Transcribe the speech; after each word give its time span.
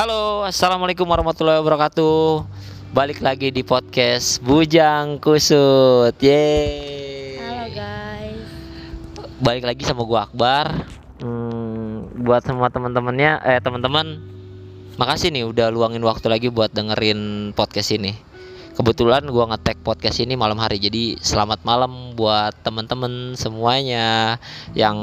Halo, 0.00 0.48
assalamualaikum 0.48 1.04
warahmatullahi 1.04 1.60
wabarakatuh. 1.60 2.48
Balik 2.96 3.20
lagi 3.20 3.52
di 3.52 3.60
podcast 3.60 4.40
Bujang 4.40 5.20
Kusut. 5.20 6.16
Yeay. 6.16 7.36
Halo 7.36 7.68
guys. 7.68 8.48
Balik 9.44 9.68
lagi 9.68 9.84
sama 9.84 10.08
gua 10.08 10.24
Akbar. 10.24 10.88
Hmm, 11.20 12.08
buat 12.16 12.40
semua 12.40 12.72
teman-temannya, 12.72 13.44
eh 13.44 13.60
teman-teman, 13.60 14.24
makasih 14.96 15.36
nih 15.36 15.44
udah 15.44 15.68
luangin 15.68 16.00
waktu 16.00 16.32
lagi 16.32 16.48
buat 16.48 16.72
dengerin 16.72 17.52
podcast 17.52 17.92
ini. 17.92 18.16
Kebetulan 18.80 19.28
gua 19.28 19.52
ngetek 19.52 19.84
podcast 19.84 20.16
ini 20.24 20.32
malam 20.32 20.56
hari, 20.64 20.80
jadi 20.80 21.20
selamat 21.20 21.60
malam 21.60 22.16
buat 22.16 22.56
teman-teman 22.64 23.36
semuanya 23.36 24.40
yang 24.72 24.96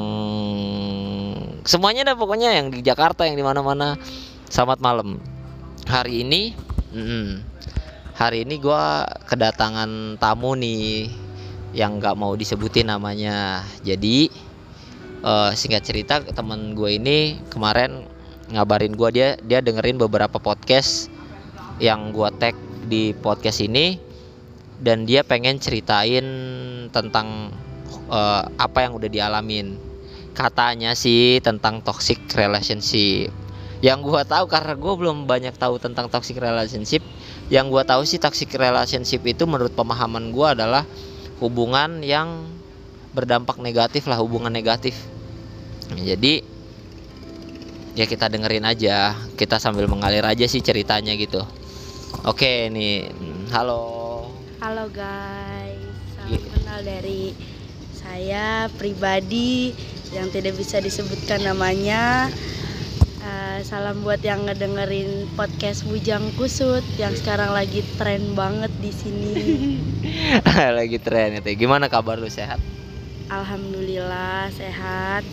semuanya 1.69 2.01
dah 2.01 2.17
pokoknya 2.17 2.57
yang 2.57 2.73
di 2.73 2.81
Jakarta 2.81 3.29
yang 3.29 3.37
di 3.37 3.45
mana-mana. 3.45 3.93
Selamat 4.47 4.79
malam. 4.79 5.19
Hari 5.91 6.23
ini, 6.23 6.55
mm, 6.95 7.43
hari 8.15 8.47
ini 8.47 8.63
gua 8.63 9.03
kedatangan 9.27 10.15
tamu 10.23 10.55
nih 10.55 11.11
yang 11.75 11.99
nggak 11.99 12.15
mau 12.15 12.31
disebutin 12.31 12.87
namanya. 12.87 13.67
Jadi 13.83 14.31
eh, 15.19 15.51
singkat 15.51 15.83
cerita 15.83 16.23
teman 16.23 16.79
gue 16.79 16.95
ini 16.95 17.43
kemarin 17.51 18.07
ngabarin 18.55 18.95
gua 18.95 19.11
dia 19.11 19.35
dia 19.43 19.59
dengerin 19.59 19.99
beberapa 19.99 20.39
podcast 20.39 21.11
yang 21.83 22.15
gua 22.15 22.31
tag 22.31 22.55
di 22.87 23.11
podcast 23.19 23.59
ini 23.59 23.99
dan 24.79 25.03
dia 25.03 25.27
pengen 25.27 25.59
ceritain 25.59 26.23
tentang 26.95 27.51
eh, 28.07 28.43
apa 28.47 28.79
yang 28.79 28.95
udah 28.95 29.11
dialamin 29.11 29.75
katanya 30.31 30.95
sih 30.95 31.43
tentang 31.43 31.83
toxic 31.83 32.23
relationship 32.31 33.27
yang 33.83 34.01
gua 34.01 34.25
tahu 34.25 34.49
karena 34.49 34.73
gue 34.73 34.93
belum 34.97 35.29
banyak 35.29 35.53
tahu 35.53 35.77
tentang 35.77 36.09
toxic 36.09 36.41
relationship 36.41 37.05
yang 37.53 37.69
gua 37.69 37.85
tahu 37.85 38.01
sih 38.03 38.17
toxic 38.17 38.49
relationship 38.57 39.21
itu 39.25 39.45
menurut 39.45 39.73
pemahaman 39.77 40.33
gua 40.33 40.57
adalah 40.57 40.83
hubungan 41.37 42.01
yang 42.01 42.49
berdampak 43.13 43.61
negatif 43.61 44.09
lah 44.09 44.17
hubungan 44.17 44.49
negatif 44.49 44.97
jadi 45.93 46.41
ya 47.97 48.05
kita 48.05 48.29
dengerin 48.29 48.65
aja 48.65 49.13
kita 49.37 49.57
sambil 49.61 49.85
mengalir 49.89 50.25
aja 50.25 50.45
sih 50.49 50.61
ceritanya 50.61 51.13
gitu 51.17 51.41
oke 52.25 52.69
nih 52.73 53.09
halo 53.53 54.07
Halo 54.57 54.89
guys. 54.89 55.77
Salam 56.17 56.33
Iya. 56.33 56.49
kenal 56.49 56.79
dari 56.81 57.29
saya 57.93 58.65
pribadi 58.73 59.69
yang 60.09 60.33
tidak 60.33 60.57
bisa 60.57 60.81
disebutkan 60.81 61.45
namanya. 61.45 62.33
Eh, 63.27 63.59
salam 63.67 64.07
buat 64.07 64.23
yang 64.23 64.47
ngedengerin 64.47 65.27
podcast 65.35 65.83
Bujang 65.83 66.31
Kusut 66.39 66.79
yang 66.95 67.11
sekarang 67.11 67.51
lagi 67.51 67.83
tren 67.99 68.31
banget 68.39 68.71
di 68.79 68.87
sini. 68.87 69.35
lagi 70.79 70.95
tren 70.95 71.35
itu 71.35 71.67
gimana 71.67 71.91
kabar 71.91 72.15
lu 72.15 72.31
sehat 72.31 72.63
Alhamdulillah 73.27 74.47
sehat. 74.55 75.27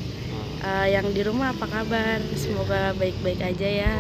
Eh, 0.67 0.87
yang 0.91 1.07
di 1.15 1.23
rumah 1.23 1.55
apa 1.55 1.71
kabar? 1.71 2.19
Semoga 2.35 2.99
baik-baik 2.99 3.39
aja 3.39 3.69
ya. 3.87 3.97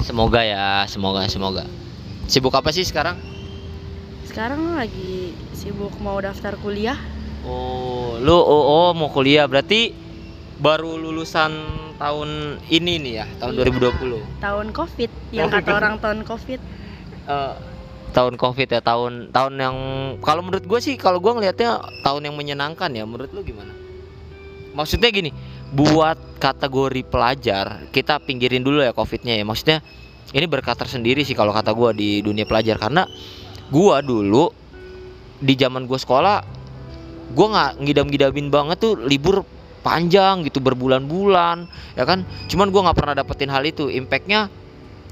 semoga 0.00 0.40
ya 0.40 0.88
semoga 0.88 1.28
semoga 1.28 1.64
sibuk 2.24 2.54
apa 2.56 2.72
sih 2.72 2.88
sekarang 2.88 3.20
Sekarang 4.24 4.80
lagi 4.80 5.36
sibuk 5.52 5.92
mau 6.00 6.16
daftar 6.16 6.56
kuliah. 6.64 6.96
Oh, 7.44 8.16
lu 8.16 8.32
oh, 8.32 8.64
oh 8.64 8.90
mau 8.96 9.12
kuliah 9.12 9.44
berarti 9.44 9.92
baru 10.56 10.96
lulusan 10.96 11.87
tahun 11.98 12.62
ini 12.70 12.92
nih 13.02 13.12
ya, 13.22 13.26
tahun 13.42 13.52
Iya. 13.58 13.62
2020. 13.66 14.22
Tahun 14.38 14.66
Covid, 14.70 15.10
yang 15.34 15.50
kata 15.50 15.66
gitu. 15.66 15.74
orang 15.74 15.94
tahun 15.98 16.20
Covid. 16.22 16.60
Eh, 17.28 17.54
tahun 18.14 18.34
Covid 18.38 18.68
ya, 18.70 18.80
tahun 18.80 19.12
tahun 19.34 19.52
yang 19.58 19.76
kalau 20.22 20.40
menurut 20.46 20.64
gue 20.64 20.80
sih 20.80 20.94
kalau 20.96 21.18
gua 21.18 21.36
ngelihatnya 21.36 21.82
tahun 22.06 22.30
yang 22.30 22.34
menyenangkan 22.38 22.88
ya. 22.94 23.04
Menurut 23.04 23.28
lu 23.34 23.42
gimana? 23.42 23.74
Maksudnya 24.72 25.10
gini, 25.10 25.34
buat 25.74 26.16
kategori 26.38 27.02
pelajar, 27.04 27.90
kita 27.90 28.22
pinggirin 28.22 28.62
dulu 28.62 28.78
ya 28.78 28.94
Covidnya 28.94 29.34
ya. 29.34 29.42
Maksudnya 29.42 29.82
ini 30.30 30.46
berkat 30.46 30.78
tersendiri 30.78 31.26
sih 31.26 31.34
kalau 31.34 31.50
kata 31.50 31.74
gua 31.74 31.90
di 31.90 32.22
dunia 32.22 32.46
pelajar 32.46 32.78
karena 32.78 33.04
gua 33.68 33.98
dulu 34.00 34.48
di 35.42 35.54
zaman 35.58 35.84
gua 35.84 35.98
sekolah 35.98 36.36
gua 37.34 37.46
nggak 37.52 37.70
ngidam-ngidamin 37.84 38.48
banget 38.48 38.76
tuh 38.80 38.96
libur 38.96 39.42
panjang 39.88 40.44
gitu 40.44 40.60
berbulan-bulan 40.60 41.64
ya 41.96 42.04
kan? 42.04 42.28
Cuman 42.52 42.68
gua 42.68 42.88
nggak 42.88 42.98
pernah 43.00 43.14
dapetin 43.16 43.48
hal 43.48 43.64
itu. 43.64 43.88
Impactnya 43.88 44.52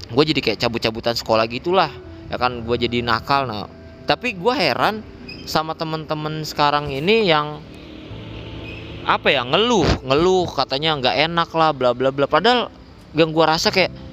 gue 0.07 0.23
jadi 0.23 0.39
kayak 0.39 0.61
cabut-cabutan 0.61 1.17
sekolah 1.17 1.49
gitulah 1.49 1.89
ya 2.29 2.37
kan? 2.37 2.61
Gue 2.61 2.77
jadi 2.77 3.01
nakal 3.01 3.49
nah. 3.49 3.65
Tapi 4.05 4.37
gua 4.37 4.53
heran 4.53 5.01
sama 5.49 5.73
temen-temen 5.73 6.45
sekarang 6.45 6.93
ini 6.93 7.25
yang 7.25 7.57
apa 9.07 9.31
ya 9.31 9.41
ngeluh 9.47 10.03
ngeluh 10.03 10.45
katanya 10.51 10.99
nggak 10.99 11.15
enak 11.31 11.49
lah 11.57 11.73
bla 11.73 11.97
bla 11.97 12.13
bla. 12.13 12.29
Padahal 12.29 12.69
yang 13.17 13.33
gua 13.33 13.57
rasa 13.57 13.73
kayak 13.73 14.05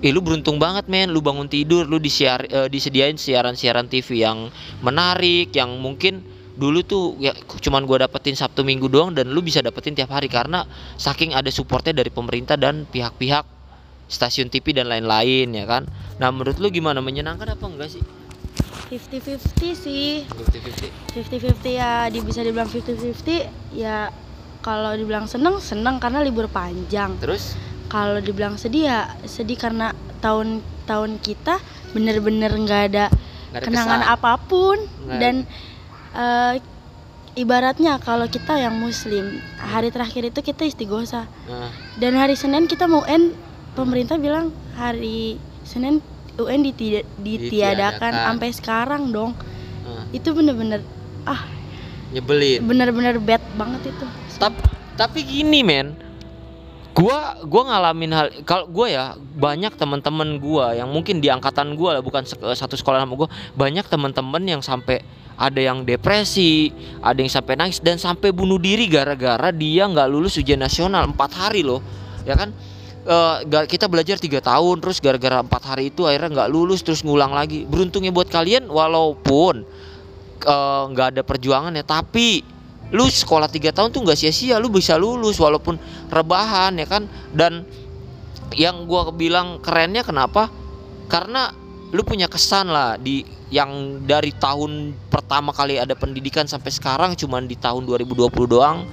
Ih 0.00 0.16
lu 0.16 0.24
beruntung 0.24 0.56
banget 0.56 0.88
men, 0.88 1.12
lu 1.12 1.20
bangun 1.20 1.44
tidur, 1.44 1.84
lu 1.84 2.00
disiar, 2.00 2.48
eh, 2.48 2.72
disediain 2.72 3.20
siaran-siaran 3.20 3.84
TV 3.84 4.24
yang 4.24 4.48
menarik, 4.80 5.52
yang 5.52 5.76
mungkin 5.76 6.24
dulu 6.58 6.82
tuh 6.82 7.04
ya 7.22 7.30
cuman 7.34 7.86
gua 7.86 8.06
dapetin 8.06 8.34
Sabtu 8.34 8.66
Minggu 8.66 8.90
doang 8.90 9.14
dan 9.14 9.30
lu 9.30 9.40
bisa 9.40 9.62
dapetin 9.62 9.94
tiap 9.94 10.10
hari 10.10 10.26
karena 10.26 10.66
saking 10.96 11.34
ada 11.34 11.48
supportnya 11.48 11.94
dari 11.94 12.10
pemerintah 12.10 12.58
dan 12.58 12.86
pihak-pihak 12.86 13.46
stasiun 14.10 14.50
TV 14.50 14.74
dan 14.74 14.90
lain-lain 14.90 15.54
ya 15.54 15.64
kan. 15.64 15.86
Nah 16.18 16.28
menurut 16.34 16.58
lu 16.58 16.68
gimana 16.68 16.98
menyenangkan 16.98 17.46
apa 17.54 17.64
enggak 17.64 17.90
sih? 17.94 18.02
50-50 18.90 19.70
sih 19.70 20.26
50-50. 20.26 21.14
50-50 21.62 21.78
ya 21.78 22.10
di, 22.10 22.18
bisa 22.18 22.42
dibilang 22.42 22.66
50-50 22.66 23.78
ya 23.78 24.10
kalau 24.66 24.90
dibilang 24.98 25.30
seneng 25.30 25.62
seneng 25.62 26.02
karena 26.02 26.26
libur 26.26 26.50
panjang 26.50 27.14
Terus? 27.22 27.54
kalau 27.86 28.18
dibilang 28.18 28.58
sedih 28.58 28.90
ya 28.90 29.00
sedih 29.30 29.54
karena 29.54 29.94
tahun 30.18 30.58
tahun 30.90 31.22
kita 31.22 31.62
bener-bener 31.94 32.50
nggak 32.50 32.82
ada 32.90 33.06
Nggak 33.54 33.62
ada 33.62 33.66
kenangan 33.70 34.00
kesan. 34.02 34.14
apa 34.18 34.32
pun 34.42 34.78
Nggak 35.06 35.18
dan 35.22 35.34
eh, 36.12 36.54
ibaratnya 37.34 37.96
kalau 37.96 38.26
kita 38.26 38.58
yang 38.58 38.74
muslim 38.74 39.30
hari 39.56 39.88
terakhir 39.88 40.28
itu 40.28 40.40
kita 40.42 40.66
istighosa 40.66 41.30
Nah, 41.46 41.70
dan 41.96 42.18
hari 42.18 42.34
Senin 42.34 42.66
kita 42.66 42.84
mau 42.84 43.06
UN 43.06 43.32
pemerintah 43.72 44.18
bilang 44.18 44.50
hari 44.74 45.38
Senin 45.62 46.02
UN 46.36 46.64
ditida- 46.64 47.06
Ditiadakan. 47.20 48.12
sampai 48.32 48.48
sekarang 48.50 49.12
dong. 49.12 49.36
Nah, 49.84 50.08
itu 50.10 50.32
bener-bener 50.32 50.80
nyebelin. 52.10 52.66
bener-bener 52.66 53.14
bad 53.22 53.42
banget 53.54 53.94
itu. 53.94 54.06
Tapi 54.36 54.58
tapi 54.96 55.18
gini 55.22 55.62
men, 55.62 55.94
gua 56.92 57.38
gua 57.44 57.62
ngalamin 57.70 58.10
hal 58.10 58.26
kalau 58.42 58.66
gua 58.66 58.86
ya 58.88 59.04
banyak 59.16 59.72
teman-teman 59.76 60.36
gua 60.36 60.74
yang 60.74 60.90
mungkin 60.90 61.22
di 61.22 61.30
angkatan 61.30 61.78
gua 61.78 61.96
lah 61.96 62.02
bukan 62.02 62.26
satu 62.26 62.74
sekolah 62.74 63.00
sama 63.00 63.14
gua 63.16 63.28
banyak 63.54 63.86
teman-teman 63.86 64.42
yang 64.42 64.60
sampai 64.60 65.00
ada 65.40 65.56
yang 65.56 65.88
depresi, 65.88 66.68
ada 67.00 67.16
yang 67.16 67.32
sampai 67.32 67.56
nangis 67.56 67.80
dan 67.80 67.96
sampai 67.96 68.28
bunuh 68.28 68.60
diri 68.60 68.84
gara-gara 68.84 69.48
dia 69.48 69.88
nggak 69.88 70.08
lulus 70.12 70.36
ujian 70.36 70.60
nasional 70.60 71.08
empat 71.08 71.32
hari 71.32 71.64
loh, 71.64 71.80
ya 72.28 72.36
kan? 72.36 72.52
Ga- 73.48 73.64
kita 73.64 73.88
belajar 73.88 74.20
tiga 74.20 74.44
tahun 74.44 74.84
terus 74.84 75.00
gara-gara 75.00 75.40
empat 75.40 75.64
hari 75.64 75.88
itu 75.88 76.04
akhirnya 76.04 76.44
nggak 76.44 76.50
lulus 76.52 76.84
terus 76.84 77.00
ngulang 77.00 77.32
lagi. 77.32 77.64
Beruntungnya 77.64 78.12
buat 78.12 78.28
kalian 78.28 78.68
walaupun 78.68 79.64
eh, 80.44 80.82
nggak 80.92 81.16
ada 81.16 81.22
perjuangan 81.24 81.72
ya 81.72 81.88
tapi 81.88 82.44
lu 82.92 83.08
sekolah 83.08 83.48
tiga 83.48 83.72
tahun 83.72 83.96
tuh 83.96 84.04
nggak 84.04 84.18
sia-sia 84.18 84.60
lu 84.60 84.68
bisa 84.68 85.00
lulus 85.00 85.40
walaupun 85.40 85.80
rebahan 86.12 86.74
ya 86.76 86.86
kan 86.90 87.08
dan 87.32 87.64
yang 88.52 88.84
gua 88.84 89.14
bilang 89.14 89.62
kerennya 89.62 90.02
kenapa 90.02 90.50
karena 91.06 91.54
lu 91.90 92.06
punya 92.06 92.30
kesan 92.30 92.70
lah 92.70 92.94
di 92.94 93.26
yang 93.50 94.02
dari 94.06 94.30
tahun 94.30 94.94
pertama 95.10 95.50
kali 95.50 95.74
ada 95.74 95.98
pendidikan 95.98 96.46
sampai 96.46 96.70
sekarang 96.70 97.18
cuman 97.18 97.50
di 97.50 97.58
tahun 97.58 97.82
2020 97.82 98.30
doang 98.46 98.86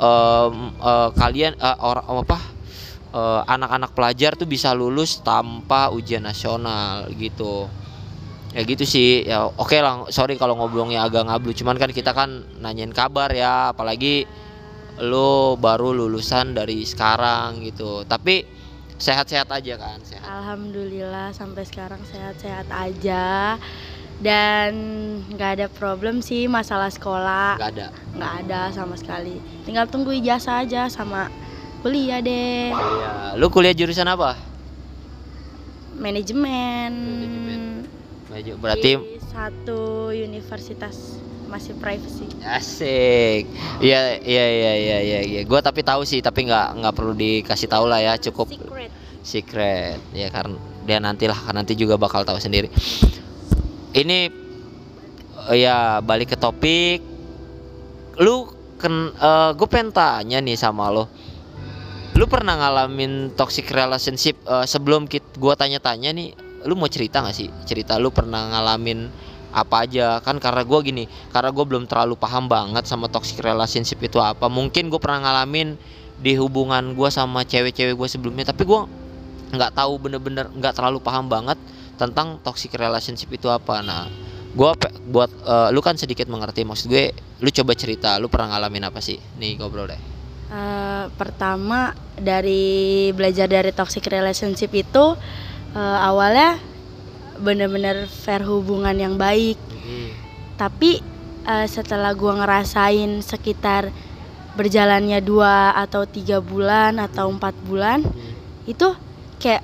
em, 0.00 0.54
eh, 0.80 1.08
kalian 1.12 1.52
eh, 1.60 1.76
orang 1.84 2.24
apa 2.24 2.38
eh, 3.12 3.40
anak-anak 3.44 3.92
pelajar 3.92 4.32
tuh 4.32 4.48
bisa 4.48 4.72
lulus 4.72 5.20
tanpa 5.20 5.92
ujian 5.92 6.24
nasional 6.24 7.08
gitu. 7.16 7.68
Ya 8.56 8.64
gitu 8.64 8.88
sih 8.88 9.28
ya 9.28 9.44
oke 9.44 9.76
lah 9.76 10.08
sorry 10.08 10.40
kalau 10.40 10.56
ngobrolnya 10.56 11.04
agak 11.04 11.28
ngablu 11.28 11.52
cuman 11.52 11.76
kan 11.76 11.92
kita 11.92 12.16
kan 12.16 12.48
nanyain 12.64 12.96
kabar 12.96 13.28
ya 13.28 13.76
apalagi 13.76 14.24
lo 15.04 15.60
baru 15.60 15.92
lulusan 15.92 16.56
dari 16.56 16.80
sekarang 16.88 17.60
gitu. 17.60 18.08
Tapi 18.08 18.57
sehat-sehat 18.98 19.48
aja 19.48 19.74
kan 19.78 19.98
sehat. 20.02 20.26
Alhamdulillah 20.26 21.30
sampai 21.30 21.62
sekarang 21.64 22.02
sehat-sehat 22.10 22.66
aja. 22.68 23.56
Dan 24.18 24.74
nggak 25.30 25.50
ada 25.62 25.66
problem 25.70 26.18
sih 26.18 26.50
masalah 26.50 26.90
sekolah. 26.90 27.54
Nggak 27.54 27.70
ada. 27.78 27.86
Nggak 28.18 28.32
ada 28.42 28.60
sama 28.74 28.98
sekali. 28.98 29.38
Tinggal 29.62 29.86
tunggu 29.86 30.10
ijazah 30.10 30.66
aja 30.66 30.90
sama 30.90 31.30
kuliah 31.86 32.18
deh. 32.18 32.74
Kuliah 32.74 33.38
lu 33.38 33.46
kuliah 33.46 33.70
jurusan 33.70 34.10
apa? 34.10 34.34
Manajemen. 35.94 36.92
Manajemen. 38.26 38.58
Berarti 38.58 38.98
di 38.98 39.22
satu 39.22 40.10
universitas 40.10 41.22
masih 41.48 41.72
privacy. 41.80 42.28
asik. 42.44 43.48
Iya 43.80 44.20
iya 44.22 44.46
iya 44.46 44.72
iya 44.76 44.98
iya. 45.00 45.20
iya. 45.24 45.40
Gua 45.48 45.64
tapi 45.64 45.80
tahu 45.80 46.04
sih, 46.04 46.20
tapi 46.20 46.44
nggak 46.46 46.78
nggak 46.84 46.94
perlu 46.94 47.16
dikasih 47.16 47.68
tahu 47.68 47.88
lah 47.88 48.04
ya, 48.04 48.14
cukup 48.20 48.52
Secret. 48.52 48.92
secret 49.28 50.00
ya 50.16 50.32
karena 50.32 50.56
dia 50.88 50.96
nantilah 51.04 51.36
nanti 51.52 51.76
juga 51.76 52.00
bakal 52.00 52.24
tahu 52.24 52.40
sendiri 52.40 52.72
ini 53.92 54.32
eh, 55.52 55.56
ya 55.60 56.00
balik 56.00 56.32
ke 56.32 56.36
topik 56.40 57.04
lu 58.16 58.48
ken 58.80 59.12
gue 59.58 59.68
pengen 59.68 59.92
tanya 59.92 60.40
nih 60.40 60.56
sama 60.56 60.88
lo 60.88 61.12
lu 62.16 62.24
pernah 62.26 62.56
ngalamin 62.58 63.36
toxic 63.36 63.68
relationship 63.68 64.40
eh, 64.48 64.64
sebelum 64.64 65.04
gua 65.36 65.54
tanya-tanya 65.54 66.10
nih 66.16 66.32
lu 66.66 66.74
mau 66.74 66.90
cerita 66.90 67.22
gak 67.22 67.36
sih 67.36 67.52
cerita 67.68 68.00
lu 68.00 68.10
pernah 68.10 68.50
ngalamin 68.50 69.12
apa 69.64 69.86
aja. 69.88 70.22
Kan 70.22 70.38
karena 70.38 70.62
gua 70.62 70.78
gini 70.80 71.10
karena 71.34 71.50
gue 71.50 71.64
belum 71.66 71.84
terlalu 71.90 72.14
paham 72.14 72.46
banget 72.46 72.86
sama 72.86 73.10
toxic 73.10 73.42
relationship 73.42 73.98
itu 73.98 74.22
apa. 74.22 74.46
Mungkin 74.46 74.88
gue 74.88 75.00
pernah 75.02 75.26
ngalamin 75.26 75.74
di 76.18 76.34
hubungan 76.38 76.94
gua 76.98 77.10
sama 77.10 77.42
cewek-cewek 77.46 77.94
gue 77.94 78.08
sebelumnya 78.10 78.46
tapi 78.50 78.66
gua 78.66 78.86
nggak 79.48 79.74
tahu 79.74 79.96
bener-bener 79.96 80.50
nggak 80.52 80.76
terlalu 80.76 81.00
paham 81.00 81.30
banget 81.30 81.56
tentang 81.98 82.38
toxic 82.42 82.74
relationship 82.78 83.30
itu 83.34 83.50
apa. 83.50 83.82
Nah 83.82 84.06
gua 84.54 84.74
pe- 84.74 84.94
buat 85.06 85.30
eh, 85.30 85.68
lu 85.74 85.82
kan 85.82 85.94
sedikit 85.94 86.26
mengerti 86.26 86.66
maksud 86.66 86.88
gue 86.90 87.12
lu 87.38 87.48
coba 87.54 87.72
cerita 87.78 88.18
lu 88.18 88.26
pernah 88.26 88.56
ngalamin 88.56 88.90
apa 88.90 88.98
sih? 88.98 89.18
Nih 89.38 89.58
ngobrol 89.58 89.86
deh. 89.86 90.00
Eh, 90.48 91.04
pertama 91.14 91.92
dari 92.16 93.12
belajar 93.12 93.46
dari 93.46 93.68
toxic 93.68 94.02
relationship 94.08 94.72
itu 94.72 95.04
eh, 95.76 95.98
awalnya 96.02 96.56
bener-bener 97.38 98.06
fair 98.06 98.42
hubungan 98.42 98.94
yang 98.94 99.14
baik. 99.16 99.56
Tapi 100.58 100.98
eh, 101.44 101.66
setelah 101.66 102.12
gua 102.12 102.38
ngerasain 102.38 103.22
sekitar 103.22 103.88
berjalannya 104.52 105.22
dua 105.22 105.70
atau 105.72 106.02
tiga 106.02 106.42
bulan 106.42 106.98
atau 106.98 107.30
empat 107.30 107.54
bulan 107.62 108.02
itu 108.66 108.90
kayak 109.38 109.62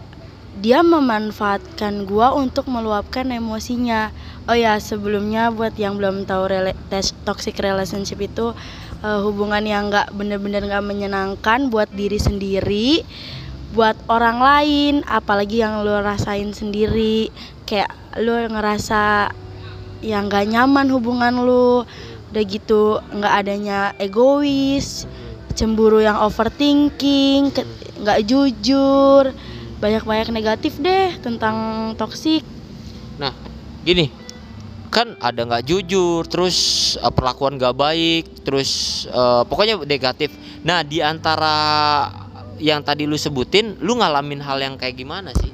dia 0.62 0.86
memanfaatkan 0.86 2.06
gua 2.06 2.30
untuk 2.30 2.70
meluapkan 2.70 3.26
emosinya. 3.26 4.14
Oh 4.46 4.54
ya 4.54 4.78
sebelumnya 4.78 5.50
buat 5.50 5.74
yang 5.74 5.98
belum 5.98 6.30
tahu 6.30 6.46
rela- 6.46 6.78
tes- 6.92 7.16
toxic 7.26 7.58
relationship 7.58 8.22
itu 8.22 8.54
eh, 9.02 9.20
hubungan 9.20 9.66
yang 9.66 9.90
nggak 9.90 10.14
bener-bener 10.14 10.62
nggak 10.62 10.84
menyenangkan 10.86 11.74
buat 11.74 11.90
diri 11.90 12.22
sendiri 12.22 13.02
buat 13.74 13.98
orang 14.06 14.38
lain 14.38 14.94
apalagi 15.10 15.58
yang 15.58 15.82
lo 15.82 15.98
rasain 15.98 16.54
sendiri 16.54 17.34
kayak 17.64 17.90
lo 18.20 18.36
ngerasa 18.38 19.32
yang 20.04 20.28
nggak 20.28 20.48
nyaman 20.52 20.86
hubungan 20.92 21.44
lo 21.44 21.88
udah 22.30 22.44
gitu 22.44 22.98
nggak 23.14 23.34
adanya 23.44 23.94
egois 23.96 25.08
cemburu 25.54 26.02
yang 26.02 26.18
overthinking 26.18 27.54
nggak 28.02 28.20
jujur 28.26 29.30
banyak-banyak 29.78 30.34
negatif 30.34 30.76
deh 30.82 31.14
tentang 31.22 31.92
toksik 31.94 32.42
gini 33.84 34.08
kan 34.94 35.18
ada 35.18 35.42
nggak 35.42 35.66
jujur 35.66 36.22
terus 36.30 36.56
eh, 37.02 37.10
perlakuan 37.10 37.58
gak 37.58 37.74
baik 37.74 38.46
terus 38.46 39.04
eh, 39.10 39.42
pokoknya 39.42 39.82
negatif. 39.82 40.30
Nah 40.62 40.86
di 40.86 41.02
antara 41.02 41.58
yang 42.62 42.86
tadi 42.86 43.02
lu 43.02 43.18
sebutin 43.18 43.74
lu 43.82 43.98
ngalamin 43.98 44.38
hal 44.38 44.62
yang 44.62 44.78
kayak 44.78 44.94
gimana 44.94 45.34
sih 45.34 45.50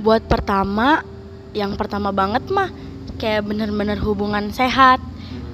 buat 0.00 0.24
pertama 0.24 1.04
yang 1.52 1.76
pertama 1.76 2.10
banget 2.14 2.46
mah 2.48 2.72
kayak 3.20 3.44
bener-bener 3.46 4.00
hubungan 4.00 4.48
sehat. 4.50 4.98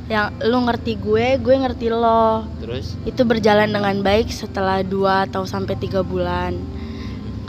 Yang 0.06 0.38
lu 0.46 0.58
ngerti 0.62 0.92
gue 1.02 1.26
gue 1.42 1.54
ngerti 1.58 1.90
lo. 1.90 2.46
Terus? 2.62 2.94
Itu 3.02 3.26
berjalan 3.26 3.74
dengan 3.74 4.06
baik 4.06 4.30
setelah 4.30 4.86
dua 4.86 5.26
atau 5.26 5.42
sampai 5.42 5.74
tiga 5.74 6.06
bulan. 6.06 6.54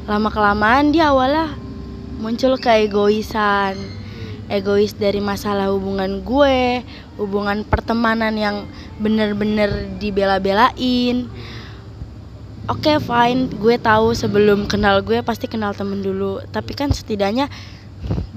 Lama 0.10 0.34
kelamaan 0.34 0.90
dia 0.90 1.14
awalnya 1.14 1.54
muncul 2.18 2.58
keegoisan 2.58 3.78
egois 4.48 4.96
dari 4.96 5.20
masalah 5.20 5.70
hubungan 5.76 6.24
gue 6.24 6.82
hubungan 7.20 7.68
pertemanan 7.68 8.34
yang 8.40 8.64
bener-bener 8.98 9.92
dibela-belain 10.00 11.28
oke 12.68 12.94
fine. 13.04 13.52
Gue 13.56 13.76
tahu 13.80 14.14
sebelum 14.14 14.68
kenal 14.68 15.04
gue 15.04 15.20
pasti 15.24 15.48
kenal 15.48 15.76
temen 15.76 16.00
dulu. 16.04 16.44
Tapi 16.52 16.72
kan 16.76 16.92
setidaknya 16.92 17.52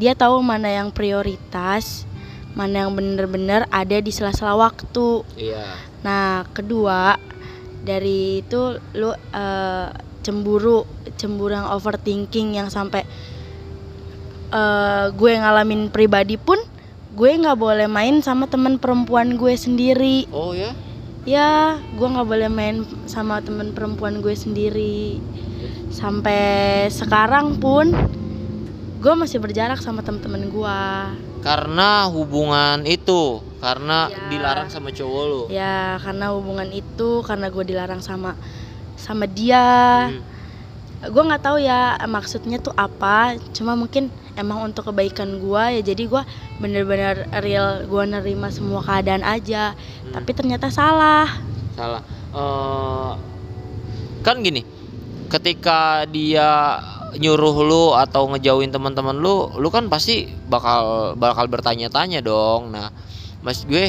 dia 0.01 0.17
tahu 0.17 0.41
mana 0.41 0.73
yang 0.73 0.89
prioritas 0.91 2.09
mana 2.55 2.87
yang 2.87 2.93
bener-bener 2.95 3.67
ada 3.71 3.97
di 4.03 4.11
sela-sela 4.11 4.59
waktu. 4.59 5.23
Iya. 5.39 5.65
Nah, 6.03 6.47
kedua 6.51 7.15
dari 7.81 8.45
itu 8.45 8.77
lu 8.99 9.15
eh, 9.15 9.89
cemburu, 10.21 10.85
cemburu 11.17 11.57
yang 11.57 11.71
overthinking 11.73 12.59
yang 12.59 12.69
sampai 12.69 13.07
eh, 14.51 15.07
gue 15.15 15.33
ngalamin 15.39 15.89
pribadi 15.89 16.37
pun 16.37 16.59
gue 17.11 17.31
nggak 17.31 17.59
boleh 17.59 17.87
main 17.91 18.23
sama 18.23 18.47
temen 18.47 18.79
perempuan 18.79 19.35
gue 19.35 19.55
sendiri. 19.55 20.31
oh 20.31 20.55
ya 20.55 20.71
Ya, 21.23 21.77
gue 21.77 22.07
nggak 22.07 22.25
boleh 22.25 22.49
main 22.49 22.77
sama 23.05 23.45
temen 23.45 23.77
perempuan 23.77 24.25
gue 24.25 24.33
sendiri. 24.33 25.21
Sampai 25.93 26.41
sekarang 26.89 27.61
pun 27.61 27.93
gue 29.01 29.15
masih 29.17 29.37
berjarak 29.37 29.81
sama 29.81 30.01
temen-temen 30.01 30.49
gue. 30.49 30.81
karena 31.41 32.05
hubungan 32.05 32.85
itu 32.85 33.41
karena 33.65 34.13
Iya. 34.13 34.29
dilarang 34.29 34.69
sama 34.69 34.93
cowok 34.93 35.23
lu 35.25 35.43
Ya, 35.49 35.97
karena 35.97 36.37
hubungan 36.37 36.69
itu 36.69 37.25
karena 37.25 37.49
gue 37.49 37.65
dilarang 37.65 38.05
sama 38.05 38.37
sama 38.93 39.25
dia. 39.25 39.65
Hmm. 40.13 40.21
Gue 41.01 41.23
nggak 41.25 41.41
tahu 41.41 41.57
ya 41.65 41.97
maksudnya 42.05 42.61
tuh 42.61 42.77
apa 42.77 43.41
cuma 43.57 43.73
mungkin 43.73 44.13
emang 44.37 44.69
untuk 44.69 44.93
kebaikan 44.93 45.41
gue 45.41 45.81
ya 45.81 45.83
jadi 45.85 46.03
gue 46.05 46.23
bener-bener 46.61 47.25
real 47.41 47.89
gue 47.89 48.05
nerima 48.05 48.53
semua 48.53 48.85
keadaan 48.85 49.25
aja. 49.25 49.73
Hmm. 49.73 50.13
tapi 50.21 50.31
ternyata 50.37 50.69
salah. 50.69 51.29
Salah. 51.73 52.05
Eh, 52.37 53.13
kan 54.21 54.45
gini 54.45 54.61
ketika 55.33 56.05
dia 56.05 56.77
nyuruh 57.17 57.57
lu 57.65 57.85
atau 57.97 58.29
ngejauhin 58.37 58.71
teman-teman 58.71 59.17
lu 59.17 59.51
lu 59.57 59.69
kan 59.73 59.89
pasti 59.89 60.29
bakal 60.53 61.17
bakal 61.17 61.49
bertanya-tanya 61.49 62.21
dong. 62.21 62.77
Nah 62.77 62.93
mas 63.41 63.65
gue 63.65 63.89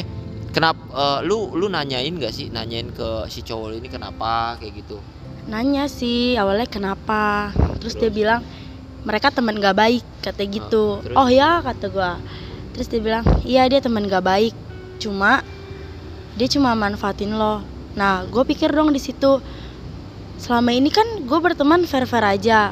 kenapa 0.56 0.80
eh, 0.96 1.18
lu 1.28 1.52
lu 1.60 1.68
nanyain 1.68 2.16
gak 2.16 2.32
sih? 2.32 2.48
Nanyain 2.48 2.88
ke 2.88 3.28
si 3.28 3.44
cowok 3.44 3.76
ini 3.76 3.92
kenapa 3.92 4.56
kayak 4.56 4.80
gitu 4.80 4.96
nanya 5.46 5.90
sih 5.90 6.38
awalnya 6.38 6.68
kenapa? 6.70 7.50
Terus 7.82 7.98
dia 7.98 8.10
bilang 8.12 8.46
mereka 9.02 9.34
teman 9.34 9.58
gak 9.58 9.74
baik 9.74 10.04
kata 10.22 10.46
gitu. 10.46 11.02
Terus? 11.02 11.16
oh 11.18 11.28
ya 11.30 11.58
kata 11.62 11.90
gue 11.90 12.12
terus 12.72 12.88
dia 12.88 13.04
bilang 13.04 13.20
iya 13.44 13.66
dia 13.66 13.82
teman 13.82 14.06
gak 14.06 14.22
baik. 14.22 14.54
Cuma 15.02 15.42
dia 16.38 16.48
cuma 16.48 16.72
manfaatin 16.78 17.34
lo. 17.34 17.60
Nah 17.98 18.24
gue 18.24 18.42
pikir 18.46 18.70
dong 18.70 18.94
di 18.94 19.02
situ 19.02 19.42
selama 20.38 20.74
ini 20.74 20.90
kan 20.90 21.26
gue 21.26 21.38
berteman 21.42 21.84
fair 21.90 22.06
fair 22.06 22.22
aja. 22.22 22.70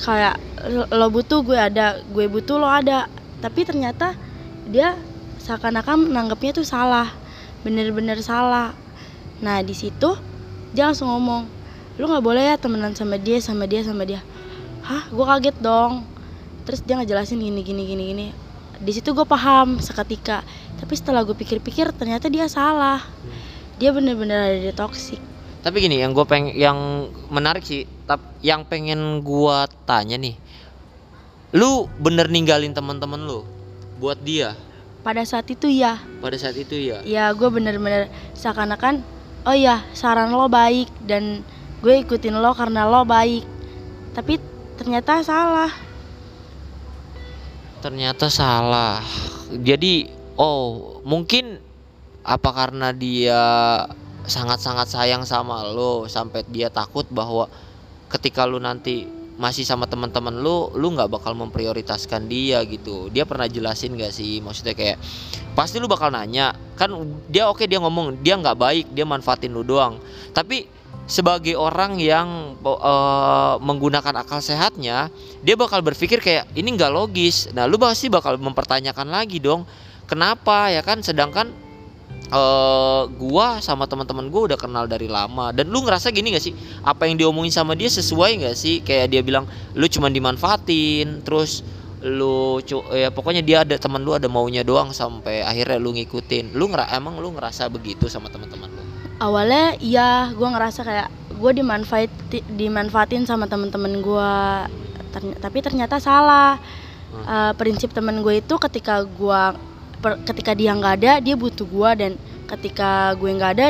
Kayak 0.00 0.36
lo- 0.68 0.88
lo 0.88 1.06
butuh 1.08 1.40
gue 1.44 1.56
ada 1.56 1.98
gue 2.04 2.28
butuh 2.28 2.60
lo 2.60 2.68
ada. 2.68 3.08
Tapi 3.40 3.64
ternyata 3.64 4.12
dia 4.68 5.00
seakan-akan 5.40 6.12
menanggapnya 6.12 6.60
tuh 6.60 6.68
salah. 6.68 7.08
Bener-bener 7.64 8.20
salah. 8.20 8.76
Nah 9.40 9.64
di 9.64 9.72
situ 9.72 10.12
dia 10.76 10.86
langsung 10.86 11.08
ngomong 11.10 11.59
lu 11.98 12.06
nggak 12.06 12.24
boleh 12.24 12.42
ya 12.52 12.56
temenan 12.60 12.94
sama 12.94 13.16
dia 13.18 13.38
sama 13.42 13.66
dia 13.66 13.82
sama 13.82 14.06
dia. 14.06 14.20
Hah? 14.86 15.08
Gue 15.10 15.24
kaget 15.26 15.56
dong. 15.58 16.06
Terus 16.66 16.80
dia 16.84 16.98
ngejelasin 16.98 17.40
gini 17.40 17.60
gini 17.64 17.82
gini 17.86 18.02
gini. 18.14 18.26
Di 18.80 18.92
situ 18.94 19.12
gue 19.12 19.26
paham 19.26 19.82
seketika. 19.82 20.46
Tapi 20.78 20.92
setelah 20.96 21.26
gue 21.26 21.36
pikir-pikir 21.36 21.92
ternyata 21.96 22.30
dia 22.30 22.46
salah. 22.46 23.02
Dia 23.80 23.90
bener-bener 23.90 24.38
ada 24.38 24.58
di 24.60 24.72
toxic. 24.76 25.20
Tapi 25.60 25.76
gini 25.80 26.00
yang 26.00 26.16
gue 26.16 26.24
peng 26.24 26.52
yang 26.56 27.08
menarik 27.28 27.64
sih 27.64 27.84
tap 28.08 28.20
yang 28.40 28.64
pengen 28.64 29.20
gua 29.20 29.68
tanya 29.84 30.16
nih. 30.16 30.32
Lu 31.52 31.84
bener 32.00 32.32
ninggalin 32.32 32.72
teman-teman 32.72 33.20
lu 33.20 33.44
buat 34.00 34.16
dia? 34.24 34.56
Pada 35.04 35.20
saat 35.24 35.48
itu 35.52 35.68
ya 35.68 36.00
pada 36.20 36.36
saat 36.36 36.56
itu 36.60 36.76
ya 36.76 37.00
ya 37.08 37.32
gue 37.32 37.48
bener-bener 37.48 38.12
seakan-akan 38.36 39.00
oh 39.48 39.56
ya 39.56 39.80
saran 39.96 40.28
lo 40.32 40.48
baik 40.52 40.92
dan 41.08 41.40
gue 41.80 41.94
ikutin 42.04 42.36
lo 42.36 42.52
karena 42.52 42.84
lo 42.84 43.04
baik. 43.08 43.44
Tapi 44.12 44.36
ternyata 44.76 45.24
salah. 45.24 45.72
Ternyata 47.80 48.28
salah. 48.28 49.00
Jadi 49.50 50.08
oh 50.36 51.00
mungkin 51.04 51.60
apa 52.20 52.50
karena 52.52 52.92
dia 52.92 53.40
sangat-sangat 54.28 54.92
sayang 54.92 55.24
sama 55.24 55.64
lo 55.72 56.04
sampai 56.04 56.44
dia 56.52 56.68
takut 56.68 57.08
bahwa 57.08 57.48
ketika 58.12 58.44
lu 58.44 58.60
nanti 58.60 59.08
masih 59.40 59.64
sama 59.64 59.88
teman-teman 59.88 60.36
lu 60.36 60.68
lu 60.76 60.92
nggak 60.92 61.08
bakal 61.08 61.32
memprioritaskan 61.32 62.28
dia 62.28 62.60
gitu. 62.68 63.08
Dia 63.08 63.24
pernah 63.24 63.48
jelasin 63.48 63.96
gak 63.96 64.12
sih? 64.12 64.44
Maksudnya 64.44 64.76
kayak 64.76 65.00
pasti 65.56 65.80
lu 65.80 65.88
bakal 65.88 66.12
nanya. 66.12 66.52
Kan 66.76 66.92
dia 67.32 67.48
oke 67.48 67.64
dia 67.64 67.80
ngomong 67.80 68.20
dia 68.20 68.36
nggak 68.36 68.58
baik 68.60 68.86
dia 68.92 69.08
manfaatin 69.08 69.56
lu 69.56 69.64
doang. 69.64 69.96
Tapi 70.36 70.68
sebagai 71.10 71.58
orang 71.58 71.98
yang 71.98 72.54
uh, 72.62 73.58
menggunakan 73.58 74.22
akal 74.22 74.38
sehatnya 74.38 75.10
dia 75.42 75.58
bakal 75.58 75.82
berpikir 75.82 76.22
kayak 76.22 76.46
ini 76.54 76.78
nggak 76.78 76.94
logis. 76.94 77.50
Nah 77.50 77.66
lu 77.66 77.82
pasti 77.82 78.06
bakal 78.06 78.38
mempertanyakan 78.38 79.10
lagi 79.10 79.42
dong 79.42 79.66
kenapa? 80.06 80.70
Ya 80.70 80.86
kan? 80.86 81.02
Sedangkan 81.02 81.50
uh, 82.30 83.10
gua 83.18 83.58
sama 83.58 83.90
teman-teman 83.90 84.30
gua 84.30 84.54
udah 84.54 84.58
kenal 84.58 84.86
dari 84.86 85.10
lama. 85.10 85.50
Dan 85.50 85.74
lu 85.74 85.82
ngerasa 85.82 86.14
gini 86.14 86.30
gak 86.30 86.46
sih? 86.46 86.54
Apa 86.86 87.10
yang 87.10 87.18
diomongin 87.18 87.50
sama 87.50 87.74
dia 87.74 87.90
sesuai 87.90 88.46
gak 88.46 88.54
sih? 88.54 88.78
Kayak 88.86 89.10
dia 89.10 89.22
bilang 89.26 89.50
lu 89.74 89.90
cuma 89.90 90.06
dimanfaatin 90.10 91.26
terus 91.26 91.66
lu 92.00 92.62
ya 92.96 93.12
pokoknya 93.12 93.44
dia 93.44 93.60
ada 93.60 93.76
teman 93.76 94.00
lu 94.00 94.16
ada 94.16 94.24
maunya 94.24 94.64
doang 94.64 94.94
sampai 94.94 95.42
akhirnya 95.42 95.82
lu 95.82 95.90
ngikutin. 95.90 96.54
Lu 96.54 96.70
ngera 96.70 96.86
emang 96.94 97.18
lu 97.18 97.34
ngerasa 97.34 97.66
begitu 97.66 98.06
sama 98.06 98.30
teman-teman 98.30 98.70
lu 98.70 98.79
awalnya 99.20 99.76
iya 99.78 100.32
gua 100.32 100.56
ngerasa 100.56 100.80
kayak 100.82 101.08
gue 101.40 101.52
dimanfaat 101.56 102.12
dimanfaatin 102.52 103.24
sama 103.24 103.48
teman-teman 103.48 104.04
gue 104.04 104.32
Terny 105.10 105.34
tapi 105.40 105.58
ternyata 105.64 105.98
salah. 105.98 106.60
Uh, 107.10 107.50
prinsip 107.58 107.90
temen 107.90 108.22
gue 108.22 108.38
itu 108.38 108.54
ketika 108.54 109.02
gue 109.02 109.42
ketika 110.30 110.54
dia 110.54 110.70
nggak 110.78 110.94
ada 111.02 111.12
dia 111.18 111.34
butuh 111.34 111.66
gue 111.66 111.90
dan 111.98 112.12
ketika 112.46 113.18
gue 113.18 113.34
nggak 113.34 113.52
ada 113.58 113.66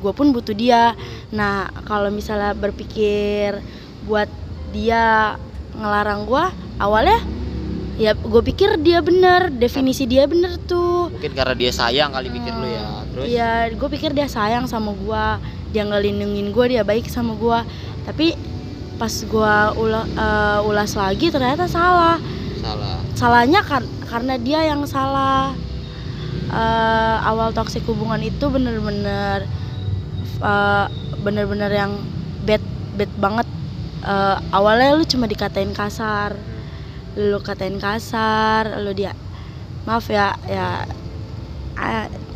gue 0.00 0.12
pun 0.16 0.32
butuh 0.32 0.56
dia. 0.56 0.96
Nah 1.28 1.68
kalau 1.84 2.08
misalnya 2.08 2.56
berpikir 2.56 3.60
buat 4.08 4.32
dia 4.72 5.36
ngelarang 5.76 6.24
gue 6.24 6.44
awalnya 6.80 7.20
ya 7.98 8.14
gue 8.14 8.42
pikir 8.54 8.78
dia 8.78 9.02
bener 9.02 9.50
definisi 9.50 10.06
dia 10.06 10.24
bener 10.30 10.54
tuh. 10.70 11.10
Mungkin 11.10 11.34
karena 11.34 11.54
dia 11.58 11.70
sayang 11.74 12.14
kali 12.14 12.30
pikir 12.30 12.52
hmm, 12.54 12.62
lu 12.62 12.68
ya 12.70 12.84
terus? 13.10 13.24
Ya 13.26 13.52
gue 13.74 13.88
pikir 13.90 14.10
dia 14.14 14.30
sayang 14.30 14.70
sama 14.70 14.94
gue 14.94 15.24
dia 15.74 15.82
ngelindungin 15.84 16.54
gue 16.54 16.64
dia 16.78 16.86
baik 16.86 17.10
sama 17.10 17.34
gue 17.34 17.58
tapi 18.06 18.38
pas 18.96 19.10
gue 19.10 19.54
ula, 19.78 20.06
uh, 20.14 20.60
ulas 20.62 20.94
lagi 20.94 21.28
ternyata 21.34 21.66
salah. 21.66 22.22
Salah. 22.62 22.96
Salahnya 23.18 23.60
kan 23.66 23.82
karena 24.06 24.38
dia 24.38 24.62
yang 24.62 24.86
salah. 24.86 25.52
Uh, 26.48 27.18
awal 27.28 27.52
toksik 27.52 27.84
hubungan 27.84 28.24
itu 28.24 28.48
bener-bener 28.48 29.44
uh, 30.40 30.88
bener-bener 31.20 31.68
yang 31.68 31.92
bad 32.46 32.62
bad 32.94 33.10
banget. 33.18 33.46
Uh, 34.06 34.38
awalnya 34.54 34.94
lu 34.94 35.04
cuma 35.04 35.26
dikatain 35.26 35.74
kasar 35.74 36.38
lu 37.18 37.42
katain 37.42 37.82
kasar 37.82 38.78
lu 38.78 38.94
dia 38.94 39.12
maaf 39.82 40.06
ya 40.06 40.38
ya 40.46 40.86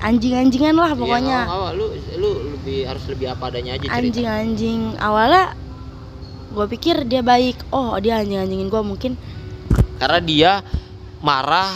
anjing-anjingan 0.03 0.79
lah 0.79 0.95
iya, 0.95 0.99
pokoknya. 0.99 1.41
Iya, 1.47 1.51
awal, 1.51 1.71
lu 1.75 1.87
lu 2.19 2.31
lebih 2.55 2.87
harus 2.87 3.05
lebih 3.11 3.27
apa 3.35 3.51
adanya 3.51 3.75
aja 3.75 3.91
Anjing-anjing 3.91 4.99
awalnya 5.03 5.59
gue 6.55 6.67
pikir 6.79 7.07
dia 7.11 7.27
baik. 7.27 7.59
Oh, 7.75 7.99
dia 7.99 8.23
anjing-anjingin 8.23 8.71
gue 8.71 8.83
mungkin 8.87 9.13
karena 10.03 10.19
dia 10.19 10.53
marah 11.23 11.71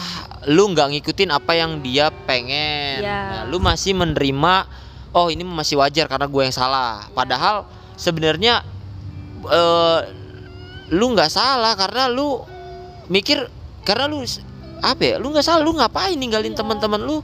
lu 0.50 0.74
nggak 0.74 0.98
ngikutin 0.98 1.30
apa 1.30 1.54
yang 1.54 1.78
dia 1.78 2.10
pengen 2.26 3.06
yeah. 3.06 3.42
nah, 3.42 3.44
lu 3.46 3.62
masih 3.62 3.94
menerima 3.94 4.66
oh 5.14 5.30
ini 5.30 5.46
masih 5.46 5.78
wajar 5.78 6.10
karena 6.10 6.26
gue 6.26 6.42
yang 6.42 6.54
salah 6.54 7.06
padahal 7.14 7.70
sebenarnya 7.94 8.66
uh, 9.46 10.02
lu 10.90 11.14
nggak 11.14 11.30
salah 11.30 11.78
karena 11.78 12.10
lu 12.10 12.42
mikir 13.06 13.46
karena 13.86 14.10
lu 14.10 14.22
apa 14.82 15.02
ya 15.02 15.16
lu 15.16 15.32
nggak 15.32 15.46
salah 15.46 15.62
lu 15.62 15.72
ngapain 15.78 16.18
ninggalin 16.18 16.52
yeah. 16.52 16.58
teman-teman 16.58 17.00
lu 17.00 17.22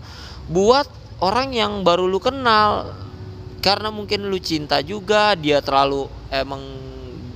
buat 0.48 0.86
orang 1.22 1.54
yang 1.54 1.72
baru 1.86 2.06
lu 2.06 2.18
kenal 2.18 2.94
karena 3.62 3.94
mungkin 3.94 4.26
lu 4.26 4.38
cinta 4.42 4.82
juga 4.82 5.38
dia 5.38 5.62
terlalu 5.62 6.10
emang 6.30 6.62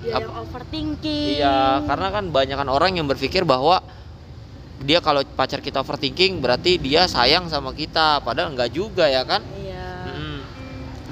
dia 0.03 0.19
yang 0.19 0.31
overthinking 0.43 1.39
iya 1.39 1.83
karena 1.87 2.09
kan 2.11 2.25
banyak 2.31 2.57
kan 2.59 2.69
orang 2.71 2.99
yang 2.99 3.07
berpikir 3.07 3.47
bahwa 3.47 3.83
dia 4.83 5.01
kalau 5.01 5.25
pacar 5.25 5.63
kita 5.63 5.81
overthinking 5.81 6.43
berarti 6.43 6.77
dia 6.77 7.09
sayang 7.09 7.49
sama 7.49 7.73
kita 7.73 8.21
padahal 8.21 8.53
enggak 8.53 8.75
juga 8.75 9.07
ya 9.07 9.23
kan 9.23 9.41
iya 9.57 10.11
hmm. 10.11 10.39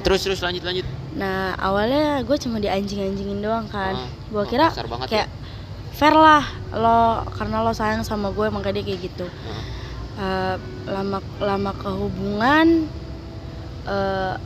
terus 0.03 0.27
terus 0.27 0.43
lanjut 0.43 0.67
lanjut 0.67 0.87
nah 1.15 1.55
awalnya 1.63 2.21
gue 2.27 2.37
cuma 2.43 2.59
di 2.59 2.67
anjing 2.67 3.01
anjingin 3.01 3.39
doang 3.39 3.71
kan 3.71 3.95
ah, 3.95 4.11
gue 4.11 4.43
oh, 4.43 4.47
kira 4.51 4.67
kayak 5.07 5.31
ya? 5.31 5.44
Fair 5.95 6.13
lah 6.13 6.43
lo 6.75 7.23
karena 7.39 7.63
lo 7.63 7.71
sayang 7.71 8.03
sama 8.03 8.35
gue 8.35 8.51
makanya 8.51 8.83
dia 8.83 8.85
kayak 8.91 9.01
gitu. 9.07 9.27
Uh, 10.15 10.59
lama 10.87 11.19
lama 11.43 11.71
kehubungan 11.75 12.87
uh, 13.87 14.39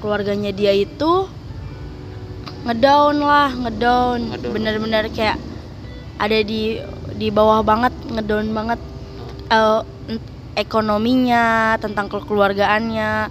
keluarganya 0.00 0.52
dia 0.52 0.72
itu 0.72 1.28
ngedown 2.64 3.16
lah 3.20 3.52
ngedown. 3.52 4.40
Bener-bener 4.40 5.12
kayak 5.12 5.36
ada 6.18 6.38
di 6.40 6.80
di 7.14 7.28
bawah 7.28 7.60
banget 7.60 7.92
ngedown 8.08 8.48
banget. 8.56 8.80
Uh, 9.48 9.84
ekonominya 10.58 11.76
tentang 11.78 12.10
kekeluargaannya. 12.10 13.30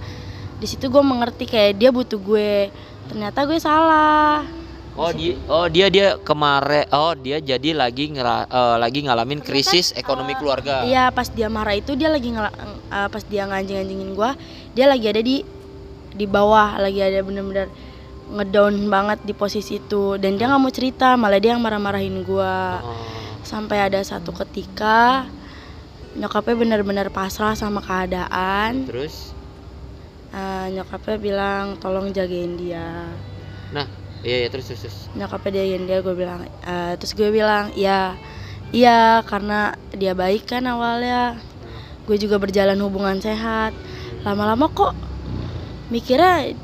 Di 0.57 0.65
situ 0.65 0.87
gue 0.87 1.03
mengerti 1.03 1.43
kayak 1.49 1.77
dia 1.77 1.89
butuh 1.91 2.21
gue. 2.21 2.71
Ternyata 3.11 3.43
gue 3.43 3.59
salah 3.59 4.56
Oh 4.97 5.13
dia 5.13 5.37
oh 5.45 5.69
dia 5.69 5.93
dia 5.93 6.17
kemarin 6.25 6.89
oh 6.89 7.13
dia 7.13 7.37
jadi 7.37 7.77
lagi 7.77 8.09
ngera, 8.09 8.49
uh, 8.49 8.81
lagi 8.81 9.05
ngalamin 9.05 9.45
Ternyata, 9.45 9.69
krisis 9.69 9.93
ekonomi 9.93 10.33
uh, 10.33 10.37
keluarga. 10.41 10.81
Iya 10.89 11.13
pas 11.13 11.29
dia 11.29 11.53
marah 11.53 11.77
itu 11.77 11.93
dia 11.93 12.09
lagi 12.09 12.33
ngel, 12.33 12.49
uh, 12.49 13.05
pas 13.05 13.21
dia 13.29 13.45
nganjing-nganjingin 13.45 14.17
gue 14.17 14.31
dia 14.73 14.89
lagi 14.89 15.05
ada 15.05 15.21
di 15.21 15.45
di 16.17 16.25
bawah 16.25 16.81
lagi 16.81 16.97
ada 16.97 17.21
bener-bener 17.21 17.69
ngedown 18.33 18.89
banget 18.89 19.21
di 19.21 19.37
posisi 19.37 19.77
itu. 19.77 20.17
Dan 20.17 20.41
dia 20.41 20.49
nggak 20.49 20.61
mau 20.65 20.73
cerita 20.73 21.13
malah 21.13 21.37
dia 21.37 21.53
yang 21.53 21.61
marah-marahin 21.61 22.25
gue. 22.25 22.57
Oh. 22.81 22.97
Sampai 23.45 23.77
ada 23.77 24.01
satu 24.01 24.33
ketika 24.33 25.29
nyokapnya 26.17 26.57
benar-benar 26.57 27.13
pasrah 27.13 27.53
sama 27.53 27.85
keadaan. 27.85 28.89
Terus? 28.89 29.29
Uh, 30.33 30.73
nyokapnya 30.73 31.21
bilang 31.21 31.77
tolong 31.77 32.09
jagain 32.09 32.57
dia. 32.57 33.13
Nah 33.69 34.06
iya 34.25 34.45
iya 34.45 34.47
terus 34.49 34.69
terus, 34.69 34.81
terus. 34.87 34.97
nyokapnya 35.13 35.61
jagain 35.61 35.83
dia 35.85 35.99
gue 36.01 36.15
bilang 36.17 36.41
uh, 36.65 36.93
terus 36.97 37.13
gue 37.13 37.29
bilang 37.29 37.69
ya 37.77 38.17
iya 38.71 39.23
karena 39.23 39.75
dia 39.95 40.11
baik 40.11 40.47
kan 40.47 40.63
awalnya. 40.67 41.39
Gue 42.07 42.15
juga 42.15 42.39
berjalan 42.39 42.79
hubungan 42.79 43.19
sehat. 43.19 43.75
Lama-lama 44.23 44.71
kok 44.71 44.95
mikirnya 45.91 46.55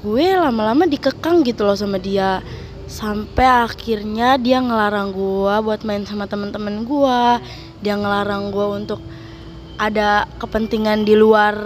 gue 0.00 0.26
lama-lama 0.36 0.88
dikekang 0.88 1.44
gitu 1.44 1.64
loh 1.64 1.76
sama 1.76 2.00
dia. 2.00 2.40
Sampai 2.88 3.48
akhirnya 3.48 4.36
dia 4.36 4.60
ngelarang 4.60 5.16
gua 5.16 5.64
buat 5.64 5.80
main 5.80 6.04
sama 6.04 6.28
temen-temen 6.28 6.84
gua. 6.84 7.40
Dia 7.80 7.96
ngelarang 7.96 8.52
gua 8.52 8.76
untuk 8.76 9.00
ada 9.80 10.28
kepentingan 10.36 11.08
di 11.08 11.16
luar 11.16 11.56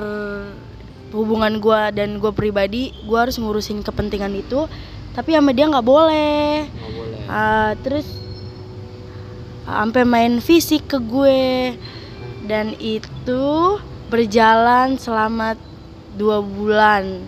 hubungan 1.10 1.58
gua 1.58 1.90
dan 1.90 2.22
gua 2.22 2.30
pribadi. 2.30 2.94
Gua 3.10 3.26
harus 3.26 3.42
ngurusin 3.42 3.82
kepentingan 3.82 4.38
itu 4.38 4.70
tapi 5.16 5.32
sama 5.32 5.56
dia 5.56 5.64
nggak 5.64 5.88
boleh, 5.88 6.68
gak 6.68 6.92
boleh. 6.92 7.22
Uh, 7.24 7.72
terus 7.80 8.06
sampai 9.64 10.04
main 10.04 10.44
fisik 10.44 10.84
ke 10.84 11.00
gue. 11.00 11.72
Dan 12.46 12.76
itu 12.78 13.80
berjalan 14.12 15.00
selama 15.00 15.56
dua 16.14 16.44
bulan. 16.44 17.24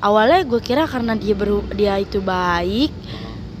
Awalnya 0.00 0.42
gue 0.48 0.60
kira 0.64 0.88
karena 0.88 1.12
dia 1.14 1.36
beru 1.36 1.60
dia 1.76 2.00
itu 2.00 2.24
baik. 2.24 2.90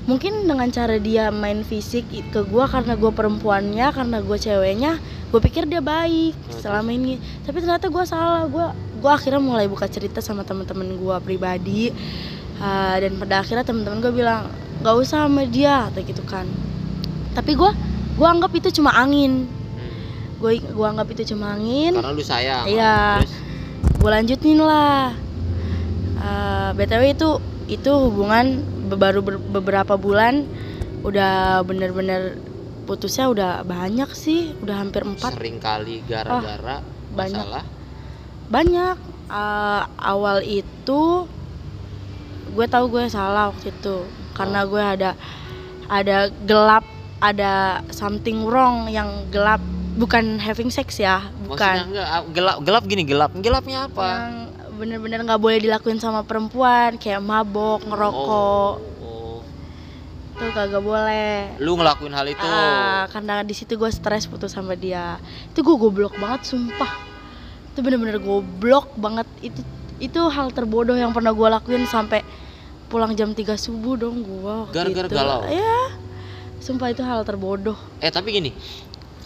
Mungkin 0.08 0.48
dengan 0.48 0.68
cara 0.72 0.96
dia 0.96 1.28
main 1.28 1.64
fisik 1.64 2.08
ke 2.10 2.40
gue 2.42 2.64
karena 2.64 2.96
gue 2.96 3.12
perempuannya 3.12 3.88
karena 3.92 4.18
gue 4.20 4.36
ceweknya 4.36 5.00
gue 5.32 5.40
pikir 5.40 5.68
dia 5.68 5.84
baik 5.84 6.34
selama 6.64 6.96
ini. 6.96 7.20
Tapi 7.44 7.60
ternyata 7.60 7.92
gue 7.92 8.04
salah. 8.08 8.48
Gue 8.48 8.66
gue 9.04 9.10
akhirnya 9.12 9.40
mulai 9.40 9.68
buka 9.68 9.84
cerita 9.84 10.24
sama 10.24 10.48
teman-teman 10.48 10.96
gue 10.96 11.16
pribadi 11.20 11.92
uh, 12.60 12.96
dan 12.98 13.12
pada 13.18 13.42
akhirnya 13.42 13.64
teman-teman 13.66 13.98
gue 14.02 14.12
bilang 14.14 14.50
nggak 14.82 14.94
usah 15.00 15.26
sama 15.26 15.48
dia 15.48 15.88
atau 15.88 16.00
gitu 16.04 16.22
kan. 16.26 16.44
Tapi 17.34 17.56
gue 17.56 17.70
gue 18.14 18.26
anggap 18.28 18.52
itu 18.54 18.68
cuma 18.82 18.94
angin. 18.94 19.48
Gue 20.38 20.60
hmm. 20.60 20.74
gue 20.74 20.86
anggap 20.86 21.08
itu 21.14 21.34
cuma 21.34 21.56
angin. 21.56 21.96
Karena 21.96 22.12
lu 22.14 22.24
sayang. 22.24 22.64
Iya. 22.68 23.24
Gue 23.98 24.10
lanjutin 24.10 24.60
lah. 24.60 25.16
Uh, 26.24 26.70
btw 26.76 27.12
itu 27.12 27.30
itu 27.68 27.90
hubungan 27.90 28.64
baru 28.92 29.20
beberapa 29.24 29.96
bulan 29.96 30.44
udah 31.04 31.60
bener-bener 31.64 32.40
putusnya 32.84 33.28
udah 33.28 33.52
banyak 33.64 34.08
sih 34.12 34.52
udah 34.60 34.76
hampir 34.84 35.04
empat. 35.04 35.36
Sering 35.36 35.60
kali 35.60 36.04
gara-gara 36.04 36.80
oh, 36.80 37.16
banyak. 37.16 37.44
banyak. 38.48 38.96
Uh, 39.24 39.88
awal 39.96 40.44
itu 40.44 41.24
gue 42.54 42.66
tahu 42.70 42.84
gue 42.88 43.04
salah 43.10 43.50
waktu 43.50 43.74
itu 43.74 44.06
karena 44.32 44.62
gue 44.64 44.78
ada 44.82 45.10
ada 45.90 46.30
gelap 46.46 46.86
ada 47.18 47.82
something 47.90 48.46
wrong 48.46 48.86
yang 48.88 49.08
gelap 49.28 49.58
bukan 49.94 50.38
having 50.38 50.70
sex 50.70 50.98
ya 50.98 51.22
Maksudnya 51.22 51.46
bukan 51.46 51.74
enggak 51.90 52.08
ah, 52.10 52.22
gelap 52.34 52.56
gelap 52.66 52.82
gini 52.86 53.02
gelap. 53.06 53.30
Gelapnya 53.38 53.86
apa? 53.86 54.06
yang 54.06 54.34
bener-bener 54.74 55.22
nggak 55.22 55.38
boleh 55.38 55.62
dilakuin 55.62 56.02
sama 56.02 56.26
perempuan 56.26 56.98
kayak 56.98 57.22
mabok 57.22 57.86
ngerokok 57.86 58.74
Oh. 59.04 59.38
tuh 60.34 60.50
kagak 60.50 60.82
boleh 60.82 61.54
Lu 61.62 61.78
ngelakuin 61.78 62.10
hal 62.10 62.26
itu. 62.26 62.42
Ah, 62.42 63.06
karena 63.06 63.46
di 63.46 63.54
situ 63.54 63.78
gue 63.78 63.86
stres 63.94 64.26
putus 64.26 64.50
sama 64.50 64.74
dia 64.74 65.22
itu 65.46 65.62
gue 65.62 65.76
goblok 65.78 66.18
banget 66.18 66.50
sumpah 66.50 66.90
itu 67.70 67.78
bener-bener 67.86 68.18
goblok 68.18 68.90
banget 68.98 69.30
itu 69.46 69.62
itu 70.02 70.20
hal 70.26 70.50
terbodoh 70.50 70.98
yang 70.98 71.14
pernah 71.14 71.30
gue 71.30 71.48
lakuin 71.54 71.86
sampai 71.86 72.26
pulang 72.94 73.18
jam 73.18 73.34
3 73.34 73.42
subuh 73.58 73.98
dong 73.98 74.22
gue 74.22 74.56
Gara-gara 74.70 75.10
galau? 75.10 75.42
ya 75.50 75.90
sumpah 76.62 76.94
itu 76.94 77.02
hal 77.02 77.26
terbodoh 77.26 77.74
Eh 77.98 78.14
tapi 78.14 78.38
gini, 78.38 78.54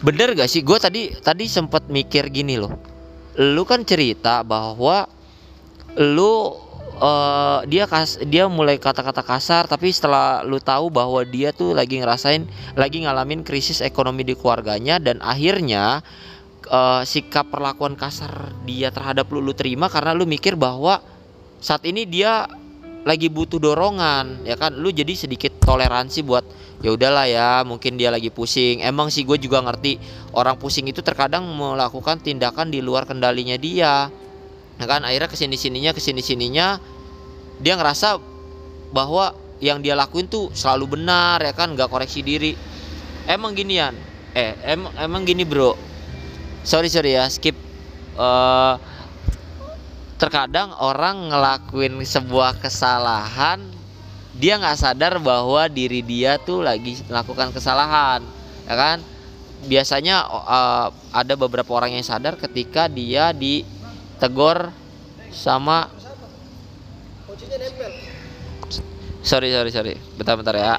bener 0.01 0.33
gak 0.33 0.49
sih? 0.49 0.65
Gue 0.65 0.81
tadi 0.81 1.13
tadi 1.21 1.45
sempat 1.47 1.85
mikir 1.87 2.33
gini 2.33 2.57
loh. 2.57 2.73
Lu 3.37 3.63
kan 3.69 3.85
cerita 3.85 4.41
bahwa 4.43 5.07
lu 6.01 6.57
eh, 6.99 7.59
dia 7.71 7.87
kas 7.87 8.19
dia 8.27 8.51
mulai 8.51 8.81
kata-kata 8.81 9.23
kasar, 9.23 9.71
tapi 9.71 9.93
setelah 9.95 10.43
lu 10.43 10.59
tahu 10.59 10.91
bahwa 10.91 11.23
dia 11.23 11.55
tuh 11.55 11.79
lagi 11.79 12.03
ngerasain, 12.03 12.49
lagi 12.75 13.07
ngalamin 13.07 13.47
krisis 13.47 13.85
ekonomi 13.85 14.27
di 14.27 14.35
keluarganya 14.35 14.99
dan 14.99 15.23
akhirnya 15.23 16.03
eh, 16.67 17.03
sikap 17.07 17.55
perlakuan 17.55 17.95
kasar 17.95 18.51
dia 18.67 18.91
terhadap 18.91 19.31
lu 19.31 19.39
lu 19.39 19.55
terima 19.55 19.87
karena 19.87 20.11
lu 20.11 20.27
mikir 20.27 20.59
bahwa 20.59 20.99
saat 21.63 21.87
ini 21.87 22.03
dia 22.03 22.47
lagi 23.09 23.33
butuh 23.33 23.57
dorongan 23.57 24.45
ya 24.45 24.61
kan? 24.61 24.77
Lu 24.77 24.93
jadi 24.93 25.17
sedikit 25.17 25.57
toleransi 25.65 26.21
buat 26.21 26.45
ya 26.85 26.93
udahlah 26.93 27.25
ya 27.25 27.65
mungkin 27.65 27.97
dia 27.97 28.13
lagi 28.13 28.29
pusing. 28.29 28.85
Emang 28.85 29.09
sih 29.09 29.25
gue 29.25 29.41
juga 29.41 29.65
ngerti 29.65 29.97
orang 30.37 30.61
pusing 30.61 30.85
itu 30.93 31.01
terkadang 31.01 31.49
melakukan 31.49 32.21
tindakan 32.21 32.69
di 32.69 32.85
luar 32.85 33.09
kendalinya 33.09 33.57
dia. 33.57 34.13
Ya 34.77 34.85
kan? 34.85 35.09
Akhirnya 35.09 35.33
ke 35.33 35.41
sini 35.41 35.57
sininya 35.57 35.97
ke 35.97 36.01
sini 36.05 36.21
sininya 36.21 36.77
dia 37.59 37.75
ngerasa 37.81 38.21
bahwa 38.93 39.33
yang 39.59 39.81
dia 39.83 39.97
lakuin 39.97 40.29
tuh 40.29 40.53
selalu 40.53 41.01
benar 41.01 41.41
ya 41.41 41.57
kan? 41.57 41.73
Nggak 41.73 41.89
koreksi 41.89 42.21
diri. 42.21 42.53
Emang 43.25 43.57
ginian? 43.57 43.97
Eh 44.37 44.53
emang 44.69 44.93
emang 45.01 45.23
gini 45.25 45.49
bro? 45.49 45.73
Sorry 46.61 46.93
sorry 46.93 47.17
ya 47.17 47.25
skip. 47.33 47.57
Eh 48.21 48.75
terkadang 50.19 50.75
orang 50.83 51.31
ngelakuin 51.31 51.95
sebuah 52.03 52.59
kesalahan 52.59 53.63
dia 54.39 54.55
nggak 54.59 54.79
sadar 54.79 55.19
bahwa 55.19 55.67
diri 55.67 56.03
dia 56.03 56.39
tuh 56.39 56.63
lagi 56.63 56.99
melakukan 57.11 57.51
kesalahan 57.51 58.23
ya 58.67 58.75
kan? 58.79 58.99
Biasanya 59.67 60.23
eh, 60.31 60.87
ada 61.11 61.35
beberapa 61.35 61.71
orang 61.75 61.99
yang 61.99 62.07
sadar 62.07 62.39
ketika 62.39 62.87
dia 62.87 63.35
ditegur 63.35 64.71
sama 65.35 65.91
sorry 69.23 69.51
sorry 69.51 69.71
sorry. 69.75 69.95
Bentar 70.15 70.39
bentar 70.39 70.55
ya. 70.55 70.75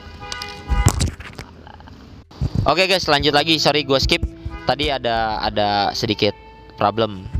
Oke 2.63 2.88
guys 2.88 3.08
lanjut 3.12 3.36
lagi. 3.36 3.60
Sorry 3.60 3.84
gue 3.84 4.00
skip. 4.00 4.24
Tadi 4.63 4.88
ada 4.88 5.43
ada 5.43 5.91
sedikit 5.91 6.31
problem 6.79 7.38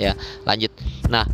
ya 0.00 0.16
lanjut. 0.48 0.72
Nah 1.12 1.28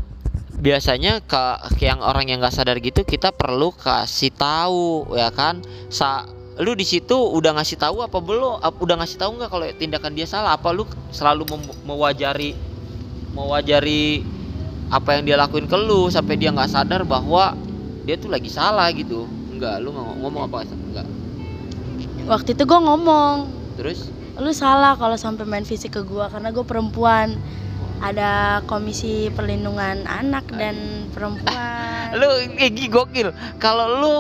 biasanya 0.58 1.22
ke, 1.22 1.38
yang 1.78 2.02
orang 2.02 2.26
yang 2.26 2.42
nggak 2.42 2.50
sadar 2.50 2.82
gitu 2.82 3.06
kita 3.06 3.30
perlu 3.30 3.70
kasih 3.70 4.34
tahu 4.34 5.14
ya 5.14 5.30
kan? 5.30 5.62
Sa 5.86 6.26
lu 6.58 6.74
di 6.74 6.82
situ 6.82 7.14
udah 7.14 7.54
ngasih 7.54 7.78
tahu 7.78 8.02
apa 8.02 8.18
belum? 8.18 8.58
Udah 8.82 8.98
ngasih 8.98 9.22
tahu 9.22 9.38
nggak 9.38 9.50
kalau 9.54 9.66
tindakan 9.78 10.12
dia 10.18 10.26
salah? 10.26 10.58
Apa 10.58 10.74
lu 10.74 10.82
selalu 11.14 11.46
mem- 11.54 11.78
mewajari 11.86 12.58
mewajari 13.30 14.26
apa 14.90 15.14
yang 15.14 15.22
dia 15.22 15.36
lakuin 15.38 15.70
ke 15.70 15.78
lu 15.78 16.10
sampai 16.10 16.34
dia 16.34 16.50
nggak 16.50 16.72
sadar 16.72 17.06
bahwa 17.06 17.54
dia 18.02 18.18
tuh 18.18 18.32
lagi 18.32 18.50
salah 18.50 18.90
gitu? 18.90 19.30
Enggak 19.54 19.78
lu 19.78 19.94
ngomong, 19.94 20.16
ngomong 20.26 20.42
apa? 20.50 20.66
Enggak 20.66 21.06
waktu 22.26 22.58
itu 22.58 22.62
gue 22.66 22.80
ngomong 22.82 23.46
terus? 23.78 24.10
Lu 24.36 24.52
salah 24.52 24.98
kalau 24.98 25.16
sampai 25.16 25.48
main 25.48 25.64
fisik 25.64 25.96
ke 25.96 26.02
gue 26.04 26.26
karena 26.28 26.52
gue 26.52 26.64
perempuan 26.66 27.38
ada 27.98 28.60
komisi 28.64 29.32
perlindungan 29.32 30.04
anak 30.04 30.44
dan 30.52 30.76
perempuan. 31.10 32.12
Lu 32.14 32.28
eh, 32.56 32.68
gi- 32.68 32.88
gokil. 32.88 33.30
Kalau 33.56 33.86
lu 33.98 34.14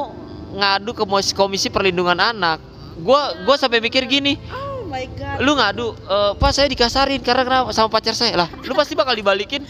ngadu 0.56 0.96
ke 0.96 1.04
komisi 1.32 1.68
perlindungan 1.68 2.16
anak 2.16 2.58
gua 2.96 3.36
gua 3.44 3.60
sampai 3.60 3.78
mikir 3.78 4.08
gini. 4.08 4.40
Oh 4.48 4.88
my 4.88 5.04
god. 5.12 5.36
Lu 5.40 5.52
ngadu 5.54 5.92
"Eh, 5.92 6.32
pak 6.34 6.50
saya 6.50 6.66
dikasarin 6.66 7.20
karena 7.20 7.44
kenapa 7.44 7.70
sama 7.70 7.92
pacar 7.92 8.16
saya? 8.16 8.32
Lah 8.34 8.48
lu 8.64 8.72
pasti 8.72 8.96
bakal 8.96 9.12
dibalikin. 9.12 9.60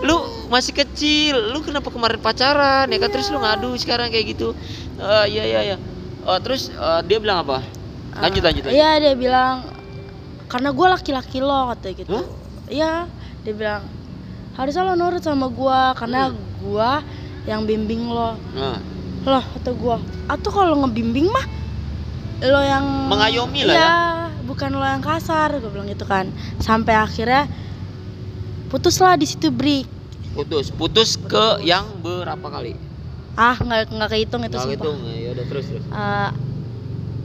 Lu 0.00 0.16
masih 0.48 0.72
kecil 0.72 1.52
lu 1.52 1.60
kenapa 1.60 1.88
kemarin 1.88 2.20
pacaran? 2.20 2.88
Ya 2.88 2.98
kan 3.00 3.10
terus 3.12 3.28
lu 3.28 3.40
ngadu 3.40 3.76
sekarang 3.76 4.08
kayak 4.08 4.32
gitu. 4.32 4.56
Eh, 4.96 5.26
iya 5.28 5.44
iya 5.44 5.60
iya. 5.72 5.76
Eh, 6.24 6.38
terus 6.40 6.72
eh, 6.72 7.00
dia 7.04 7.20
bilang 7.20 7.44
apa? 7.44 7.60
Lanjut 8.16 8.40
lanjut 8.40 8.64
lanjut. 8.64 8.72
Iya 8.72 8.90
dia 8.96 9.12
bilang 9.12 9.60
karena 10.48 10.70
gue 10.72 10.86
laki-laki 10.88 11.38
lo 11.44 11.68
katanya 11.74 11.94
gitu. 12.00 12.16
Iya 12.66 12.92
dia 13.46 13.54
bilang 13.54 13.82
harusnya 14.52 14.82
lo 14.82 14.94
nurut 14.94 15.20
sama 15.20 15.46
gue 15.46 15.80
karena 15.94 16.28
Hmm. 16.28 16.38
gue 16.58 16.90
yang 17.46 17.62
bimbing 17.62 18.02
lo. 18.04 18.34
Nah, 18.52 18.82
Loh 19.24 19.42
kata 19.44 19.70
gue, 19.72 19.96
atau 20.26 20.50
kalau 20.50 20.74
ngebimbing 20.80 21.26
mah 21.26 21.46
lo 22.40 22.60
yang 22.60 22.84
Mengayomi 23.06 23.62
lah 23.62 23.74
iya, 23.74 23.86
ya. 23.86 23.94
bukan 24.42 24.70
lo 24.72 24.82
yang 24.82 24.98
kasar 25.00 25.54
gue 25.56 25.66
bilang 25.66 25.86
gitu 25.86 26.02
kan. 26.04 26.26
Sampai 26.58 26.94
akhirnya 26.94 27.46
putuslah 28.66 29.14
di 29.14 29.24
situ 29.24 29.48
break. 29.48 29.86
putus 30.28 30.68
putus 30.68 31.16
ke 31.16 31.64
yang 31.64 31.88
berapa 31.98 32.44
kali 32.44 32.76
Ah 33.34 33.56
nggak 33.56 33.88
nggak 33.88 34.10
kehitung 34.10 34.42
itu 34.42 34.52
Nggak 34.52 34.68
sumpah. 34.68 34.84
gitu 34.84 34.90
ya 35.14 35.28
udah 35.32 35.44
terus 35.46 35.64
terus 35.66 35.84
Eh, 35.86 36.30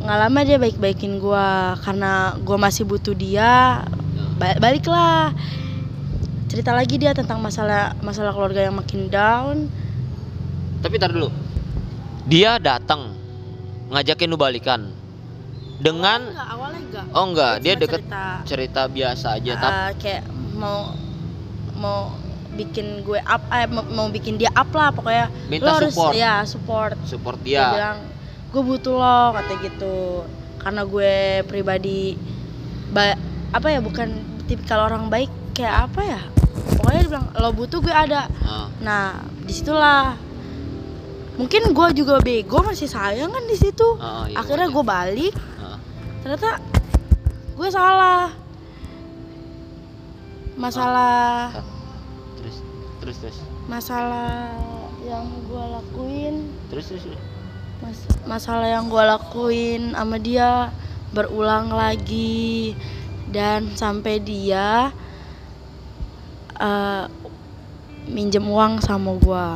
nggak 0.01 0.17
lama 0.17 0.39
dia 0.41 0.57
baik-baikin 0.57 1.19
gua 1.19 1.47
karena 1.77 2.12
gua 2.39 2.57
masih 2.57 2.84
butuh 2.84 3.12
dia 3.12 3.84
Nah. 3.84 4.31
ba- 4.38 4.55
baliklah 4.57 5.36
cerita 6.51 6.75
lagi 6.75 6.99
dia 6.99 7.15
tentang 7.15 7.39
masalah 7.39 7.95
masalah 8.03 8.35
keluarga 8.35 8.67
yang 8.67 8.75
makin 8.75 9.07
down 9.07 9.71
Tapi 10.81 10.97
tar 10.97 11.13
dulu. 11.13 11.29
Dia 12.25 12.57
datang 12.57 13.13
ngajakin 13.87 14.27
lu 14.27 14.35
balikan. 14.35 14.91
Dengan 15.79 16.19
enggak 16.27 16.49
awalnya 16.51 16.79
enggak 16.83 17.05
oh 17.09 17.25
enggak, 17.25 17.53
dia 17.57 17.73
cuma 17.73 17.81
deket 17.81 18.01
cerita, 18.03 18.23
cerita 18.45 18.81
biasa 18.85 19.27
aja 19.33 19.51
tapi 19.57 19.73
eh, 19.73 19.89
kayak 19.97 20.23
mau 20.53 20.79
mau 21.73 21.99
bikin 22.53 23.01
gue 23.01 23.17
up 23.17 23.41
eh, 23.49 23.65
mau, 23.65 24.05
bikin 24.11 24.37
dia 24.37 24.51
up 24.53 24.69
lah 24.75 24.93
pokoknya 24.93 25.25
minta 25.49 25.65
lo 25.65 25.81
harus 25.81 25.89
support. 25.95 26.13
ya 26.13 26.45
support 26.45 26.93
Support 27.07 27.37
dia 27.41 27.57
dia. 27.57 27.65
bilang 27.73 27.97
gue 28.51 28.61
butuh 28.61 28.93
lo 28.93 29.33
kata 29.33 29.53
gitu 29.63 29.95
karena 30.61 30.81
gue 30.85 31.13
pribadi 31.49 32.13
ba- 32.93 33.17
apa 33.49 33.67
ya 33.71 33.81
bukan 33.81 34.13
tipikal 34.45 34.85
orang 34.85 35.09
baik 35.09 35.31
kayak 35.57 35.89
apa 35.89 36.01
ya 36.05 36.21
pokoknya 36.77 36.99
dia 37.03 37.09
bilang 37.09 37.27
lo 37.35 37.49
butuh 37.55 37.79
gue 37.79 37.93
ada. 37.93 38.27
Ah, 38.43 38.67
nah 38.83 39.21
di 39.45 39.53
situlah. 39.53 40.17
Mungkin 41.39 41.71
gue 41.73 41.87
juga 41.97 42.21
bego 42.21 42.61
masih 42.61 42.85
sayang 42.85 43.31
kan 43.31 43.43
di 43.47 43.57
situ. 43.57 43.87
Ah, 43.97 44.27
iya, 44.27 44.37
akhirnya 44.37 44.67
wajar. 44.69 44.75
gue 44.75 44.83
balik. 44.85 45.33
Ah. 45.57 45.77
ternyata 46.21 46.49
gue 47.57 47.69
salah. 47.71 48.29
Masalah 50.59 51.49
terus 52.37 52.57
terus 53.01 53.17
terus. 53.17 53.37
masalah 53.65 54.53
yang 55.07 55.25
gue 55.49 55.63
lakuin. 55.65 56.35
Terus 56.69 56.85
terus. 56.93 57.03
terus. 57.09 57.21
Mas- 57.81 58.09
masalah 58.29 58.69
yang 58.69 58.85
gue 58.91 59.01
lakuin 59.01 59.97
sama 59.97 60.21
dia 60.21 60.69
berulang 61.15 61.73
lagi. 61.73 62.77
Dan 63.31 63.73
sampai 63.79 64.19
dia 64.19 64.91
eh, 66.62 67.06
minjem 68.04 68.43
uang 68.43 68.78
sama 68.80 69.13
gue 69.15 69.47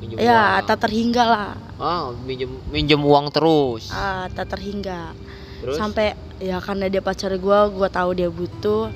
Minjem 0.00 0.16
ya 0.18 0.32
uang. 0.58 0.66
tak 0.66 0.78
terhingga 0.80 1.24
lah 1.24 1.50
Ah, 1.74 2.14
minjem 2.18 2.48
minjem 2.68 2.98
uang 2.98 3.28
terus. 3.28 3.90
ah, 3.90 4.24
tak 4.28 4.48
terhingga 4.48 5.12
terus 5.56 5.74
sampai 5.74 6.12
ya 6.38 6.58
karena 6.58 6.86
dia 6.86 7.00
pacar 7.00 7.32
gue 7.32 7.40
gue 7.70 7.88
tahu 7.88 8.10
dia 8.12 8.28
butuh 8.28 8.92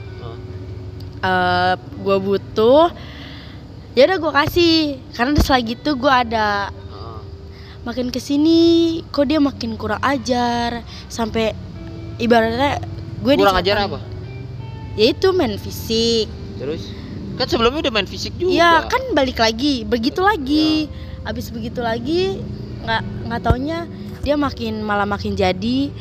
Ah. 1.18 1.72
eh 1.72 1.74
gue 1.96 2.16
butuh 2.18 2.92
ya 3.92 4.04
udah 4.04 4.18
gue 4.18 4.32
kasih 4.36 4.76
karena 5.10 5.34
setelah 5.36 5.62
gitu 5.64 5.90
gue 5.94 6.12
ada 6.12 6.68
Ah. 6.86 7.20
makin 7.82 8.08
ke 8.08 8.18
sini 8.18 8.60
kok 9.08 9.24
dia 9.24 9.38
makin 9.38 9.74
kurang 9.74 9.98
ajar 10.00 10.80
sampai 11.06 11.56
ibaratnya 12.16 12.78
gue 13.18 13.32
Kurang 13.34 13.56
ajar 13.56 13.76
apa? 13.80 13.98
ya 14.94 15.08
itu 15.08 15.30
main 15.30 15.56
fisik 15.56 16.28
Terus 16.56 16.90
kan 17.38 17.46
sebelumnya 17.46 17.86
udah 17.86 17.94
main 17.94 18.10
fisik 18.10 18.34
juga. 18.34 18.50
Iya 18.50 18.72
kan 18.90 19.14
balik 19.14 19.38
lagi 19.38 19.86
begitu 19.86 20.20
lagi. 20.20 20.90
Abis 21.22 21.54
begitu 21.54 21.78
lagi 21.78 22.42
nggak 22.82 23.30
nggak 23.30 23.40
taunya 23.42 23.86
dia 24.26 24.34
makin 24.34 24.82
malah 24.82 25.06
makin 25.06 25.38
jadi. 25.38 25.94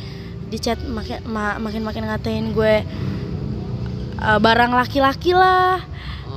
Di 0.48 0.58
chat 0.58 0.82
makin 0.82 1.22
ma- 1.28 1.60
makin 1.62 1.84
makin 1.86 2.04
ngatain 2.08 2.56
gue 2.56 2.76
"Eh, 4.18 4.40
barang 4.42 4.74
laki-laki 4.74 5.38
lah. 5.38 5.84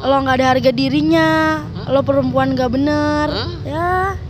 Lo 0.04 0.20
nggak 0.20 0.36
ada 0.36 0.46
harga 0.56 0.70
dirinya. 0.70 1.28
Hah? 1.64 1.88
lo 1.90 2.04
perempuan 2.04 2.52
gak 2.54 2.70
bener. 2.70 3.26
Hah? 3.26 3.50
ya 3.64 3.88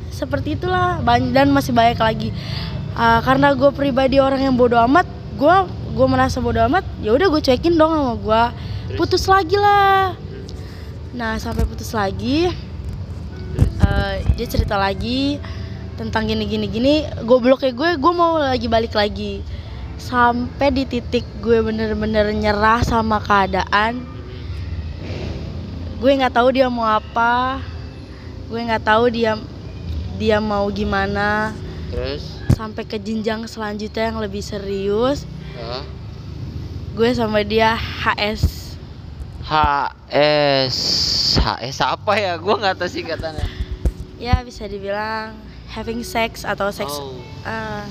seperti 0.09 0.55
itulah. 0.55 1.03
Dan 1.31 1.51
masih 1.51 1.75
banyak 1.75 1.99
lagi. 1.99 2.29
Ah, 2.95 3.19
karena 3.23 3.55
gue 3.55 3.71
pribadi 3.75 4.23
orang 4.23 4.45
yang 4.45 4.55
bodoh 4.55 4.79
amat 4.87 5.07
gue 5.35 5.57
gue 5.91 6.07
merasa 6.07 6.39
bodoh 6.39 6.61
amat 6.69 6.85
ya 7.01 7.17
udah 7.17 7.27
gue 7.27 7.41
cuekin 7.43 7.75
dong 7.75 7.91
sama 7.91 8.15
gue. 8.15 8.43
Putus 8.99 9.27
lagi 9.27 9.55
lah 9.55 10.15
nah 11.11 11.35
sampai 11.43 11.67
putus 11.67 11.91
lagi 11.91 12.47
eh, 13.83 14.15
dia 14.39 14.47
cerita 14.47 14.79
lagi 14.79 15.43
tentang 16.01 16.25
gini 16.25 16.49
gini 16.49 16.67
gini. 16.73 16.95
Gobloknya 17.29 17.77
gue 17.77 17.91
gue 18.01 18.13
mau 18.17 18.41
lagi 18.41 18.65
balik 18.73 18.97
lagi. 18.97 19.45
Sampai 20.01 20.73
di 20.73 20.89
titik 20.89 21.29
gue 21.45 21.61
bener-bener 21.61 22.33
nyerah 22.33 22.81
sama 22.81 23.21
keadaan. 23.21 24.01
Gue 26.01 26.17
nggak 26.17 26.33
tahu 26.33 26.57
dia 26.57 26.73
mau 26.73 26.89
apa. 26.89 27.61
Gue 28.49 28.65
nggak 28.65 28.89
tahu 28.89 29.13
dia 29.13 29.37
dia 30.17 30.41
mau 30.41 30.65
gimana. 30.73 31.53
Terus? 31.93 32.41
Sampai 32.57 32.89
ke 32.89 32.97
jenjang 32.97 33.45
selanjutnya 33.45 34.09
yang 34.09 34.25
lebih 34.25 34.41
serius. 34.41 35.29
Ah, 35.61 35.85
gue 36.97 37.09
sama 37.13 37.45
dia 37.45 37.77
HS 37.77 38.60
HS 39.51 40.77
HS 41.43 41.79
apa 41.83 42.13
ya 42.15 42.39
gue 42.39 42.55
nggak 42.55 42.79
tahu 42.79 42.87
singkatannya 42.87 43.47
ya 44.23 44.39
bisa 44.47 44.71
dibilang 44.71 45.35
having 45.75 46.07
sex 46.07 46.47
atau 46.47 46.71
seks 46.71 46.95
oh. 46.95 47.19
Ah, 47.43 47.83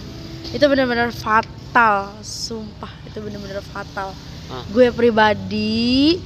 itu 0.55 0.63
benar-benar 0.71 1.11
fatal 1.11 2.15
sumpah 2.23 2.91
itu 3.03 3.19
benar-benar 3.19 3.59
fatal 3.59 4.15
Ah. 4.49 4.65
gue 4.73 4.89
pribadi 4.89 6.17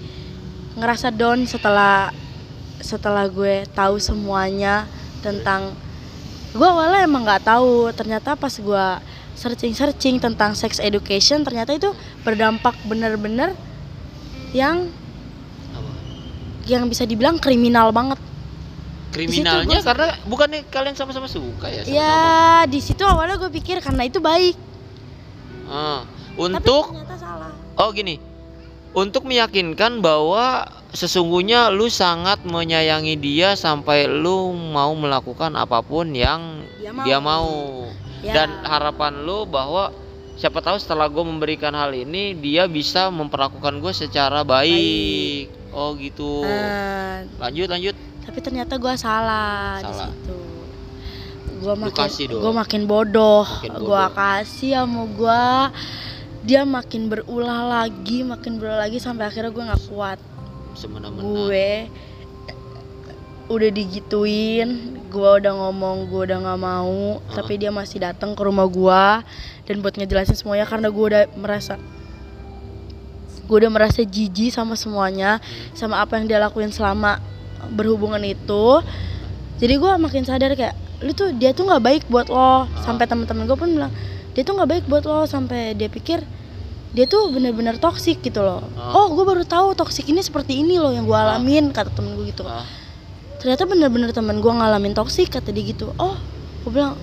ngerasa 0.79 1.11
down 1.11 1.43
setelah 1.43 2.07
setelah 2.79 3.27
gue 3.27 3.67
tahu 3.75 3.99
semuanya 3.99 4.87
tentang 5.19 5.75
gue 6.55 6.63
awalnya 6.63 7.03
emang 7.03 7.27
nggak 7.27 7.43
tahu 7.43 7.91
ternyata 7.91 8.39
pas 8.39 8.55
gue 8.55 8.85
searching 9.35 9.75
searching 9.75 10.23
tentang 10.23 10.55
sex 10.55 10.79
education 10.79 11.43
ternyata 11.43 11.75
itu 11.75 11.91
berdampak 12.23 12.79
bener-bener 12.87 13.51
yang? 14.55 14.87
Yang 16.65 16.85
bisa 16.85 17.03
dibilang 17.03 17.37
kriminal 17.37 17.89
banget 17.89 18.19
kriminalnya 19.09 19.77
gua- 19.77 19.85
karena 19.85 20.07
bukannya 20.23 20.61
kalian 20.67 20.93
sama-sama 20.93 21.27
suka 21.27 21.67
ya 21.67 21.81
sama-sama? 21.81 21.93
ya 21.93 22.17
di 22.65 22.79
situ 22.79 23.03
awalnya 23.03 23.37
gue 23.37 23.51
pikir 23.51 23.77
karena 23.79 24.03
itu 24.03 24.17
baik 24.19 24.55
Ah, 25.63 26.03
tapi 26.03 26.37
untuk 26.43 26.83
ternyata 26.91 27.15
salah 27.15 27.51
oh 27.75 27.89
gini 27.89 28.19
untuk 28.91 29.23
meyakinkan 29.23 29.99
bahwa 29.99 30.65
sesungguhnya 30.91 31.69
lu 31.69 31.89
sangat 31.89 32.43
menyayangi 32.43 33.15
dia 33.15 33.55
sampai 33.55 34.05
lu 34.05 34.53
mau 34.53 34.93
melakukan 34.93 35.49
apa 35.53 35.81
pun 35.81 36.13
yang 36.13 36.61
Dia 36.77 36.91
mau. 36.91 37.01
dia 37.01 37.17
mau. 37.17 37.51
Ya. 38.21 38.33
Dan 38.35 38.61
harapan 38.61 39.25
lu 39.25 39.43
bahwa 39.43 39.89
siapa 40.35 40.61
tahu 40.61 40.77
setelah 40.77 41.09
gue 41.09 41.19
memberikan 41.19 41.73
hal 41.73 41.89
ini 41.91 42.37
dia 42.37 42.69
bisa 42.69 43.09
memperlakukan 43.09 43.81
gue 43.81 43.89
secara 43.91 44.45
baik. 44.45 45.49
Oh 45.73 45.93
gitu. 45.93 46.41
Nah, 46.41 47.25
Lanjut 47.39 47.67
lanjut. 47.67 47.95
tapi 48.23 48.39
ternyata 48.39 48.77
gue 48.77 48.93
salah, 48.95 49.77
di 49.77 49.85
Salah. 49.85 50.07
situ 50.07 50.37
gue 51.53 51.75
makin 51.77 52.07
gue 52.29 52.53
makin 52.53 52.81
bodoh, 52.85 53.43
Makin 53.43 53.71
gue 53.73 53.87
bodoh. 53.87 54.11
kasih 54.11 54.71
sama 54.77 55.03
gue 55.07 55.43
dia 56.43 56.61
makin 56.61 57.07
berulah 57.07 57.63
lagi 57.65 58.19
makin 58.21 58.59
berulah 58.59 58.83
lagi 58.83 58.99
sampai 58.99 59.27
akhirnya 59.27 59.47
gue 59.49 59.63
nggak 59.63 59.83
kuat 59.87 60.19
Semena-mena. 60.73 61.23
gue 61.23 61.67
udah 63.45 63.69
digituin 63.69 64.69
gue 65.07 65.29
udah 65.37 65.53
ngomong 65.53 66.07
gue 66.07 66.21
udah 66.25 66.39
nggak 66.41 66.59
mau 66.59 67.19
Ah. 67.21 67.33
tapi 67.33 67.55
dia 67.55 67.69
masih 67.69 67.99
datang 68.01 68.33
ke 68.33 68.41
rumah 68.41 68.65
gue 68.65 69.03
dan 69.63 69.75
buat 69.79 69.93
ngejelasin 69.93 70.35
semuanya 70.35 70.63
karena 70.63 70.87
gue 70.87 71.05
udah 71.05 71.23
merasa 71.35 71.75
gue 73.43 73.55
udah 73.59 73.71
merasa 73.71 74.01
jijik 74.07 74.55
sama 74.55 74.79
semuanya 74.79 75.43
sama 75.75 75.99
apa 75.99 76.15
yang 76.15 76.31
dia 76.31 76.39
lakuin 76.39 76.71
selama 76.71 77.19
berhubungan 77.75 78.23
itu. 78.23 78.79
Jadi 79.59 79.73
gue 79.79 79.91
makin 79.99 80.23
sadar 80.27 80.55
kayak 80.55 80.75
lu 81.03 81.11
tuh 81.11 81.35
dia 81.35 81.51
tuh 81.51 81.67
nggak 81.67 81.83
baik 81.83 82.03
buat 82.07 82.27
lo. 82.31 82.67
Sampai 82.83 83.07
teman-teman 83.07 83.47
gue 83.47 83.57
pun 83.59 83.69
bilang 83.71 83.93
dia 84.35 84.41
tuh 84.47 84.55
nggak 84.55 84.69
baik 84.69 84.85
buat 84.87 85.03
lo. 85.03 85.23
Sampai 85.27 85.75
dia 85.75 85.87
pikir 85.87 86.23
dia 86.93 87.09
tuh 87.09 87.33
bener-bener 87.33 87.81
toksik 87.81 88.21
gitu 88.21 88.45
loh. 88.45 88.61
Ah. 88.77 88.93
oh 88.93 89.17
gue 89.17 89.25
baru 89.25 89.41
tahu 89.41 89.73
toksik 89.73 90.05
ini 90.13 90.21
seperti 90.21 90.61
ini 90.61 90.77
loh 90.77 90.93
yang 90.93 91.09
gue 91.09 91.17
Ah. 91.17 91.35
alamin 91.35 91.73
kata 91.73 91.89
temen 91.89 92.13
gue 92.13 92.29
gitu. 92.29 92.45
Ah, 92.45 92.63
ternyata 93.41 93.65
bener-bener 93.65 94.13
temen 94.13 94.37
gue 94.39 94.51
ngalamin 94.53 94.93
toksik 94.93 95.33
kata 95.33 95.49
dia 95.49 95.73
gitu. 95.73 95.89
Oh 95.97 96.15
gue 96.63 96.71
bilang 96.71 96.93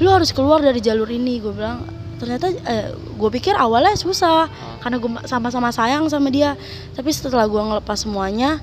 lu 0.00 0.08
harus 0.08 0.30
keluar 0.32 0.62
dari 0.62 0.80
jalur 0.80 1.06
ini 1.10 1.38
gue 1.42 1.52
bilang 1.52 1.82
ternyata 2.22 2.54
eh, 2.54 2.94
gue 2.94 3.30
pikir 3.34 3.58
awalnya 3.58 3.98
susah 3.98 4.46
ah. 4.46 4.78
karena 4.78 5.02
gue 5.02 5.10
sama-sama 5.26 5.74
sayang 5.74 6.06
sama 6.06 6.30
dia 6.30 6.54
tapi 6.94 7.10
setelah 7.10 7.50
gue 7.50 7.58
ngelepas 7.58 7.98
semuanya 7.98 8.62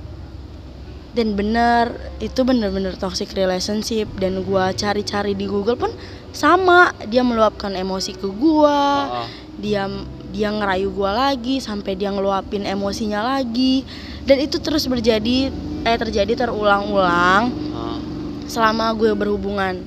dan 1.12 1.36
bener 1.36 1.92
itu 2.24 2.40
bener-bener 2.48 2.96
toxic 2.96 3.36
relationship 3.36 4.08
dan 4.16 4.40
gue 4.48 4.64
cari-cari 4.80 5.36
di 5.36 5.44
Google 5.44 5.76
pun 5.76 5.92
sama 6.32 6.96
dia 7.12 7.20
meluapkan 7.20 7.76
emosi 7.76 8.16
ke 8.16 8.32
gue 8.32 8.80
Ah, 8.80 9.26
ah. 9.26 9.28
dia 9.60 9.92
dia 10.30 10.54
ngerayu 10.54 10.94
gue 10.94 11.12
lagi 11.12 11.56
sampai 11.60 12.00
dia 12.00 12.14
ngeluapin 12.16 12.64
emosinya 12.64 13.26
lagi 13.36 13.84
dan 14.24 14.40
itu 14.40 14.62
terus 14.62 14.88
berjadi 14.88 15.52
eh 15.84 15.98
terjadi 16.00 16.48
terulang-ulang 16.48 17.52
Ah. 17.76 18.00
selama 18.48 18.96
gue 18.96 19.12
berhubungan 19.12 19.84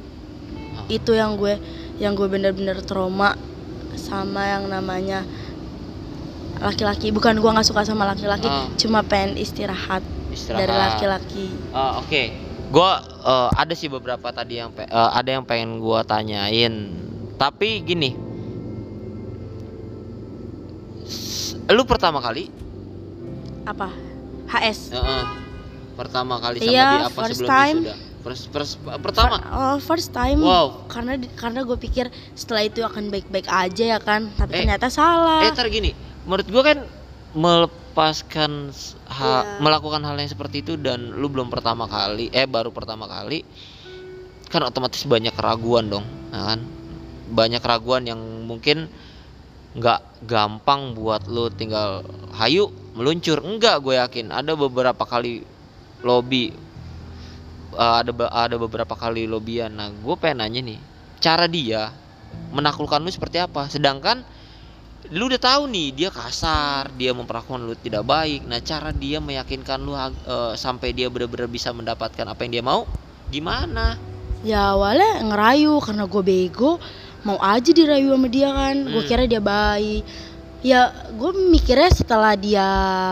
Ah. 0.77 0.85
itu 0.93 1.17
yang 1.17 1.41
gue 1.41 1.57
yang 1.97 2.19
gue 2.19 2.27
bener-bener 2.27 2.83
trauma 2.83 3.39
sama 3.95 4.43
yang 4.47 4.65
namanya 4.67 5.23
laki-laki 6.59 7.11
bukan 7.11 7.35
gue 7.35 7.51
nggak 7.51 7.65
suka 7.65 7.83
sama 7.83 8.07
laki-laki 8.07 8.47
Ah. 8.47 8.71
cuma 8.77 9.03
pengen 9.03 9.35
istirahat, 9.35 10.01
Istirahat. 10.31 10.59
dari 10.59 10.75
laki-laki 10.75 11.47
Ah, 11.71 11.99
Oke, 11.99 12.31
gua 12.69 13.03
eh, 13.03 13.51
ada 13.57 13.75
sih 13.75 13.87
beberapa 13.87 14.31
tadi 14.31 14.57
yang 14.57 14.71
pe- 14.71 14.85
eh, 14.85 15.11
ada 15.13 15.29
yang 15.29 15.43
pengen 15.43 15.77
gua 15.77 16.03
tanyain. 16.03 16.89
Tapi 17.35 17.83
gini, 17.83 18.15
lu 21.67 21.83
pertama 21.83 22.19
kali, 22.19 22.47
apa 23.65 23.89
HS 24.49 24.91
eh, 24.91 24.99
eh, 24.99 25.25
pertama 25.95 26.39
kali 26.39 26.59
sama 26.59 26.69
Iya, 26.69 26.87
dia 26.93 27.03
apa 27.05 27.19
first 27.19 27.31
sebelum 27.37 27.49
time. 27.49 27.79
wisuda? 27.81 27.97
First, 28.23 28.55
first, 28.55 28.73
pertama. 29.03 29.35
Fir- 29.35 29.51
oh, 29.51 29.77
first 29.79 30.11
time 30.11 30.39
Wow. 30.39 30.87
karena 30.87 31.19
karena 31.35 31.67
gue 31.67 31.75
pikir 31.77 32.07
setelah 32.33 32.63
itu 32.63 32.79
akan 32.81 33.11
baik-baik 33.11 33.45
aja 33.45 33.85
ya 33.85 33.99
kan 33.99 34.31
tapi 34.31 34.55
Eh, 34.55 34.59
ternyata 34.63 34.87
salah 34.87 35.43
Eh, 35.43 35.51
tar 35.51 35.67
gini, 35.67 35.91
menurut 36.23 36.47
gua 36.47 36.63
kan 36.63 36.79
melepaskan 37.35 38.71
ha- 39.07 39.43
Iya. 39.43 39.59
melakukan 39.59 40.01
hal 40.01 40.15
yang 40.15 40.31
seperti 40.31 40.63
itu 40.63 40.79
dan 40.79 41.11
lu 41.13 41.27
belum 41.27 41.51
pertama 41.51 41.85
kali, 41.85 42.31
eh 42.31 42.47
baru 42.47 42.71
pertama 42.71 43.05
kali, 43.05 43.43
kan 44.47 44.63
otomatis 44.63 45.03
banyak 45.03 45.35
keraguan 45.35 45.91
dong, 45.91 46.07
ya 46.31 46.41
kan? 46.47 46.61
Banyak 47.27 47.59
keraguan 47.59 48.07
yang 48.07 48.21
mungkin 48.47 48.87
nggak 49.73 49.99
gampang 50.23 50.93
buat 50.93 51.25
lu 51.27 51.49
tinggal 51.49 52.05
hayu 52.31 52.69
meluncur 52.93 53.41
enggak 53.41 53.81
gue 53.81 53.97
yakin 53.97 54.29
ada 54.29 54.53
beberapa 54.53 55.01
kali 55.03 55.41
lobby 56.03 56.53
eh, 57.77 57.95
ada 58.05 58.13
ada 58.31 58.57
beberapa 58.57 58.95
kali 58.95 59.25
lobbyan 59.27 59.73
nah 59.73 59.89
gue 59.89 60.15
pengen 60.21 60.45
nanya 60.45 60.61
nih 60.63 60.81
cara 61.23 61.47
dia 61.47 61.93
menaklukkan 62.53 63.01
lu 63.01 63.09
seperti 63.13 63.41
apa? 63.41 63.69
Sedangkan 63.69 64.25
lu 65.13 65.29
udah 65.29 65.41
tahu 65.41 65.67
nih 65.69 65.89
dia 65.93 66.09
kasar 66.15 66.89
dia 66.95 67.13
memperlakukan 67.13 67.61
lu 67.61 67.75
tidak 67.77 68.05
baik. 68.07 68.45
Nah 68.49 68.61
cara 68.63 68.93
dia 68.93 69.19
meyakinkan 69.21 69.79
lu 69.81 69.93
eh, 69.97 70.55
sampai 70.57 70.93
dia 70.97 71.09
benar-benar 71.13 71.49
bisa 71.49 71.73
mendapatkan 71.73 72.25
apa 72.29 72.41
yang 72.45 72.53
dia 72.61 72.65
mau 72.65 72.89
gimana? 73.33 73.97
Ya 74.43 74.75
awalnya 74.75 75.23
ngerayu 75.23 75.79
karena 75.81 76.05
gue 76.09 76.23
bego 76.23 76.83
mau 77.23 77.39
aja 77.39 77.71
dirayu 77.71 78.13
sama 78.13 78.29
dia 78.29 78.49
kan. 78.51 78.77
Gue 78.89 79.03
Hmm. 79.05 79.09
kira 79.09 79.25
dia 79.29 79.41
baik. 79.43 80.03
Ya 80.63 80.95
gue 81.11 81.31
mikirnya 81.51 81.91
setelah 81.91 82.39
dia 82.39 82.67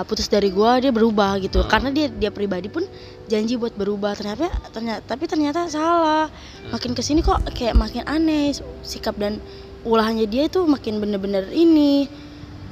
putus 0.06 0.30
dari 0.30 0.54
gue 0.54 0.70
dia 0.86 0.92
berubah 0.94 1.38
gitu. 1.42 1.62
Hmm. 1.64 1.70
karena 1.70 1.88
dia 1.90 2.06
dia 2.06 2.30
pribadi 2.30 2.70
pun 2.70 2.86
janji 3.30 3.54
buat 3.54 3.78
berubah 3.78 4.18
ternyata 4.18 4.50
ternyata 4.74 5.06
tapi 5.06 5.30
ternyata 5.30 5.70
salah 5.70 6.26
makin 6.74 6.98
ke 6.98 7.02
sini 7.06 7.22
kok 7.22 7.38
kayak 7.54 7.78
makin 7.78 8.02
aneh 8.10 8.50
sikap 8.82 9.14
dan 9.14 9.38
ulahnya 9.86 10.26
dia 10.26 10.50
itu 10.50 10.66
makin 10.66 10.98
bener-bener 10.98 11.46
ini 11.54 12.10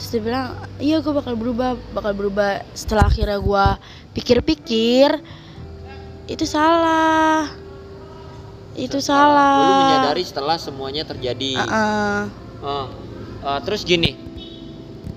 terus 0.03 0.11
dia 0.11 0.23
bilang 0.23 0.59
iya 0.83 0.99
gue 0.99 1.15
bakal 1.15 1.39
berubah 1.39 1.79
bakal 1.95 2.13
berubah 2.19 2.67
setelah 2.75 3.07
akhirnya 3.07 3.39
gue 3.39 3.67
pikir-pikir 4.19 5.23
itu 6.27 6.45
salah 6.45 7.47
itu 8.79 9.03
salah. 9.03 9.59
Lu 9.59 9.75
menyadari 9.91 10.23
setelah 10.23 10.55
semuanya 10.55 11.03
terjadi. 11.03 11.59
Heeh. 11.59 12.21
Oh. 12.63 12.87
Uh, 13.43 13.59
terus 13.67 13.83
gini, 13.83 14.15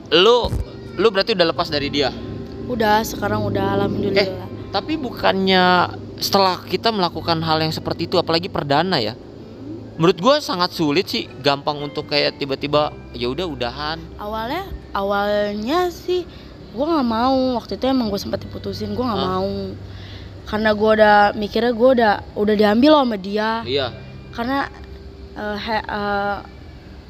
lu 0.10 0.50
lu 0.98 1.08
berarti 1.14 1.38
udah 1.38 1.54
lepas 1.54 1.70
dari 1.70 1.94
dia. 1.94 2.10
udah 2.72 3.04
sekarang 3.04 3.44
udah 3.44 3.76
alhamdulillah 3.76 4.24
Eh. 4.24 4.51
Tapi 4.72 4.96
bukannya 4.96 5.92
setelah 6.18 6.64
kita 6.64 6.90
melakukan 6.90 7.40
hal 7.40 7.60
yang 7.60 7.70
seperti 7.70 8.06
itu, 8.06 8.16
apalagi 8.16 8.48
perdana 8.48 8.98
ya, 8.98 9.14
menurut 9.96 10.16
gue 10.16 10.36
sangat 10.40 10.72
sulit 10.72 11.06
sih, 11.06 11.28
gampang 11.40 11.76
untuk 11.78 12.08
kayak 12.08 12.36
tiba-tiba 12.36 12.90
ya 13.12 13.28
udah 13.28 13.46
udahan. 13.46 13.98
awalnya 14.16 14.64
awalnya 14.92 15.88
sih 15.88 16.24
gue 16.72 16.86
nggak 16.86 17.04
mau. 17.06 17.60
Waktu 17.60 17.76
itu 17.76 17.86
emang 17.86 18.08
gue 18.08 18.18
sempat 18.18 18.40
diputusin 18.40 18.92
gue 18.92 19.04
nggak 19.04 19.20
Ah. 19.20 19.28
mau. 19.38 19.54
Karena 20.42 20.72
gue 20.72 20.90
udah 20.94 21.18
mikirnya 21.34 21.72
gue 21.72 21.90
udah 21.96 22.14
udah 22.34 22.56
diambil 22.56 22.92
loh 22.94 23.04
sama 23.04 23.18
dia. 23.18 23.62
Iya. 23.64 23.88
karena 24.32 24.72
eh, 25.34 25.58
he- 25.60 25.84
eh, 25.86 26.38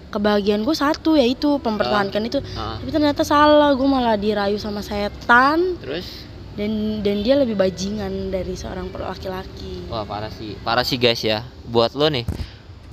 kebahagiaan 0.09 0.61
gue 0.61 0.73
satu 0.73 1.13
yaitu 1.13 1.55
mempertahankan 1.55 2.21
itu. 2.23 2.41
Ah, 2.53 2.75
tapi 2.75 2.89
ternyata 2.89 3.21
salah 3.21 3.69
gue 3.71 3.85
malah 3.85 4.13
dirayu 4.15 4.57
sama 4.57 4.81
setan. 4.81 5.77
Terus, 5.77 6.25
dan 6.55 6.99
dan 6.99 7.23
dia 7.23 7.39
lebih 7.39 7.55
bajingan 7.55 8.33
dari 8.33 8.53
seorang 8.59 8.91
laki-laki. 8.91 9.87
Wah 9.87 10.03
parah 10.03 10.31
sih, 10.31 10.59
parah 10.61 10.83
sih 10.83 10.99
guys 10.99 11.23
ya. 11.23 11.47
Buat 11.71 11.95
lo 11.95 12.11
nih, 12.11 12.27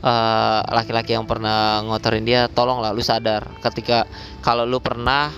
eh, 0.03 0.61
laki-laki 0.71 1.19
yang 1.19 1.27
pernah 1.27 1.83
ngotorin 1.83 2.23
dia, 2.23 2.47
tolonglah 2.47 2.95
lu 2.95 3.03
sadar. 3.03 3.51
Ketika 3.59 4.07
kalau 4.45 4.63
lu 4.63 4.79
pernah 4.79 5.35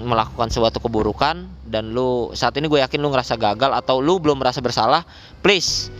melakukan 0.00 0.48
suatu 0.48 0.80
keburukan 0.80 1.44
dan 1.68 1.92
lu 1.92 2.32
saat 2.32 2.56
ini 2.56 2.72
gue 2.72 2.80
yakin 2.80 3.04
lu 3.04 3.12
ngerasa 3.12 3.36
gagal 3.36 3.76
atau 3.76 4.00
lu 4.00 4.16
belum 4.16 4.40
merasa 4.40 4.64
bersalah, 4.64 5.04
please 5.44 5.92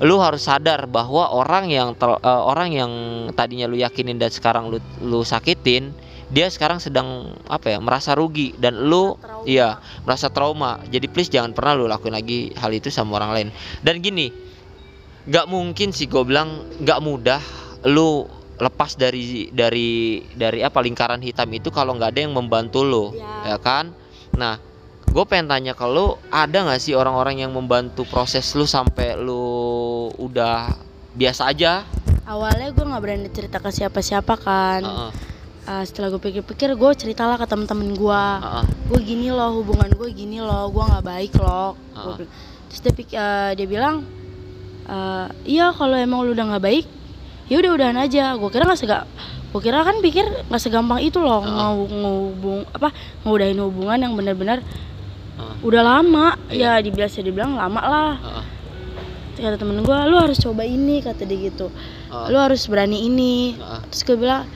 lu 0.00 0.16
harus 0.16 0.48
sadar 0.48 0.88
bahwa 0.88 1.28
orang 1.28 1.68
yang 1.68 1.92
tel- 1.92 2.20
eh, 2.20 2.42
orang 2.44 2.72
yang 2.72 2.92
tadinya 3.36 3.68
lu 3.68 3.76
yakinin 3.76 4.16
dan 4.16 4.32
sekarang 4.32 4.72
lu 4.72 4.80
lu 5.04 5.22
sakitin, 5.22 5.92
dia 6.30 6.46
sekarang 6.46 6.78
sedang 6.78 7.34
apa 7.50 7.74
ya 7.74 7.78
merasa 7.82 8.14
rugi 8.14 8.54
dan 8.54 8.78
lu 8.86 9.18
Trauma. 9.18 9.44
iya 9.44 9.68
merasa 10.02 10.30
trauma. 10.30 10.78
Jadi 10.86 11.10
please 11.10 11.26
jangan 11.28 11.50
pernah 11.50 11.74
lu 11.74 11.84
lakuin 11.84 12.14
lagi 12.14 12.54
hal 12.54 12.70
itu 12.70 12.86
sama 12.88 13.18
orang 13.18 13.30
lain. 13.34 13.48
Dan 13.82 13.98
gini, 13.98 14.30
nggak 15.26 15.46
mungkin 15.46 15.90
sih 15.90 16.06
gue 16.06 16.22
bilang 16.22 16.64
nggak 16.78 17.00
mudah 17.02 17.42
lu 17.84 18.24
lepas 18.56 18.92
dari 18.92 19.48
dari 19.50 20.20
dari 20.32 20.60
apa 20.60 20.78
lingkaran 20.78 21.18
hitam 21.18 21.48
itu 21.50 21.68
kalau 21.68 21.96
nggak 21.96 22.12
ada 22.12 22.20
yang 22.24 22.36
membantu 22.36 22.84
lu 22.84 23.04
Ya. 23.16 23.52
ya 23.52 23.58
kan 23.58 23.88
nah 24.36 24.60
gue 25.08 25.24
pengen 25.24 25.48
tanya 25.48 25.72
ke 25.72 25.82
lu 25.84 26.12
ada 26.28 26.68
nggak 26.68 26.76
sih 26.76 26.92
orang-orang 26.92 27.40
yang 27.40 27.50
membantu 27.50 28.04
proses 28.04 28.52
lu 28.52 28.68
sampai 28.68 29.16
lu 29.16 29.40
udah 30.14 30.76
biasa 31.16 31.50
aja 31.50 31.88
awalnya 32.22 32.68
gue 32.70 32.84
nggak 32.84 33.00
berani 33.02 33.28
cerita 33.32 33.58
ke 33.58 33.72
siapa-siapa 33.72 34.34
kan 34.36 34.84
Heeh, 34.84 35.10
Eh, 35.70 35.84
setelah 35.86 36.10
gue 36.10 36.18
pikir-pikir 36.20 36.74
gue 36.74 36.90
ceritalah 36.92 37.38
ke 37.38 37.46
temen-temen 37.46 37.94
gue 37.94 38.22
heeh, 38.42 38.64
gue 38.90 39.00
gini 39.00 39.30
loh 39.30 39.54
hubungan 39.54 39.86
gue 39.88 40.10
gini 40.10 40.42
loh 40.42 40.66
gue 40.66 40.82
nggak 40.82 41.04
baik 41.04 41.32
loh 41.38 41.78
Ah. 41.94 42.10
bilang. 42.10 42.26
terus 42.66 42.80
dia, 42.80 42.92
eh, 43.12 43.50
dia 43.54 43.66
bilang 43.68 44.02
eh, 44.84 45.26
iya 45.46 45.70
kalau 45.70 45.94
emang 45.94 46.26
lu 46.26 46.34
udah 46.34 46.50
nggak 46.50 46.64
baik 46.64 46.86
ya 47.46 47.56
udah 47.56 47.70
udahan 47.72 47.94
aja 47.96 48.34
gue 48.34 48.50
kira 48.50 48.66
nggak 48.66 48.80
sega 48.80 49.06
gue 49.46 49.60
kira 49.60 49.78
kan 49.80 49.98
pikir 50.00 50.26
nggak 50.50 50.58
segampang 50.58 50.98
itu 51.00 51.18
loh 51.18 51.38
Ah. 51.38 51.70
ngau- 51.70 51.86
ngehubung 51.86 52.60
apa 52.68 52.90
ngudahin 53.22 53.62
hubungan 53.62 53.98
yang 54.00 54.12
benar-benar 54.12 54.58
heeh, 55.38 55.54
udah 55.62 55.82
lama 55.86 56.34
Iya. 56.50 56.82
ya 56.82 56.82
dibiasa 56.82 57.22
dibilang 57.22 57.54
lama 57.54 57.80
lah 57.80 58.12
heeh, 58.18 58.44
kata 59.38 59.54
temen 59.54 59.80
gue 59.80 59.98
lu 60.04 60.18
harus 60.18 60.34
coba 60.36 60.66
ini 60.66 60.98
kata 60.98 61.22
dia 61.22 61.46
gitu 61.46 61.70
heeh, 62.10 62.26
lu 62.26 62.36
harus 62.36 62.66
berani 62.66 63.06
ini 63.06 63.54
heeh. 63.54 63.80
terus 63.86 64.02
gue 64.02 64.18
bilang 64.18 64.50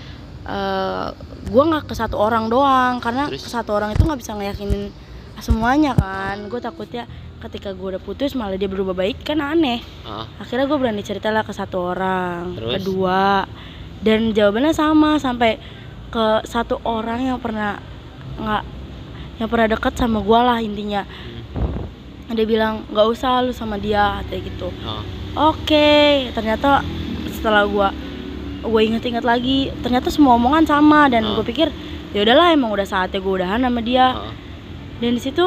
eh 0.44 1.09
gue 1.44 1.62
nggak 1.64 1.85
ke 1.88 1.94
satu 1.96 2.16
orang 2.16 2.48
doang 2.48 3.00
karena 3.00 3.28
Terus? 3.28 3.44
ke 3.44 3.50
satu 3.52 3.76
orang 3.76 3.92
itu 3.92 4.04
nggak 4.04 4.20
bisa 4.20 4.33
ngeyakinin 4.37 4.92
semuanya 5.40 5.92
kan 5.92 6.40
gue 6.48 6.61
takutnya 6.61 7.04
ketika 7.44 7.76
gue 7.76 7.96
udah 7.96 8.02
putus 8.02 8.33
malah 8.33 8.57
dia 8.57 8.68
berubah 8.68 8.96
baik 8.96 9.20
kan 9.24 9.40
aneh 9.40 9.80
heeh. 9.85 10.26
akhirnya 10.40 10.64
gue 10.64 10.78
berani 10.80 11.02
cerita 11.04 11.28
lah 11.28 11.44
ke 11.44 11.52
satu 11.52 11.92
orang 11.92 12.57
Terus? 12.57 12.72
kedua 12.80 13.44
dan 14.00 14.33
jawabannya 14.33 14.72
sama 14.72 15.20
sampai 15.20 15.61
ke 16.09 16.26
satu 16.48 16.80
orang 16.85 17.28
yang 17.28 17.38
pernah 17.40 17.76
nggak 18.40 18.62
yang 19.42 19.48
pernah 19.50 19.68
deket 19.76 19.92
sama 19.96 20.20
gue 20.24 20.40
lah 20.40 20.59
intinya 20.61 21.04
Hmm, 22.24 22.33
dia 22.40 22.48
bilang 22.48 22.88
nggak 22.88 23.07
usah 23.12 23.44
lu 23.44 23.52
sama 23.52 23.76
dia 23.76 24.24
kayak 24.33 24.48
gitu 24.48 24.72
heeh. 24.72 25.04
Oke, 25.35 26.30
ternyata 26.30 26.87
setelah 27.35 27.66
gua 27.66 27.90
gue 28.64 28.81
inget-inget 28.83 29.22
lagi, 29.22 29.59
ternyata 29.79 30.09
semua 30.09 30.35
omongan 30.35 30.64
sama 30.64 31.07
dan 31.07 31.22
Ah. 31.22 31.35
gue 31.35 31.44
pikir 31.44 31.68
ya 32.11 32.20
udahlah 32.20 32.50
emang 32.50 32.70
udah 32.70 32.85
saatnya 32.85 33.18
gue 33.18 33.35
udahan 33.35 33.61
sama 33.61 33.81
dia. 33.81 34.07
heeh. 34.12 34.33
Dan 34.96 35.11
di 35.12 35.20
situ 35.20 35.44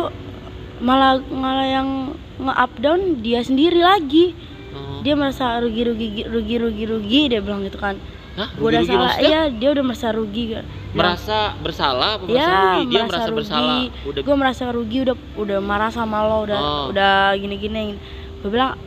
malah 0.78 1.18
malah 1.24 1.66
yang 1.66 1.90
nge-up 2.38 2.72
down 2.78 3.02
dia 3.20 3.42
sendiri 3.42 3.80
lagi. 3.80 4.38
Heeh. 4.70 4.98
Dia 5.02 5.14
merasa 5.14 5.58
rugi 5.58 5.82
rugi 5.84 6.08
rugi 6.24 6.56
rugi 6.56 6.84
rugi 6.86 7.22
dia 7.28 7.40
bilang 7.40 7.62
gitu 7.62 7.76
kan. 7.76 7.98
Hah? 8.36 8.54
Gue 8.54 8.70
udah 8.70 8.80
Rugi-rugi 8.80 8.94
salah, 8.94 9.10
maksudnya? 9.10 9.28
iya 9.28 9.42
dia 9.52 9.70
udah 9.72 9.84
merasa 9.84 10.08
rugi 10.12 10.44
kan. 10.52 10.66
merasa 10.90 11.38
bersalah 11.58 12.10
apa 12.16 12.24
merasa 12.24 12.38
Ya, 12.40 12.54
rugi 12.72 12.86
dia 12.88 12.98
merasa 13.00 13.10
merasa 13.10 13.26
rugi. 13.28 13.38
bersalah 13.38 13.78
udah 14.04 14.22
gue 14.24 14.36
merasa 14.36 14.64
rugi 14.72 14.98
udah 15.00 15.16
udah 15.36 15.60
marah 15.60 15.92
sama 15.92 16.18
lo 16.24 16.38
udah 16.44 16.58
Oh. 16.60 16.86
udah 16.90 17.14
gini-gini 17.36 17.98
gue 18.38 18.50
bilang 18.50 18.78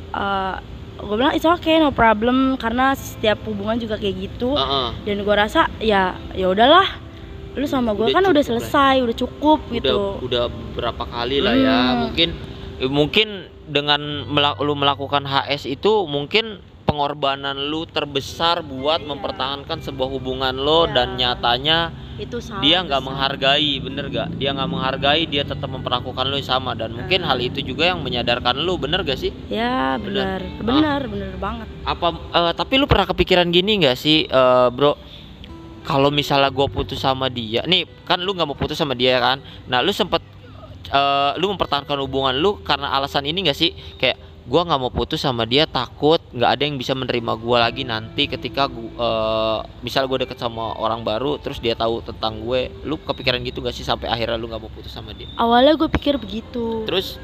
gue 1.01 1.15
bilang 1.15 1.33
it's 1.33 1.45
okay 1.45 1.77
no 1.77 1.91
problem 1.91 2.55
karena 2.57 2.93
setiap 2.93 3.41
hubungan 3.43 3.77
juga 3.77 3.97
kayak 3.97 4.17
gitu 4.21 4.53
Heeh. 4.53 4.89
dan 5.03 5.17
gue 5.19 5.35
rasa 5.35 5.61
ya 5.79 6.03
ya 6.33 6.47
udahlah 6.47 6.87
lu 7.51 7.67
sama 7.67 7.93
gue 7.93 8.09
kan 8.09 8.23
udah 8.23 8.31
cukup 8.37 8.37
lah. 8.37 8.49
selesai 8.63 8.95
udah 9.01 9.17
cukup 9.17 9.59
udah 9.61 9.75
gitu 9.75 9.97
udah 10.23 10.45
berapa 10.73 11.05
kali 11.05 11.39
lah 11.39 11.55
ya 11.55 11.77
Hmm. 11.77 11.97
mungkin 12.05 12.29
eh, 12.79 12.91
mungkin 12.91 13.29
dengan 13.67 14.01
mela- 14.27 14.59
lu 14.59 14.73
melakukan 14.73 15.23
HS 15.23 15.67
itu 15.69 16.05
mungkin 16.05 16.59
pengorbanan 16.91 17.55
lu 17.71 17.87
terbesar 17.87 18.67
buat 18.67 18.99
Iya. 18.99 19.07
mempertahankan 19.07 19.79
sebuah 19.79 20.09
hubungan 20.11 20.51
lo 20.53 20.85
Iya. 20.85 20.93
dan 20.93 21.09
nyatanya 21.15 21.79
itu 22.19 22.37
salah 22.37 22.61
dia 22.61 22.83
nggak 22.83 23.01
menghargai 23.01 23.73
bener 23.81 24.05
gak 24.11 24.29
dia 24.37 24.51
nggak 24.51 24.69
menghargai 24.69 25.25
dia 25.25 25.41
tetap 25.41 25.71
memperlakukan 25.71 26.27
lu 26.27 26.37
sama 26.43 26.75
dan 26.75 26.93
mungkin 26.93 27.23
Ah. 27.23 27.33
hal 27.33 27.39
itu 27.41 27.63
juga 27.63 27.89
yang 27.89 28.03
menyadarkan 28.03 28.59
lu 28.59 28.77
bener 28.77 29.07
gak 29.07 29.17
sih 29.17 29.31
ya 29.49 29.97
Bener. 29.97 30.43
benar 30.61 30.61
benar 30.61 31.01
benar 31.07 31.33
banget 31.39 31.67
apa 31.87 32.07
eh, 32.13 32.53
tapi 32.53 32.75
lu 32.77 32.85
pernah 32.85 33.07
kepikiran 33.07 33.49
gini 33.49 33.81
nggak 33.81 33.97
sih 33.97 34.27
eh, 34.27 34.69
bro 34.69 34.99
kalau 35.81 36.13
misalnya 36.13 36.53
gue 36.53 36.67
putus 36.69 37.01
sama 37.01 37.33
dia 37.33 37.65
nih 37.65 37.89
kan 38.05 38.21
lu 38.21 38.37
nggak 38.37 38.45
mau 38.45 38.59
putus 38.59 38.77
sama 38.77 38.93
dia 38.93 39.17
kan 39.17 39.41
nah 39.65 39.81
lu 39.81 39.89
sempet 39.89 40.21
eh, 40.91 41.33
lu 41.41 41.49
mempertahankan 41.49 41.97
hubungan 41.97 42.37
lu 42.37 42.61
karena 42.61 42.93
alasan 42.93 43.25
ini 43.25 43.49
nggak 43.49 43.57
sih 43.57 43.73
kayak 43.97 44.21
gua 44.47 44.65
nggak 44.65 44.81
mau 44.81 44.89
putus 44.89 45.21
sama 45.21 45.45
dia 45.45 45.69
takut 45.69 46.19
nggak 46.31 46.51
ada 46.57 46.63
yang 46.65 46.79
bisa 46.79 46.97
menerima 46.97 47.33
gua 47.37 47.69
lagi 47.69 47.85
nanti 47.85 48.25
ketika 48.25 48.67
gua, 48.67 48.89
eh, 48.97 49.59
misal 49.83 50.07
gue 50.07 50.23
deket 50.23 50.39
sama 50.39 50.75
orang 50.79 51.03
baru 51.03 51.37
terus 51.43 51.59
dia 51.59 51.75
tahu 51.75 52.01
tentang 52.01 52.41
gue. 52.41 52.71
Lu 52.87 52.97
kepikiran 52.97 53.43
gitu 53.43 53.61
gak 53.61 53.75
sih 53.75 53.83
sampai 53.83 54.09
akhirnya 54.09 54.39
lu 54.39 54.47
nggak 54.49 54.63
mau 54.63 54.73
putus 54.73 54.95
sama 54.95 55.11
dia? 55.13 55.29
Awalnya 55.37 55.77
gue 55.77 55.89
pikir 55.91 56.17
begitu. 56.17 56.87
Terus? 56.87 57.19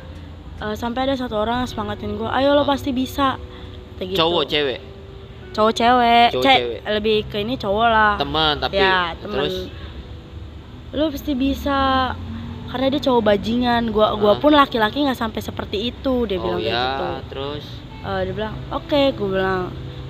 Eh, 0.57 0.73
sampai 0.73 1.05
ada 1.07 1.15
satu 1.15 1.37
orang 1.37 1.65
yang 1.65 1.71
semangatin 1.71 2.17
gue 2.17 2.29
ayo 2.29 2.57
lo 2.57 2.65
Ah. 2.65 2.69
pasti 2.69 2.91
bisa. 2.93 3.37
Gitu. 3.97 4.13
cowok 4.17 4.45
cewek? 4.45 4.81
Cowok 5.57 5.73
cewek. 5.73 6.29
Cowok 6.37 6.45
cewek. 6.45 6.79
lebih 6.85 7.19
ke 7.33 7.37
ini 7.41 7.55
cowok 7.57 7.89
lah. 7.89 8.15
Teman 8.21 8.61
tapi 8.61 8.77
ya 8.77 9.17
temen 9.17 9.33
terus 9.33 9.55
lu 10.93 11.13
pasti 11.13 11.33
bisa 11.37 12.13
karena 12.69 12.87
dia 12.93 13.01
cowok 13.03 13.23
bajingan. 13.23 13.83
Gua 13.91 14.15
gua 14.19 14.39
pun 14.39 14.53
laki-laki 14.55 15.07
nggak 15.07 15.19
sampai 15.19 15.41
seperti 15.41 15.91
itu 15.95 16.27
dia 16.29 16.39
oh 16.39 16.45
bilang 16.45 16.61
kayak 16.61 16.75
ya 16.75 16.85
gitu. 16.85 17.07
terus? 17.33 17.65
Eh, 18.07 18.21
dia 18.27 18.35
bilang 18.35 18.55
oke 18.71 19.01
gua 19.17 19.29
bilang 19.29 19.63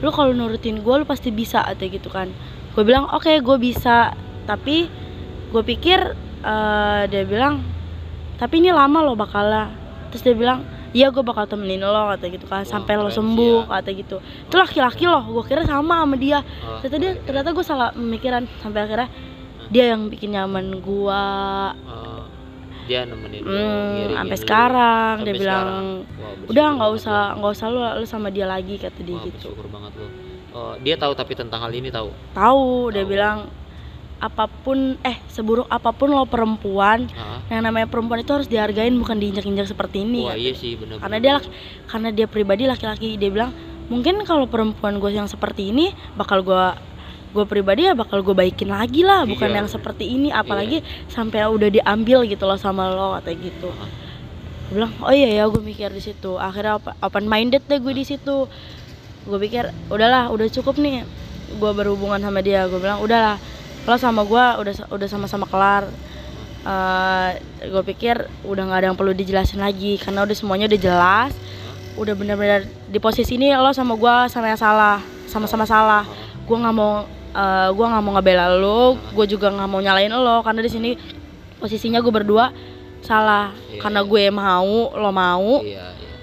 lu 0.05 0.11
kalau 0.13 0.33
nurutin 0.37 0.85
gua 0.85 1.01
lu 1.01 1.07
pasti 1.09 1.33
bisa 1.33 1.65
atau 1.65 1.87
gitu 1.89 2.09
kan. 2.13 2.29
Gue 2.77 2.85
bilang 2.85 3.09
oke 3.09 3.33
gue 3.41 3.57
bisa 3.57 4.13
tapi 4.45 4.85
gue 5.49 5.63
pikir 5.65 6.13
eh, 6.45 7.03
dia 7.09 7.25
bilang 7.25 7.65
tapi 8.37 8.61
ini 8.61 8.69
lama 8.69 9.01
lo 9.01 9.17
bakal 9.17 9.49
terus 10.13 10.21
dia 10.21 10.37
bilang 10.37 10.61
iya 10.93 11.09
gue 11.09 11.25
bakal 11.25 11.49
temenin 11.49 11.81
lo 11.81 12.13
kata 12.13 12.29
gitu 12.29 12.45
kan 12.45 12.69
sampai 12.69 13.01
lo 13.01 13.09
sembuh 13.09 13.65
ya. 13.65 13.81
kata 13.81 13.91
gitu. 13.97 14.17
Itu 14.21 14.61
laki-laki 14.61 15.09
loh 15.09 15.25
gue 15.25 15.45
kira 15.49 15.65
sama 15.65 16.05
sama 16.05 16.21
dia. 16.21 16.45
Ternyata 16.85 16.97
dia 17.01 17.13
ternyata 17.25 17.49
gue 17.57 17.65
salah 17.65 17.89
pemikiran 17.97 18.45
sampai 18.61 18.81
akhirnya 18.85 19.09
dia 19.71 19.97
yang 19.97 20.07
bikin 20.07 20.35
nyaman 20.35 20.79
gua. 20.79 21.25
Oh, 21.89 22.23
dia 22.87 23.03
nemenin 23.03 23.43
hmm, 23.43 24.15
sampai 24.15 24.37
lu. 24.37 24.43
sekarang 24.43 25.15
dia 25.23 25.35
bilang 25.35 25.67
sekarang. 26.07 26.47
Udah 26.47 26.67
nggak 26.73 26.91
usah 26.95 27.19
nggak 27.35 27.53
usah 27.53 27.67
lu 27.69 27.81
lu 27.99 28.07
sama 28.07 28.29
dia 28.31 28.47
lagi 28.47 28.79
kata 28.79 29.01
dia 29.03 29.15
Wah, 29.15 29.27
gitu 29.27 29.51
bersyukur 29.51 29.67
banget 29.69 29.93
lu. 29.99 30.07
Oh, 30.51 30.73
dia 30.81 30.97
tahu 30.97 31.13
tapi 31.13 31.35
tentang 31.35 31.61
hal 31.61 31.71
ini 31.71 31.91
tahu. 31.91 32.09
tahu 32.33 32.89
dia 32.89 33.05
bilang 33.05 33.51
apa 34.17 34.49
pun 34.49 34.97
eh 35.05 35.21
seburuk 35.29 35.69
apa 35.69 35.93
pun 35.93 36.09
lo 36.09 36.25
perempuan 36.25 37.05
Ah, 37.13 37.45
yang 37.53 37.61
namanya 37.61 37.85
perempuan 37.85 38.25
itu 38.25 38.33
harus 38.33 38.49
dihargain 38.49 38.97
bukan 38.97 39.21
diinjak-injak 39.21 39.69
seperti 39.69 40.09
ini 40.09 40.25
Wah, 40.25 40.33
iya 40.33 40.57
sih 40.57 40.73
benar. 40.73 41.05
karena 41.05 41.19
dia 41.21 41.35
karena 41.85 42.09
dia 42.09 42.25
pribadi 42.25 42.65
laki-laki 42.65 43.21
dia 43.21 43.29
bilang 43.29 43.53
mungkin 43.87 44.25
kalau 44.25 44.49
perempuan 44.49 44.97
gue 44.97 45.13
yang 45.13 45.29
seperti 45.29 45.69
ini 45.69 45.93
bakal 46.17 46.41
gue 46.41 46.65
gue 47.37 47.45
pribadi 47.45 47.85
ya 47.85 47.93
bakal 47.93 48.25
gue 48.25 48.33
baikin 48.33 48.73
lagi 48.73 49.05
lah 49.05 49.29
bukan 49.29 49.53
Iya. 49.53 49.57
yang 49.61 49.69
seperti 49.69 50.09
ini 50.09 50.33
apalagi 50.33 50.81
sampai 51.13 51.45
udah 51.45 51.69
diambil 51.69 52.25
gitu 52.25 52.49
loh 52.49 52.57
sama 52.57 52.89
lo 52.89 53.13
kata 53.21 53.37
gitu. 53.37 53.69
Gue 54.73 54.73
bilang 54.73 54.97
oh 55.05 55.13
iya 55.13 55.29
ya 55.37 55.45
gue 55.53 55.61
mikir 55.61 55.93
di 55.93 56.01
situ. 56.01 56.41
Akhirnya 56.41 56.81
open 56.81 57.29
minded 57.29 57.69
deh 57.69 57.77
gue 57.77 57.93
di 57.93 58.09
situ. 58.09 58.49
Gue 59.29 59.39
pikir 59.39 59.69
udahlah 59.93 60.33
udah 60.33 60.49
cukup 60.49 60.81
nih 60.81 61.05
gue 61.61 61.71
berhubungan 61.77 62.19
sama 62.19 62.41
dia. 62.41 62.65
Gue 62.67 62.81
bilang 62.81 63.05
udahlah 63.05 63.37
lo 63.87 63.95
sama 64.01 64.25
gue 64.25 64.45
udah 64.65 64.75
udah 64.89 65.09
sama-sama 65.13 65.45
kelar. 65.47 65.85
Gue 67.63 67.83
pikir 67.87 68.27
udah 68.43 68.63
nggak 68.67 68.79
ada 68.81 68.87
yang 68.91 68.99
perlu 68.99 69.13
dijelasin 69.15 69.63
lagi 69.63 70.01
karena 70.01 70.25
udah 70.25 70.35
semuanya 70.35 70.67
udah 70.67 70.81
jelas. 70.81 71.33
Udah 71.95 72.13
bener-bener 72.19 72.67
di 72.91 72.99
posisi 72.99 73.39
ini 73.39 73.55
lo 73.55 73.71
sama 73.71 73.95
gue 73.95 74.17
sama 74.33 74.51
yang 74.51 74.59
salah 74.61 74.99
sama-sama 75.31 75.63
salah. 75.63 76.03
Gue 76.47 76.59
nggak 76.59 76.75
mau 76.75 77.07
eh, 77.37 77.69
gue 77.71 77.85
nggak 77.85 78.03
mau 78.03 78.13
ngebela 78.17 78.47
lo 78.57 78.97
gue 79.13 79.27
juga 79.29 79.53
nggak 79.53 79.69
mau 79.69 79.85
nyalain 79.85 80.09
lo 80.09 80.41
karena 80.41 80.65
di 80.65 80.71
sini 80.73 80.91
posisinya 81.61 82.01
gue 82.01 82.13
berdua 82.13 82.49
salah 83.05 83.53
Iya, 83.69 83.81
karena 83.85 84.01
iya. 84.03 84.09
gue 84.09 84.25
mau 84.33 84.73
lo 84.97 85.11
mau 85.13 85.61
iya 85.61 85.93
iya 85.93 86.15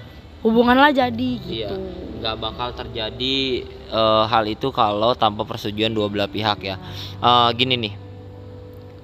hubungan 0.44 0.76
lah 0.76 0.92
jadi 0.92 1.30
Iya, 1.40 1.72
gitu 1.72 1.76
nggak 2.20 2.36
bakal 2.40 2.68
terjadi 2.72 3.68
eh, 3.88 4.24
hal 4.28 4.44
itu 4.48 4.68
kalau 4.72 5.12
tanpa 5.12 5.44
persetujuan 5.44 5.92
dua 5.92 6.08
belah 6.08 6.24
pihak 6.24 6.56
ya. 6.64 6.76
Eh, 7.20 7.48
gini 7.52 7.76
nih, 7.76 7.94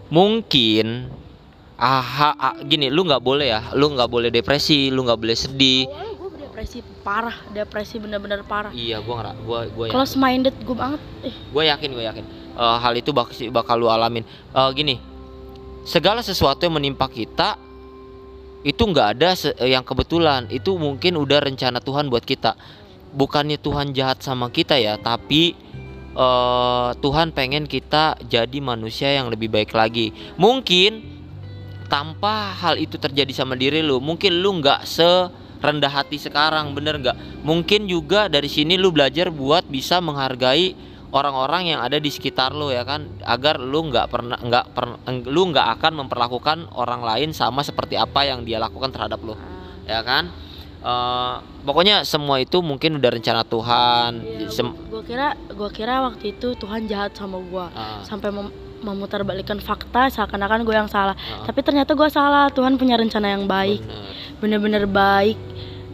mungkin 0.08 1.08
aha, 1.80 2.36
ah, 2.36 2.56
gini, 2.60 2.92
lu 2.92 3.04
nggak 3.08 3.24
boleh 3.24 3.48
ya, 3.56 3.60
lu 3.72 3.92
nggak 3.92 4.08
boleh 4.08 4.28
depresi, 4.28 4.92
lu 4.92 5.04
nggak 5.04 5.20
boleh 5.20 5.36
sedih. 5.36 5.84
Gue 6.60 6.68
depresi 6.68 6.84
parah 7.00 7.36
depresi 7.56 7.96
bener-bener 7.96 8.44
parah 8.44 8.68
Iya, 8.68 9.00
gua 9.00 9.24
ngera, 9.24 9.32
gua 9.40 9.58
gua 9.72 9.84
yakin, 9.88 9.96
close 9.96 10.14
minded 10.20 10.52
gue 10.60 10.76
banget 10.76 11.00
eh 11.24 11.34
gua 11.48 11.64
yakin, 11.64 11.88
gua 11.96 12.04
yakin. 12.12 12.24
Eh, 12.52 12.76
hal 12.84 12.92
itu 13.00 13.10
bakal 13.16 13.32
bakal 13.48 13.80
lu 13.80 13.88
alamin. 13.88 14.28
Eh, 14.52 14.70
gini, 14.76 15.00
segala 15.88 16.20
sesuatu 16.20 16.60
yang 16.68 16.76
menimpa 16.76 17.08
kita 17.08 17.56
itu 18.60 18.76
nggak 18.76 19.08
ada 19.16 19.32
se- 19.32 19.56
yang 19.64 19.80
kebetulan, 19.80 20.44
itu 20.52 20.76
mungkin 20.76 21.16
udah 21.16 21.48
rencana 21.48 21.80
Tuhan 21.80 22.12
buat 22.12 22.28
kita. 22.28 22.52
Bukannya 23.16 23.56
Tuhan 23.56 23.96
jahat 23.96 24.20
sama 24.20 24.52
kita 24.52 24.76
ya, 24.76 25.00
tapi 25.00 25.56
eh, 26.12 26.90
Tuhan 27.00 27.32
pengen 27.32 27.64
kita 27.64 28.20
jadi 28.28 28.58
manusia 28.60 29.08
yang 29.16 29.32
lebih 29.32 29.48
baik 29.48 29.72
lagi. 29.72 30.12
Mungkin 30.36 31.08
tanpa 31.88 32.52
hal 32.52 32.76
itu 32.76 33.00
terjadi 33.00 33.32
sama 33.32 33.56
diri 33.56 33.80
lu, 33.80 33.96
mungkin 34.04 34.44
lu 34.44 34.60
nggak 34.60 34.84
serendah 35.60 35.92
hati 35.92 36.16
sekarang, 36.16 36.72
bener 36.72 36.96
nggak? 36.98 37.44
Mungkin 37.44 37.86
juga 37.86 38.26
dari 38.26 38.48
sini 38.48 38.80
lu 38.80 38.90
belajar 38.90 39.28
buat 39.28 39.68
bisa 39.68 40.00
menghargai 40.00 40.72
orang-orang 41.12 41.76
yang 41.76 41.80
ada 41.84 42.00
di 42.00 42.08
sekitar 42.08 42.56
lu 42.56 42.72
ya 42.72 42.82
kan, 42.82 43.06
agar 43.22 43.60
lu 43.60 43.92
nggak 43.92 44.06
pernah 44.08 44.38
nggak 44.40 44.64
per- 44.72 45.00
lu 45.28 45.42
nggak 45.52 45.68
akan 45.78 45.92
memperlakukan 46.06 46.58
orang 46.72 47.04
lain 47.04 47.30
sama 47.36 47.60
seperti 47.60 48.00
apa 48.00 48.24
yang 48.24 48.42
dia 48.42 48.56
lakukan 48.56 48.88
terhadap 48.88 49.20
lu, 49.20 49.36
ya 49.84 50.00
kan? 50.00 50.32
Eh, 50.80 51.34
pokoknya 51.68 52.08
semua 52.08 52.40
itu 52.40 52.64
mungkin 52.64 52.96
udah 52.96 53.10
rencana 53.12 53.44
Tuhan. 53.44 54.24
Sem- 54.48 54.72
gue 54.88 55.02
kira 55.04 55.36
gue 55.36 55.70
kira 55.76 56.08
waktu 56.08 56.32
itu 56.32 56.56
Tuhan 56.56 56.88
jahat 56.88 57.12
sama 57.12 57.36
gue 57.36 57.66
ah, 57.76 58.00
sampai 58.00 58.32
mem 58.32 58.48
memutarbalikkan 58.80 59.60
fakta 59.60 60.08
seakan-akan 60.08 60.64
gue 60.64 60.74
yang 60.74 60.90
salah. 60.90 61.14
Ah, 61.16 61.44
tapi 61.44 61.60
ternyata 61.60 61.92
gue 61.92 62.08
salah. 62.08 62.48
Tuhan 62.52 62.80
punya 62.80 62.96
rencana 62.96 63.36
yang 63.36 63.44
baik. 63.44 63.80
Bener. 64.40 64.58
bener-bener 64.60 64.84
baik. 64.88 65.38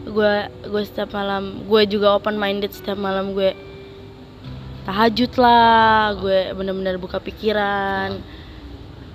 Gue 0.07 0.47
gue 0.47 0.81
setiap 0.87 1.11
malam 1.11 1.67
gue 1.67 1.81
juga 1.87 2.15
open 2.15 2.39
minded 2.39 2.71
setiap 2.71 2.95
malam. 2.95 3.35
Gue 3.35 3.51
tahajud 4.87 5.31
lah. 5.35 6.15
Gue 6.15 6.55
bener-bener 6.55 6.95
buka 6.95 7.19
pikiran. 7.19 8.23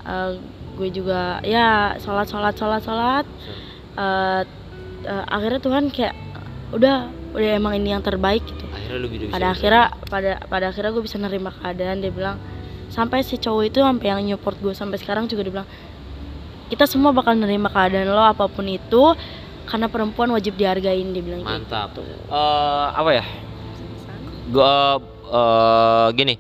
Eh, 0.05 0.31
gue 0.73 0.89
juga 0.93 1.41
ya 1.45 1.97
sholat 1.97 2.29
sholat 2.29 2.55
sholat 2.57 2.83
sholat. 2.85 3.27
Eh, 3.97 4.43
eh, 5.09 5.25
akhirnya 5.33 5.61
Tuhan 5.61 5.89
kayak 5.89 6.15
udah 6.73 7.09
udah 7.33 7.51
emang 7.57 7.81
ini 7.81 7.97
yang 7.97 8.05
terbaik 8.05 8.45
gitu. 8.45 8.65
Akhirnya 8.69 9.01
lu 9.01 9.09
bisa 9.09 9.33
pada 9.33 9.47
akhirnya 9.53 9.85
pada 10.09 10.33
pada 10.45 10.65
akhirnya 10.69 10.93
gue 10.93 11.05
bisa 11.05 11.17
nerima 11.17 11.49
keadaan. 11.49 12.05
Dia 12.05 12.13
bilang 12.13 12.37
sampai 12.93 13.25
si 13.25 13.41
cowok 13.41 13.73
itu 13.73 13.79
sampai 13.81 14.07
yang 14.13 14.21
nyupport 14.21 14.57
gue 14.61 14.75
sampai 14.77 15.01
sekarang 15.01 15.25
juga 15.25 15.49
dia 15.49 15.53
bilang 15.57 15.69
kita 16.69 16.85
semua 16.85 17.13
bakal 17.13 17.33
nerima 17.37 17.73
keadaan 17.73 18.09
lo 18.13 18.21
apa 18.21 18.49
pun 18.49 18.69
itu 18.69 19.17
karena 19.65 19.89
perempuan 19.89 20.29
wajib 20.33 20.57
dihargain 20.61 21.13
dia 21.13 21.23
bilang 21.25 21.45
kayak 21.45 21.65
Mantap. 21.65 21.97
gitu. 21.97 22.03
Eh, 22.29 22.87
apa 22.93 23.11
ya? 23.13 23.25
Gue 24.53 24.75
eh, 25.33 26.09
gini, 26.17 26.35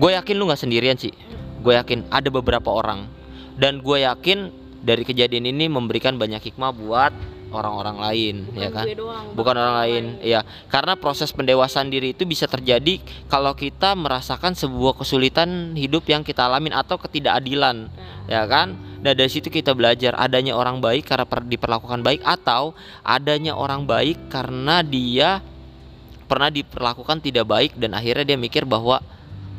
gue 0.00 0.10
yakin 0.16 0.34
lu 0.36 0.48
nggak 0.48 0.60
sendirian 0.60 0.96
sih. 0.96 1.12
Gue 1.60 1.76
yakin 1.76 2.08
ada 2.08 2.28
beberapa 2.32 2.72
orang 2.72 3.08
dan 3.56 3.84
gue 3.84 4.04
yakin 4.04 4.52
dari 4.82 5.04
kejadian 5.06 5.46
ini 5.48 5.68
memberikan 5.70 6.18
banyak 6.18 6.52
hikmah 6.52 6.72
buat 6.74 7.12
orang-orang 7.52 7.96
lain, 8.00 8.34
Bukan 8.48 8.58
ya 8.58 8.68
kan? 8.72 8.84
doang, 8.96 9.24
Bukan 9.36 9.54
orang 9.54 9.76
lain, 9.84 10.04
ya. 10.24 10.40
Karena 10.72 10.96
proses 10.96 11.30
pendewasaan 11.30 11.92
diri 11.92 12.16
itu 12.16 12.24
bisa 12.24 12.48
terjadi 12.48 12.98
kalau 13.28 13.52
kita 13.54 13.92
merasakan 13.94 14.56
sebuah 14.56 14.98
kesulitan 14.98 15.76
hidup 15.76 16.08
yang 16.08 16.24
kita 16.24 16.48
alamin 16.48 16.72
atau 16.74 16.96
ketidakadilan, 16.96 17.92
ya 18.26 18.42
kan? 18.48 18.74
Dan 19.02 19.18
dari 19.18 19.30
situ 19.30 19.50
kita 19.50 19.76
belajar 19.76 20.16
adanya 20.16 20.54
orang 20.54 20.78
baik 20.80 21.06
karena 21.06 21.26
per- 21.28 21.46
diperlakukan 21.46 22.00
baik 22.00 22.22
atau 22.24 22.72
adanya 23.02 23.54
orang 23.54 23.86
baik 23.86 24.30
karena 24.32 24.80
dia 24.80 25.42
pernah 26.30 26.48
diperlakukan 26.48 27.20
tidak 27.20 27.44
baik 27.44 27.76
dan 27.76 27.92
akhirnya 27.92 28.24
dia 28.24 28.38
mikir 28.40 28.64
bahwa 28.64 29.04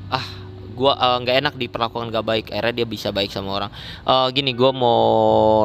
ah 0.09 0.42
gua 0.73 0.97
eh, 0.97 1.17
nggak 1.21 1.35
enak 1.45 1.53
diperlakukan 1.55 2.09
gak 2.09 2.25
baik. 2.25 2.45
Akhirnya 2.49 2.83
dia 2.83 2.87
bisa 2.89 3.13
baik 3.13 3.29
sama 3.29 3.49
orang. 3.53 3.71
Eh, 4.03 4.27
gini 4.33 4.51
gua 4.57 4.73
mau 4.73 4.99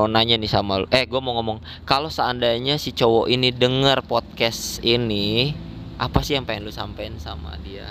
nanya 0.07 0.37
nih 0.37 0.51
sama 0.53 0.85
lu. 0.85 0.87
Eh 0.92 1.09
gua 1.09 1.25
mau 1.25 1.35
ngomong. 1.40 1.59
Kalau 1.88 2.12
seandainya 2.12 2.77
si 2.77 2.92
cowok 2.92 3.33
ini 3.33 3.51
denger 3.51 4.05
podcast 4.05 4.85
ini 4.85 5.57
apa 5.99 6.23
sih 6.23 6.38
yang 6.38 6.47
pengen 6.47 6.68
lu 6.68 6.73
sampein 6.73 7.18
sama 7.18 7.59
dia? 7.66 7.90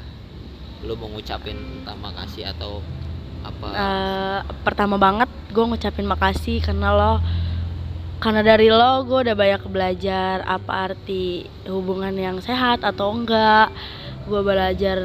Lu 0.88 0.96
mau 0.96 1.12
ngucapin 1.12 1.84
terima 1.84 2.16
kasih 2.16 2.48
atau 2.56 2.80
apa? 3.44 3.68
Eh, 3.76 4.40
pertama 4.64 4.96
banget 4.96 5.28
gue 5.52 5.64
ngucapin 5.64 6.08
makasih 6.08 6.64
karena 6.64 6.96
lo 6.96 7.14
karena 8.18 8.42
dari 8.42 8.74
lo 8.74 9.06
gue 9.06 9.30
udah 9.30 9.36
banyak 9.38 9.64
belajar 9.70 10.42
apa 10.48 10.90
arti 10.92 11.46
hubungan 11.70 12.14
yang 12.18 12.38
sehat 12.42 12.82
atau 12.82 13.14
enggak 13.14 13.70
gue 14.28 14.42
belajar 14.44 15.00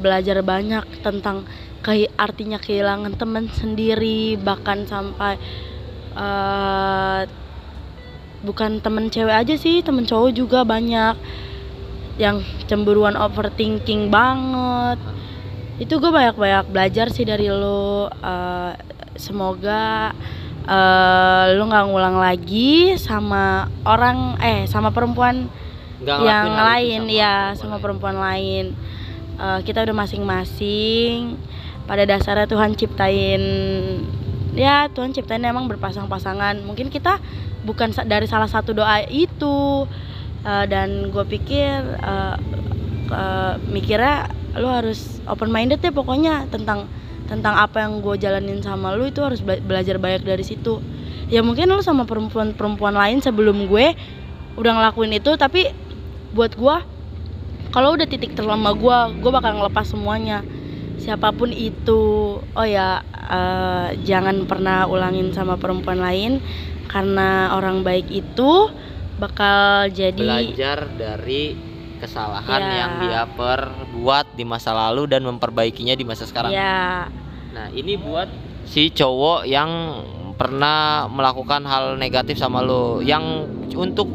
belajar 0.00 0.40
banyak 0.40 0.84
tentang 1.04 1.44
kehi- 1.84 2.10
artinya 2.16 2.58
kehilangan 2.58 3.14
teman 3.14 3.46
sendiri 3.52 4.40
bahkan 4.40 4.88
sampai 4.88 5.36
eh 6.18 7.22
bukan 8.42 8.78
temen 8.78 9.10
cewek 9.10 9.34
aja 9.34 9.54
sih 9.58 9.82
temen 9.82 10.06
cowok 10.06 10.30
juga 10.30 10.62
banyak 10.62 11.14
yang 12.18 12.42
cemburuan 12.66 13.14
overthinking 13.14 14.10
banget. 14.10 14.98
Itu 15.78 16.02
gue 16.02 16.10
banyak-banyak 16.10 16.74
belajar 16.74 17.06
sih 17.14 17.22
dari 17.22 17.46
lo 17.46 18.10
eh, 18.10 18.72
semoga 19.14 20.10
eh, 20.66 21.44
lo 21.54 21.62
nggak 21.70 21.86
ngulang 21.86 22.18
lagi 22.18 22.98
sama 22.98 23.70
orang 23.86 24.34
eh 24.42 24.66
sama 24.66 24.90
perempuan 24.90 25.46
Nggak 26.16 26.32
yang 26.32 26.48
lain 26.56 27.02
ya 27.12 27.34
sama 27.52 27.76
lain. 27.76 27.82
perempuan 27.84 28.16
lain. 28.16 28.64
Eh, 29.36 29.60
kita 29.68 29.84
udah 29.84 29.96
masing-masing. 29.96 31.36
Pada 31.84 32.04
dasarnya 32.08 32.48
Tuhan 32.48 32.76
ciptain 32.76 33.42
ya 34.56 34.88
Tuhan 34.88 35.12
ciptain 35.12 35.44
emang 35.44 35.68
berpasang-pasangan. 35.68 36.64
Mungkin 36.64 36.88
kita 36.88 37.20
bukan 37.68 37.92
dari 38.08 38.24
salah 38.24 38.48
satu 38.48 38.72
doa 38.72 39.04
itu. 39.06 39.84
Eh, 40.46 40.64
dan 40.70 41.12
gue 41.12 41.24
pikir 41.28 41.82
eh, 41.98 42.36
eh, 43.12 43.54
mikirnya 43.68 44.30
lu 44.56 44.70
harus 44.70 45.20
open 45.28 45.52
minded 45.52 45.78
ya 45.84 45.92
pokoknya 45.92 46.48
tentang 46.48 46.88
tentang 47.28 47.60
apa 47.60 47.84
yang 47.84 48.00
gue 48.00 48.16
jalanin 48.16 48.64
sama 48.64 48.96
lu 48.96 49.04
itu 49.12 49.20
harus 49.20 49.44
bela- 49.44 49.60
belajar 49.60 50.00
banyak 50.00 50.24
dari 50.24 50.40
situ. 50.46 50.80
Ya 51.28 51.44
mungkin 51.44 51.68
lu 51.68 51.84
sama 51.84 52.08
perempuan-perempuan 52.08 52.96
lain 52.96 53.20
sebelum 53.20 53.68
gue 53.68 53.92
udah 54.56 54.72
ngelakuin 54.74 55.20
itu 55.20 55.36
tapi 55.36 55.68
buat 56.32 56.52
gue 56.54 56.76
kalau 57.70 57.94
udah 57.94 58.08
titik 58.08 58.32
terlama 58.32 58.72
gue 58.72 58.98
gue 59.20 59.30
bakal 59.32 59.60
ngelepas 59.60 59.88
semuanya 59.88 60.44
siapa 60.98 61.30
pun 61.32 61.52
itu 61.52 62.36
oh 62.42 62.66
ya 62.66 63.00
eh, 63.14 63.88
jangan 64.02 64.44
pernah 64.44 64.84
ulangin 64.88 65.30
sama 65.32 65.56
perempuan 65.56 66.00
lain 66.00 66.42
karena 66.88 67.52
orang 67.52 67.84
baik 67.84 68.08
itu 68.08 68.72
bakal 69.20 69.90
jadi 69.92 70.16
belajar 70.16 70.88
dari 70.96 71.54
kesalahan 71.98 72.60
Ya. 72.62 72.74
yang 72.78 72.92
dia 73.02 73.22
perbuat 73.26 74.38
di 74.38 74.46
masa 74.46 74.70
lalu 74.70 75.10
dan 75.10 75.26
memperbaikinya 75.26 75.98
di 75.98 76.06
masa 76.06 76.24
sekarang. 76.24 76.54
ya 76.54 77.10
Nah, 77.48 77.74
ini 77.74 77.98
buat 77.98 78.30
si 78.68 78.86
cowok 78.94 79.42
yang 79.42 79.70
pernah 80.38 81.10
melakukan 81.10 81.66
hal 81.66 81.98
negatif 81.98 82.38
sama 82.38 82.62
lo, 82.62 83.02
yang 83.02 83.50
untuk 83.74 84.06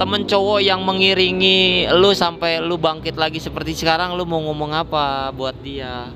temen 0.00 0.24
cowok 0.24 0.64
yang 0.64 0.80
mengiringi 0.80 1.84
lu 1.92 2.16
sampai 2.16 2.56
lu 2.64 2.80
bangkit 2.80 3.20
lagi 3.20 3.36
seperti 3.36 3.76
sekarang 3.76 4.16
lu 4.16 4.24
mau 4.24 4.40
ngomong 4.40 4.72
apa 4.72 5.28
buat 5.28 5.52
dia? 5.60 6.08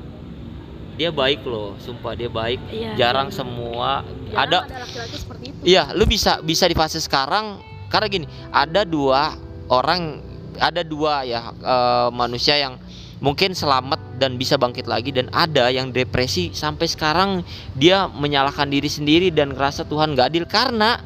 Dia 0.97 1.12
baik 1.12 1.45
loh 1.45 1.76
sumpah 1.76 2.16
dia 2.16 2.32
baik. 2.32 2.64
Iya, 2.72 2.97
jarang 2.97 3.28
iya. 3.28 3.37
semua. 3.37 3.91
Jarang 4.32 4.41
ada 4.41 4.59
laki-laki 4.80 5.16
seperti 5.20 5.45
itu. 5.53 5.61
Iya, 5.68 5.93
lu 5.93 6.09
bisa 6.09 6.41
bisa 6.41 6.64
di 6.64 6.72
fase 6.72 6.97
sekarang. 6.97 7.61
Karena 7.93 8.09
gini, 8.09 8.26
ada 8.49 8.89
dua 8.89 9.37
orang, 9.68 10.24
ada 10.57 10.80
dua 10.80 11.28
ya 11.28 11.53
eh, 11.53 12.09
manusia 12.09 12.57
yang 12.57 12.80
mungkin 13.20 13.53
selamat 13.53 14.16
dan 14.16 14.41
bisa 14.41 14.57
bangkit 14.57 14.89
lagi 14.89 15.12
dan 15.12 15.28
ada 15.28 15.68
yang 15.68 15.93
depresi 15.93 16.57
sampai 16.57 16.89
sekarang 16.89 17.45
dia 17.76 18.09
menyalahkan 18.09 18.64
diri 18.70 18.89
sendiri 18.89 19.28
dan 19.28 19.53
ngerasa 19.53 19.85
Tuhan 19.85 20.16
gak 20.16 20.32
adil. 20.32 20.49
Karena 20.49 20.97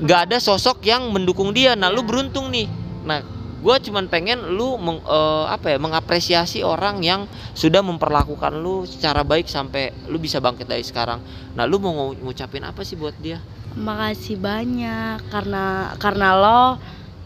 nggak 0.00 0.20
ada 0.26 0.36
sosok 0.36 0.80
yang 0.82 1.08
mendukung 1.08 1.52
dia. 1.52 1.76
Nah, 1.76 1.88
lu 1.88 2.00
Iya. 2.00 2.08
beruntung 2.08 2.48
nih. 2.48 2.66
Nah, 3.04 3.20
gue 3.60 3.76
cuman 3.84 4.08
pengen 4.08 4.40
lu 4.50 4.74
meng- 4.76 5.04
eh, 5.04 5.44
apa 5.46 5.70
ya 5.70 5.78
mengapresiasi 5.78 6.64
orang 6.64 7.04
yang 7.04 7.28
sudah 7.52 7.80
memperlakukan 7.80 8.56
lu 8.56 8.84
secara 8.84 9.20
baik 9.20 9.44
sampai 9.44 9.92
lu 10.08 10.16
bisa 10.16 10.40
bangkit 10.40 10.64
dari 10.64 10.80
sekarang. 10.80 11.20
Nah, 11.52 11.68
lu 11.68 11.76
mau 11.76 11.92
ngu- 11.92 12.16
ngucapin 12.22 12.64
apa 12.64 12.80
sih 12.80 12.96
buat 12.96 13.14
dia? 13.18 13.38
makasih 13.70 14.34
banyak 14.34 15.30
karena 15.30 15.94
karena 15.94 16.34
lo 16.34 16.62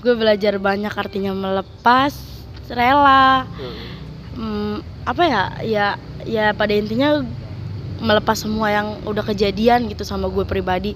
gue 0.04 0.12
belajar 0.12 0.60
banyak 0.60 0.92
artinya 0.92 1.32
melepas 1.32 2.12
rela 2.68 3.48
Hmm, 4.36 4.84
apa 5.06 5.22
ya 5.24 5.42
ya 5.64 5.86
ya 6.26 6.52
pada 6.52 6.76
intinya 6.76 7.24
melepas 7.96 8.36
semua 8.36 8.68
yang 8.68 9.00
udah 9.06 9.24
kejadian 9.24 9.88
gitu 9.88 10.04
sama 10.04 10.28
gue 10.28 10.44
pribadi 10.44 10.92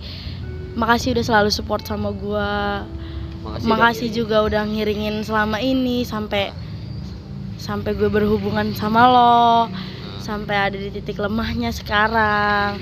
makasih 0.78 1.18
udah 1.18 1.24
selalu 1.26 1.50
support 1.50 1.82
sama 1.82 2.14
gue 2.14 2.50
makasih 3.66 4.14
juga 4.14 4.46
udah 4.46 4.62
ngiringin 4.62 5.26
selama 5.26 5.58
ini 5.58 6.06
sampai 6.06 6.54
sampai 7.58 7.98
gue 7.98 8.06
berhubungan 8.06 8.70
sama 8.78 9.02
lo 9.10 9.66
sampai 10.22 10.56
ada 10.70 10.76
di 10.76 10.92
titik 10.92 11.16
lemahnya 11.16 11.72
sekarang. 11.72 12.76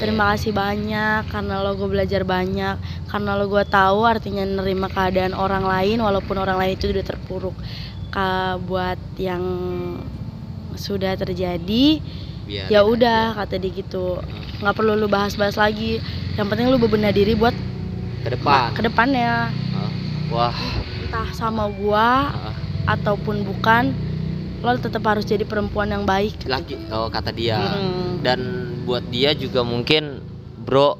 Terima 0.00 0.32
kasih 0.32 0.56
banyak 0.56 1.28
karena 1.28 1.60
lo 1.60 1.76
gue 1.76 1.84
belajar 1.84 2.24
banyak. 2.24 2.80
Karena 3.12 3.36
lo 3.36 3.44
gue 3.44 3.60
tahu 3.68 4.08
artinya 4.08 4.42
nerima 4.48 4.88
keadaan 4.88 5.36
orang 5.36 5.68
lain 5.68 6.00
walaupun 6.00 6.40
orang 6.40 6.56
lain 6.56 6.80
itu 6.80 6.88
udah 6.88 7.04
terpuruk 7.04 7.56
Ka 8.08 8.56
buat 8.56 8.96
yang 9.20 9.44
sudah 10.72 11.12
terjadi 11.12 12.00
ya 12.48 12.80
udah 12.82 13.36
kata 13.36 13.60
dia 13.60 13.70
gitu. 13.70 14.18
Nggak 14.58 14.74
perlu 14.74 14.96
lu 14.96 15.06
bahas-bahas 15.06 15.54
lagi. 15.54 16.00
Yang 16.34 16.46
penting 16.48 16.66
lu 16.72 16.80
bebenah 16.80 17.12
diri 17.12 17.36
buat 17.36 17.54
ke 18.24 18.28
depan. 18.34 18.74
ke 18.74 18.82
depannya. 18.82 19.52
Wah, 20.28 20.52
entah 21.00 21.28
sama 21.32 21.72
gua 21.72 22.28
ah, 22.28 22.54
ataupun 22.84 23.48
bukan 23.48 23.96
lo 24.60 24.74
tetap 24.76 25.00
harus 25.08 25.24
jadi 25.24 25.48
perempuan 25.48 25.88
yang 25.88 26.04
baik. 26.04 26.44
Laki 26.44 26.76
oh 26.92 27.08
kata 27.08 27.32
dia. 27.32 27.56
Mm. 27.56 28.20
Dan 28.20 28.40
buat 28.84 29.06
dia 29.08 29.32
juga 29.32 29.64
mungkin 29.64 30.20
bro 30.60 30.98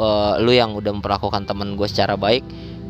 eh, 0.00 0.34
lu 0.40 0.52
yang 0.56 0.72
udah 0.72 0.96
memperlakukan 0.96 1.44
temen 1.44 1.76
gue 1.76 1.88
secara 1.90 2.16
baik, 2.16 2.40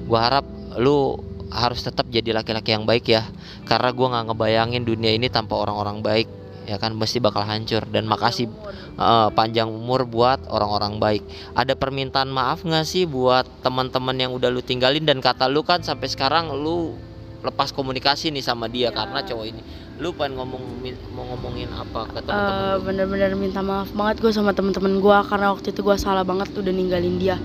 gua 0.07 0.31
harap 0.31 0.47
lu 0.79 1.19
harus 1.51 1.83
tetap 1.83 2.07
jadi 2.07 2.31
laki-laki 2.31 2.71
yang 2.71 2.87
baik 2.87 3.11
ya. 3.11 3.27
Karena 3.67 3.91
gua 3.91 4.15
nggak 4.15 4.25
ngebayangin 4.31 4.87
dunia 4.87 5.11
ini 5.11 5.27
tanpa 5.27 5.59
orang-orang 5.59 6.07
baik 6.07 6.40
ya 6.71 6.79
kan 6.79 6.95
mesti 6.95 7.19
bakal 7.19 7.43
hancur 7.43 7.83
dan 7.85 8.07
makasih 8.07 8.47
eh, 8.95 9.29
panjang 9.31 9.67
umur 9.67 10.07
buat 10.07 10.39
orang-orang 10.47 10.97
baik. 10.97 11.23
Ada 11.53 11.75
permintaan 11.75 12.31
maaf 12.31 12.63
nggak 12.63 12.85
sih 12.85 13.05
buat 13.05 13.43
teman-teman 13.61 14.15
yang 14.15 14.31
udah 14.31 14.47
lu 14.47 14.63
tinggalin 14.63 15.03
dan 15.03 15.19
kata 15.19 15.45
lu 15.45 15.61
kan 15.61 15.81
sampai 15.81 16.07
sekarang 16.07 16.55
lu 16.55 16.95
lepas 17.41 17.71
komunikasi 17.71 18.31
nih 18.31 18.41
sama 18.41 18.67
dia 18.67 18.89
Ya. 18.89 18.95
karena 18.95 19.19
cowok 19.21 19.47
ini. 19.49 19.63
Lu 19.97 20.13
pengen 20.13 20.39
ngomong 20.39 20.63
mau 21.11 21.25
ngomongin 21.27 21.69
apa 21.71 22.07
ke 22.07 22.19
Eh, 22.19 22.23
teman-teman 22.23 22.63
lu? 22.71 22.85
bener-bener 22.85 23.31
minta 23.35 23.61
maaf 23.61 23.91
banget 23.91 24.17
gue 24.19 24.31
sama 24.31 24.53
temen-temen 24.53 24.97
gue 24.97 25.19
karena 25.27 25.51
waktu 25.51 25.69
itu 25.69 25.81
gue 25.81 25.97
salah 25.97 26.23
banget 26.23 26.55
udah 26.55 26.71
ninggalin 26.71 27.19
dia 27.19 27.37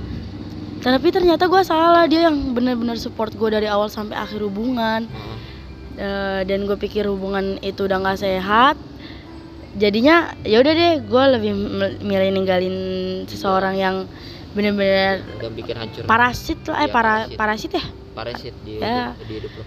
tapi 0.77 1.09
ternyata 1.09 1.49
gue 1.49 1.61
salah 1.63 2.05
dia 2.05 2.29
yang 2.29 2.53
bener-bener 2.53 2.93
support 2.95 3.33
gue 3.33 3.49
dari 3.49 3.65
awal 3.65 3.89
sampai 3.89 4.15
akhir 4.15 4.37
hubungan 4.39 5.03
Heeh. 5.03 5.37
Eh, 5.97 6.41
dan 6.43 6.63
gue 6.63 6.77
pikir 6.77 7.07
hubungan 7.07 7.57
itu 7.59 7.83
udah 7.83 7.97
nggak 7.97 8.19
sehat 8.21 8.75
jadinya 9.75 10.15
ya 10.41 10.57
udah 10.57 10.73
deh 10.73 10.93
gue 11.01 11.23
lebih 11.29 11.51
mil- 11.51 11.99
milih 12.01 12.29
ninggalin 12.31 12.75
seseorang 13.25 13.75
yang 13.75 13.95
bener-bener 14.55 15.19
udah 15.35 15.51
bikin 15.51 15.75
hancur 15.75 16.01
parasit 16.05 16.59
lah 16.65 16.77
eh 16.77 16.87
Iya, 16.87 16.95
para 16.95 17.13
parasit. 17.27 17.35
parasit 17.35 17.71
ya 17.73 17.83
parasit 18.15 18.55
di, 18.57 18.73
Ya. 18.73 19.11
hidup, 19.11 19.19
di 19.21 19.33
hidup 19.35 19.51
lu. 19.53 19.63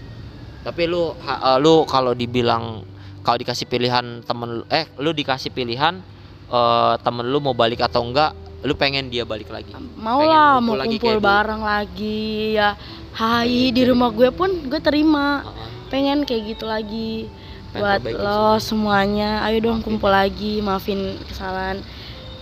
Tapi 0.59 0.81
lu 0.83 1.03
ha- 1.15 1.41
eh, 1.47 1.57
lu 1.59 1.85
kalau 1.85 2.11
dibilang 2.11 2.81
kalau 3.21 3.37
dikasih 3.37 3.63
pilihan 3.63 4.25
temen 4.25 4.49
lu- 4.57 4.67
eh 4.67 4.89
lu 4.97 5.13
dikasih 5.13 5.49
pilihan 5.49 6.01
eh 6.49 6.93
temen 6.99 7.23
lu 7.23 7.37
mau 7.37 7.53
balik 7.53 7.77
atau 7.79 8.01
enggak, 8.01 8.33
lu 8.59 8.73
pengen 8.73 9.07
dia 9.07 9.21
balik 9.21 9.47
lagi. 9.47 9.69
mau 9.95 10.17
Pengen 10.17 10.33
lah 10.33 10.57
mau 10.57 10.73
lagi 10.73 10.97
kumpul 10.97 11.15
dulu. 11.15 11.23
bareng 11.23 11.61
lagi 11.61 12.19
ya 12.57 12.73
hai 13.13 13.45
Pengen 13.69 13.75
di 13.77 13.81
rumah 13.85 14.09
gue 14.09 14.29
pun 14.31 14.49
gue 14.65 14.81
terima 14.81 15.45
pengen 15.87 16.25
kayak 16.25 16.41
gitu 16.49 16.65
lagi 16.65 17.29
buat 17.75 18.01
perbaikin 18.01 18.25
lo 18.25 18.57
semuanya 18.57 19.45
ayo 19.45 19.61
dong 19.61 19.85
kumpul 19.85 20.09
lagi 20.09 20.63
maafin 20.63 21.17
kesalahan. 21.29 21.81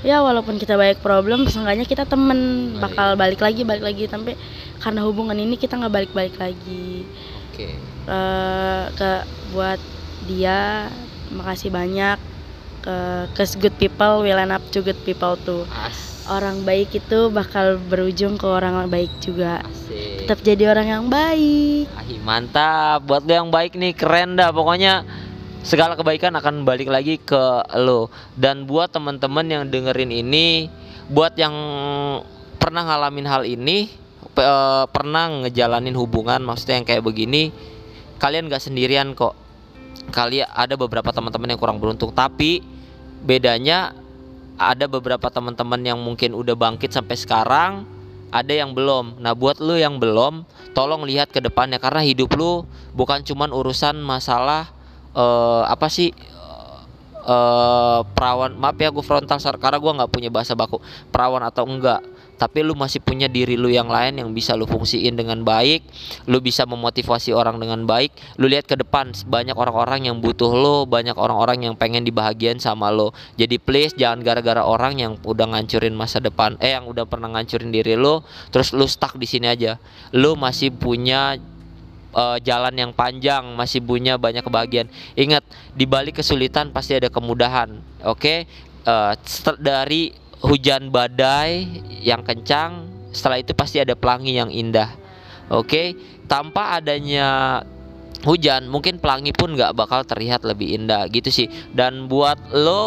Ya 0.06 0.22
walaupun 0.22 0.62
kita 0.62 0.78
banyak 0.78 1.02
problem 1.02 1.50
seenggaknya 1.50 1.84
kita 1.84 2.06
temen. 2.06 2.72
Oh, 2.78 2.86
bakal 2.86 3.14
iya. 3.14 3.20
balik 3.20 3.42
lagi 3.42 3.62
balik 3.66 3.84
lagi. 3.84 4.06
Tapi 4.06 4.38
karena 4.78 5.02
hubungan 5.04 5.36
ini 5.36 5.58
kita 5.58 5.76
nggak 5.76 5.94
balik 5.94 6.12
balik 6.14 6.36
lagi. 6.38 7.04
Oke. 7.52 7.76
Eh, 8.08 8.84
ke 8.94 9.12
buat 9.52 9.82
dia 10.30 10.88
makasih 11.34 11.74
banyak. 11.74 12.22
Ke 12.86 13.28
ke 13.34 13.44
good 13.58 13.76
people 13.82 14.24
will 14.24 14.38
end 14.38 14.54
up 14.54 14.64
to 14.70 14.86
good 14.86 15.00
people 15.02 15.36
tuh 15.36 15.66
As. 15.74 16.07
Orang 16.32 16.64
baik 16.68 16.96
itu 16.96 17.32
bakal 17.32 17.80
berujung 17.88 18.36
ke 18.36 18.48
orang 18.48 18.88
baik 18.88 19.12
juga 19.24 19.64
Asik. 19.64 20.24
tetap 20.28 20.40
jadi 20.44 20.64
orang 20.72 20.88
yang 20.88 21.06
baik 21.08 21.88
Ahi, 21.96 22.16
mantap. 22.24 23.04
Buat 23.04 23.28
lu 23.28 23.34
yang 23.36 23.52
baik 23.52 23.76
nih 23.76 23.92
keren 23.92 24.40
dah 24.40 24.52
pokoknya 24.56 25.04
segala 25.68 26.00
kebaikan 26.00 26.32
akan 26.40 26.64
balik 26.64 26.88
lagi 26.88 27.20
ke 27.20 27.44
lo. 27.84 28.08
Dan 28.40 28.64
buat 28.64 28.88
teman-teman 28.88 29.44
yang 29.44 29.64
dengerin 29.68 30.16
ini, 30.16 30.72
buat 31.12 31.36
yang 31.36 31.52
pernah 32.56 32.88
ngalamin 32.88 33.28
hal 33.28 33.44
ini, 33.44 33.92
pe- 34.32 34.48
eh, 34.48 34.86
pernah 34.88 35.44
ngejalanin 35.44 35.96
hubungan 36.00 36.40
maksudnya 36.40 36.80
yang 36.80 36.88
kayak 36.88 37.04
begini, 37.04 37.52
kalian 38.16 38.48
gak 38.48 38.64
sendirian 38.64 39.12
kok. 39.12 39.36
Kalian 40.16 40.48
ada 40.48 40.80
beberapa 40.80 41.12
teman-teman 41.12 41.52
yang 41.52 41.60
kurang 41.60 41.84
beruntung, 41.84 42.16
tapi 42.16 42.64
bedanya 43.28 43.92
ada 44.58 44.90
beberapa 44.90 45.30
teman-teman 45.30 45.80
yang 45.86 46.02
mungkin 46.02 46.34
udah 46.34 46.58
bangkit 46.58 46.92
sampai 46.92 47.16
sekarang, 47.16 47.86
ada 48.34 48.54
yang 48.54 48.74
belum. 48.74 49.22
Nah, 49.22 49.38
buat 49.38 49.62
lu 49.62 49.78
yang 49.78 50.02
belum, 50.02 50.44
tolong 50.78 51.06
lihat 51.06 51.34
ke 51.34 51.42
depannya 51.42 51.82
karena 51.82 52.06
hidup 52.06 52.38
lu 52.38 52.62
bukan 52.94 53.26
cuman 53.26 53.50
urusan 53.50 53.98
masalah 53.98 54.70
eh 55.18 55.64
apa 55.66 55.90
sih 55.90 56.14
eh 57.28 58.00
perawan 58.14 58.54
maaf 58.54 58.78
ya 58.78 58.94
gue 58.94 59.02
frontal 59.02 59.42
karena 59.58 59.78
gue 59.82 59.92
nggak 59.98 60.12
punya 60.14 60.30
bahasa 60.30 60.54
baku 60.54 60.78
perawan 61.10 61.42
atau 61.42 61.66
enggak 61.66 62.06
tapi 62.38 62.62
lu 62.62 62.78
masih 62.78 63.02
punya 63.02 63.26
diri 63.26 63.58
lu 63.58 63.68
yang 63.68 63.90
lain 63.90 64.22
yang 64.22 64.30
bisa 64.32 64.54
lu 64.54 64.70
fungsiin 64.70 65.18
dengan 65.18 65.42
baik 65.42 65.84
lu 66.30 66.38
bisa 66.40 66.64
memotivasi 66.70 67.34
orang 67.34 67.58
dengan 67.58 67.84
baik 67.84 68.14
lu 68.38 68.46
lihat 68.48 68.70
ke 68.70 68.78
depan 68.78 69.12
banyak 69.26 69.58
orang-orang 69.58 70.08
yang 70.08 70.22
butuh 70.22 70.54
lu 70.54 70.86
banyak 70.86 71.18
orang-orang 71.18 71.66
yang 71.66 71.74
pengen 71.74 72.06
dibahagiain 72.06 72.62
sama 72.62 72.94
lo 72.94 73.12
jadi 73.36 73.58
please 73.58 73.98
jangan 73.98 74.22
gara-gara 74.22 74.62
orang 74.62 75.02
yang 75.02 75.12
udah 75.26 75.50
ngancurin 75.52 75.98
masa 75.98 76.22
depan 76.22 76.56
eh 76.62 76.78
yang 76.78 76.86
udah 76.86 77.10
pernah 77.10 77.34
ngancurin 77.34 77.74
diri 77.74 77.98
lu 77.98 78.22
terus 78.54 78.72
lu 78.72 78.86
stuck 78.86 79.18
di 79.18 79.26
sini 79.26 79.50
aja 79.50 79.82
lu 80.14 80.38
masih 80.38 80.72
punya 80.72 81.36
eh, 82.18 82.38
jalan 82.42 82.74
yang 82.74 82.92
panjang, 82.96 83.46
masih 83.54 83.84
punya 83.84 84.18
banyak 84.18 84.42
kebahagiaan. 84.42 84.90
Ingat, 85.14 85.44
di 85.78 85.86
balik 85.86 86.18
kesulitan 86.18 86.74
pasti 86.74 86.98
ada 86.98 87.14
kemudahan. 87.14 87.78
Oke, 88.02 88.48
Eh, 88.88 89.14
setel- 89.28 89.60
dari 89.60 90.16
hujan 90.42 90.94
badai 90.94 91.82
yang 92.06 92.22
kencang, 92.22 92.86
setelah 93.14 93.42
itu 93.42 93.58
pasti 93.58 93.82
ada 93.82 93.98
pelangi 93.98 94.38
yang 94.38 94.54
indah. 94.54 94.94
Oke, 95.48 95.96
tanpa 96.28 96.76
adanya 96.78 97.62
hujan, 98.28 98.68
mungkin 98.68 98.98
pelangi 98.98 99.32
pun 99.32 99.54
nggak 99.54 99.78
bakal 99.78 100.04
terlihat 100.04 100.44
lebih 100.44 100.76
indah 100.76 101.08
gitu 101.10 101.32
sih. 101.32 101.48
Dan 101.72 102.12
buat 102.12 102.38
lo 102.52 102.84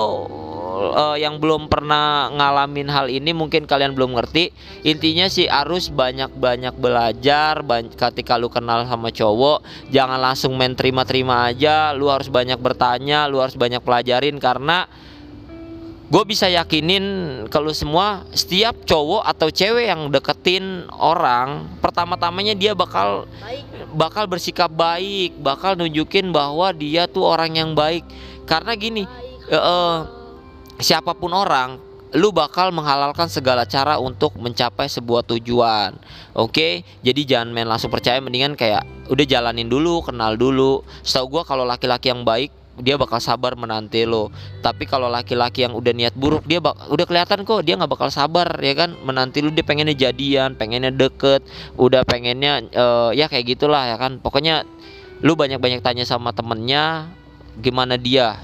eh, 0.93 1.17
yang 1.25 1.41
belum 1.41 1.67
pernah 1.73 2.29
ngalamin 2.31 2.89
hal 2.93 3.09
ini, 3.09 3.33
mungkin 3.33 3.65
kalian 3.65 3.97
belum 3.97 4.15
ngerti. 4.15 4.53
Intinya 4.85 5.27
sih 5.27 5.49
harus 5.49 5.89
banyak-banyak 5.89 6.75
belajar. 6.77 7.63
ketika 7.97 8.37
lu 8.37 8.53
kenal 8.53 8.85
sama 8.85 9.09
cowok, 9.09 9.65
jangan 9.89 10.21
langsung 10.21 10.55
main 10.55 10.77
terima-terima 10.77 11.49
aja. 11.49 11.97
Lu 11.97 12.13
harus 12.13 12.29
banyak 12.29 12.61
bertanya, 12.61 13.25
lu 13.27 13.41
harus 13.41 13.57
banyak 13.57 13.81
pelajarin 13.81 14.37
karena 14.37 14.85
gue 16.11 16.25
bisa 16.27 16.51
yakinin 16.51 17.07
kalau 17.55 17.71
semua 17.71 18.27
setiap 18.35 18.75
cowok 18.83 19.23
atau 19.23 19.47
cewek 19.47 19.87
yang 19.87 20.11
deketin 20.11 20.91
orang 20.91 21.71
pertama-tamanya 21.79 22.59
dia 22.59 22.75
bakal 22.75 23.31
baik. 23.39 23.63
bakal 23.95 24.27
bersikap 24.27 24.75
baik 24.75 25.39
bakal 25.39 25.79
nunjukin 25.79 26.35
bahwa 26.35 26.75
dia 26.75 27.07
tuh 27.07 27.23
orang 27.23 27.55
yang 27.55 27.79
baik. 27.79 28.03
Karena 28.43 28.75
gini 28.75 29.07
baik. 29.07 29.55
eh, 29.55 29.99
siapa 30.83 31.15
pun 31.15 31.31
orang 31.31 31.79
lu 32.11 32.35
bakal 32.35 32.75
menghalalkan 32.75 33.31
segala 33.31 33.63
cara 33.63 34.03
untuk 34.03 34.35
mencapai 34.35 34.91
sebuah 34.91 35.23
tujuan. 35.31 35.95
Oke? 36.35 36.83
Jadi 37.07 37.23
jangan 37.23 37.55
main 37.55 37.71
langsung 37.71 37.87
percaya 37.87 38.19
mendingan 38.19 38.59
kayak 38.59 38.83
udah 39.07 39.23
jalanin 39.23 39.71
dulu 39.71 40.03
kenal 40.03 40.35
dulu. 40.35 40.83
Setahu 41.07 41.39
gua 41.39 41.43
kalau 41.47 41.63
laki-laki 41.63 42.11
yang 42.11 42.27
baik 42.27 42.51
dia 42.81 42.97
bakal 43.01 43.21
sabar 43.21 43.55
menanti 43.57 44.03
lo. 44.05 44.33
Tapi 44.65 44.85
kalau 44.89 45.07
laki-laki 45.07 45.65
yang 45.65 45.77
udah 45.77 45.93
niat 45.93 46.15
buruk 46.17 46.45
dia 46.45 46.59
bak- 46.59 46.89
udah 46.91 47.07
kelihatan 47.07 47.45
kok 47.45 47.61
dia 47.65 47.77
nggak 47.77 47.93
bakal 47.93 48.09
sabar 48.09 48.49
ya 48.61 48.75
kan? 48.75 48.97
Menanti 49.05 49.45
lu 49.45 49.53
dia 49.53 49.65
pengennya 49.65 49.95
jadian 49.97 50.57
pengennya 50.57 50.91
deket 50.91 51.45
udah 51.77 52.03
pengennya 52.05 52.65
eh, 52.73 53.11
ya 53.17 53.29
kayak 53.29 53.57
gitulah 53.57 53.87
ya 53.89 53.97
kan? 54.01 54.19
Pokoknya 54.19 54.65
lu 55.21 55.37
banyak-banyak 55.37 55.85
tanya 55.85 56.09
sama 56.09 56.33
temennya 56.33 57.13
gimana 57.61 58.01
dia? 58.01 58.41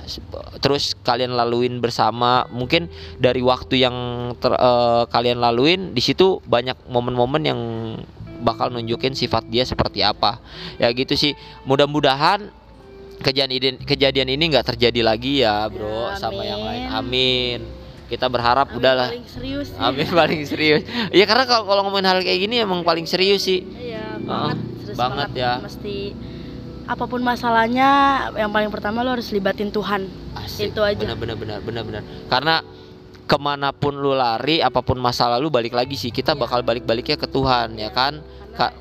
Terus 0.60 0.92
kalian 1.00 1.32
laluin 1.32 1.80
bersama. 1.80 2.44
Mungkin 2.52 2.92
dari 3.16 3.40
waktu 3.40 3.80
yang 3.80 3.96
ter- 4.36 4.56
eh, 4.56 5.02
kalian 5.08 5.40
laluin 5.40 5.96
di 5.96 6.02
situ 6.04 6.44
banyak 6.44 6.76
momen-momen 6.88 7.42
yang 7.44 7.60
bakal 8.36 8.68
nunjukin 8.68 9.16
sifat 9.16 9.48
dia 9.48 9.64
seperti 9.64 10.04
apa. 10.04 10.36
Ya 10.76 10.92
gitu 10.92 11.16
sih. 11.16 11.32
Mudah-mudahan 11.64 12.52
kejadian 13.18 13.50
ini 13.50 13.78
kejadian 13.78 14.28
ini 14.28 14.44
nggak 14.48 14.66
terjadi 14.66 15.00
lagi 15.02 15.40
ya 15.40 15.66
bro 15.66 16.10
Ya, 16.10 16.18
sama 16.18 16.42
yang 16.42 16.60
lain 16.60 16.86
amin. 16.88 17.60
kita 18.06 18.26
berharap 18.26 18.68
Amin, 18.68 18.78
udahlah 18.78 19.08
paling 19.10 19.26
serius 19.26 19.66
sih. 19.68 19.78
amin 19.78 20.08
paling 20.10 20.42
serius 20.42 20.80
ya 21.10 21.24
karena 21.24 21.44
kalau 21.44 21.64
kalau 21.64 21.80
ngomongin 21.82 22.06
hal 22.06 22.18
kayak 22.20 22.38
gini 22.40 22.60
emang 22.60 22.80
paling 22.80 23.04
serius 23.04 23.42
sih 23.42 23.66
Iya, 23.66 24.20
banget, 24.20 24.56
serius 24.82 24.96
banget 24.96 25.30
ya. 25.34 25.52
Mesti 25.58 25.96
apa 26.86 27.02
pun 27.04 27.18
masalahnya, 27.18 27.90
yang 28.32 28.48
paling 28.48 28.70
pertama 28.70 29.02
lo 29.02 29.10
harus 29.10 29.26
libatin 29.28 29.68
Tuhan. 29.68 30.06
Asik. 30.38 30.70
Itu 30.70 30.86
aja. 30.86 30.94
Benar 30.96 31.18
benar 31.18 31.34
benar 31.34 31.58
benar 31.58 31.82
benar. 31.82 32.02
Karena 32.30 32.62
ke 33.20 33.36
mana 33.36 33.74
pun 33.74 33.90
lu 33.92 34.14
lari, 34.14 34.62
apa 34.62 34.78
pun 34.80 34.94
masa 34.96 35.26
lalu 35.26 35.50
balik 35.50 35.74
lagi 35.74 35.98
sih 35.98 36.14
kita 36.14 36.32
Iya. 36.32 36.46
bakal 36.46 36.62
balik-baliknya 36.62 37.18
ke 37.18 37.26
Tuhan 37.26 37.74
ya 37.74 37.90
kan. 37.90 38.22
Karena 38.22 38.70
Kak. 38.70 38.72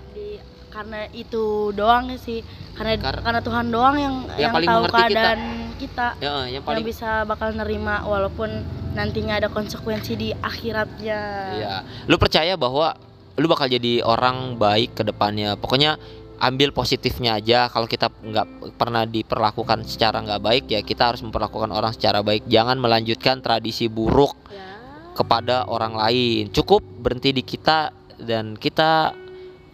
Karena 0.76 1.08
itu 1.10 1.72
doang 1.72 2.12
sih. 2.20 2.44
Karena 2.76 3.00
Kar- 3.00 3.24
karena 3.24 3.40
Tuhan 3.40 3.66
doang 3.72 3.96
yang 3.96 4.16
Yang 4.36 4.40
yang 4.42 4.52
tahu 4.52 4.68
mengerti 4.84 4.92
kita. 4.92 5.08
keadaan 5.08 5.42
kita, 5.76 6.08
Ya 6.20 6.28
eh, 6.28 6.28
yang 6.28 6.44
yang 6.52 6.64
paling 6.64 6.84
bisa 6.84 7.10
bakal 7.24 7.50
nerima 7.52 8.04
walaupun 8.04 8.50
nantinya 8.92 9.40
ada 9.40 9.48
konsekuensi 9.48 10.14
di 10.14 10.30
akhiratnya. 10.32 11.22
Iya. 11.56 11.76
Lu 12.06 12.20
percaya 12.20 12.56
bahwa 12.56 12.96
lu 13.36 13.48
bakal 13.48 13.68
jadi 13.68 14.04
orang 14.04 14.56
baik 14.56 14.96
ke 14.96 15.04
depannya. 15.04 15.56
Pokoknya 15.56 15.96
ambil 16.36 16.72
positifnya 16.72 17.40
aja. 17.40 17.68
Kalau 17.68 17.88
kita 17.88 18.12
nggak 18.12 18.48
pernah 18.76 19.08
diperlakukan 19.08 19.88
secara 19.88 20.20
nggak 20.20 20.42
baik 20.42 20.64
ya 20.68 20.84
kita 20.84 21.16
harus 21.16 21.24
memperlakukan 21.24 21.72
orang 21.72 21.96
secara 21.96 22.20
baik. 22.20 22.44
Jangan 22.46 22.76
melanjutkan 22.76 23.40
tradisi 23.40 23.88
buruk 23.88 24.36
Ya. 24.52 24.76
kepada 25.16 25.64
orang 25.68 25.96
lain. 25.96 26.52
Cukup 26.52 26.84
berhenti 26.84 27.32
di 27.32 27.40
kita 27.40 27.92
dan 28.16 28.56
kita 28.56 29.12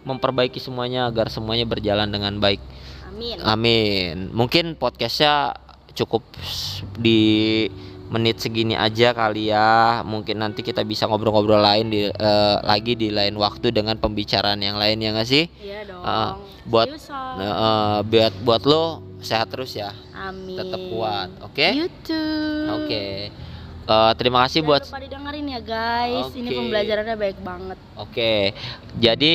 memperbaiki 0.02 0.58
semuanya 0.58 1.06
agar 1.06 1.30
semuanya 1.30 1.66
berjalan 1.66 2.10
dengan 2.10 2.38
baik. 2.38 2.60
Amin. 3.12 3.36
Amin. 3.42 4.16
Mungkin 4.32 4.74
podcastnya 4.74 5.54
cukup 5.92 6.24
di 6.96 7.68
menit 8.12 8.40
segini 8.44 8.76
aja 8.76 9.16
kali 9.16 9.48
ya. 9.48 10.04
Mungkin 10.04 10.40
nanti 10.40 10.60
kita 10.60 10.84
bisa 10.84 11.08
ngobrol-ngobrol 11.08 11.60
lain 11.60 11.88
di 11.88 12.08
eh, 12.08 12.56
lagi 12.60 12.92
di 12.92 13.08
lain 13.08 13.36
waktu 13.40 13.72
dengan 13.72 13.96
pembicaraan 13.96 14.60
yang 14.60 14.76
lain 14.76 15.00
ya 15.00 15.16
nggak 15.16 15.28
sih? 15.28 15.48
Iya 15.60 15.88
dong. 15.88 16.02
Ah, 16.04 16.36
buat- 16.68 16.92
eh, 16.92 17.98
buat 18.04 18.32
buat 18.44 18.62
lo 18.68 19.00
sehat 19.22 19.54
terus 19.54 19.78
ya, 19.78 19.94
Amin. 20.18 20.58
tetap 20.58 20.82
kuat, 20.90 21.30
oke? 21.46 21.68
YouTube. 21.78 22.68
Oke. 22.84 23.30
Eh, 23.82 24.12
terima 24.14 24.46
kasih 24.46 24.62
Jangan 24.62 24.70
buat 24.70 24.82
lupa 24.86 25.00
didengerin 25.02 25.46
ya 25.46 25.60
guys. 25.62 26.28
Ini 26.34 26.48
Oke. 26.50 26.58
pembelajarannya 26.58 27.16
baik 27.18 27.38
banget. 27.42 27.78
Oke, 27.98 28.34
jadi 28.98 29.34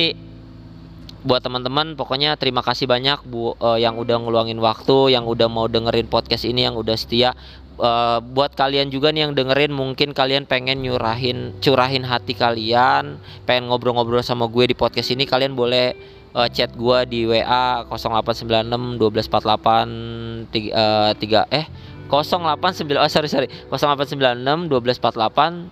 buat 1.28 1.44
teman-teman 1.44 1.92
pokoknya 1.92 2.40
terima 2.40 2.64
kasih 2.64 2.88
banyak 2.88 3.20
bu 3.28 3.52
eh, 3.60 3.84
yang 3.84 4.00
udah 4.00 4.16
ngeluangin 4.16 4.56
waktu, 4.64 5.12
yang 5.12 5.28
udah 5.28 5.52
mau 5.52 5.68
dengerin 5.68 6.08
podcast 6.08 6.48
ini, 6.48 6.64
yang 6.64 6.80
udah 6.80 6.96
setia. 6.96 7.36
Eh, 7.76 8.18
buat 8.32 8.56
kalian 8.56 8.88
juga 8.88 9.12
nih 9.12 9.28
yang 9.28 9.36
dengerin, 9.36 9.76
mungkin 9.76 10.16
kalian 10.16 10.48
pengen 10.48 10.80
nyurahin 10.80 11.52
curahin 11.60 12.08
hati 12.08 12.32
kalian, 12.32 13.20
pengen 13.44 13.68
ngobrol-ngobrol 13.68 14.24
sama 14.24 14.48
gue 14.48 14.72
di 14.72 14.74
podcast 14.74 15.12
ini, 15.12 15.28
kalian 15.28 15.52
boleh 15.52 15.92
eh, 16.32 16.48
chat 16.48 16.72
gue 16.72 16.98
di 17.04 17.28
WA 17.28 17.84
0896 17.92 18.96
1248 18.96 20.48
tiga, 20.48 20.72
eh, 20.72 21.12
tiga 21.20 21.44
eh 21.52 21.68
089 22.08 22.96
oh 22.96 23.10
sorry 23.12 23.28
sorry 23.28 23.52
0896 23.68 24.72
1248 24.72 25.68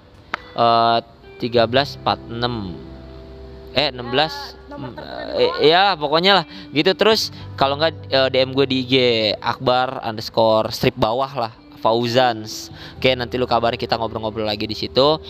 eh 0.61 1.01
1346 1.41 2.97
eh 3.77 3.93
16 3.93 4.56
ya 5.63 5.95
pokoknya 5.99 6.43
lah. 6.43 6.45
Gitu 6.73 6.93
terus 6.95 7.31
kalau 7.55 7.77
nggak 7.81 7.93
eh, 8.11 8.29
DM 8.33 8.51
gue 8.53 8.67
di 8.69 8.77
IG 8.85 8.95
Akbar 9.41 10.01
underscore 10.03 10.71
strip 10.73 10.95
bawah 10.97 11.33
lah 11.33 11.53
Fauzans. 11.81 12.73
Oke 12.99 13.13
nanti 13.15 13.37
lu 13.37 13.45
kabari 13.47 13.77
kita 13.77 13.97
ngobrol-ngobrol 14.01 14.47
lagi 14.49 14.67
di 14.67 14.77
situ. 14.77 15.21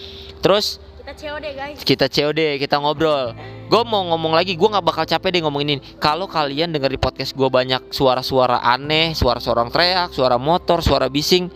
Terus 0.40 0.78
Kita 1.06 1.14
COD 1.14 1.46
guys. 1.54 1.78
kita 1.86 2.06
COD 2.10 2.40
kita 2.58 2.76
ngobrol. 2.82 3.30
Gue 3.66 3.82
mau 3.86 4.02
ngomong 4.14 4.34
lagi 4.34 4.58
gue 4.58 4.68
nggak 4.68 4.86
bakal 4.86 5.04
capek 5.06 5.38
deh 5.38 5.42
ngomongin 5.46 5.78
ini. 5.78 5.82
Kalau 5.98 6.26
kalian 6.26 6.74
denger 6.74 6.90
di 6.90 6.98
podcast 6.98 7.34
gue 7.34 7.46
banyak 7.46 7.94
suara-suara 7.94 8.58
aneh 8.62 9.14
suara-suara 9.14 9.62
orang 9.62 9.72
teriak 9.74 10.10
suara 10.10 10.36
motor 10.38 10.82
suara 10.82 11.06
bising 11.06 11.50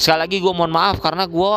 sekali 0.00 0.18
lagi 0.24 0.36
gue 0.40 0.52
mohon 0.56 0.72
maaf 0.72 0.96
karena 0.96 1.28
gue 1.28 1.54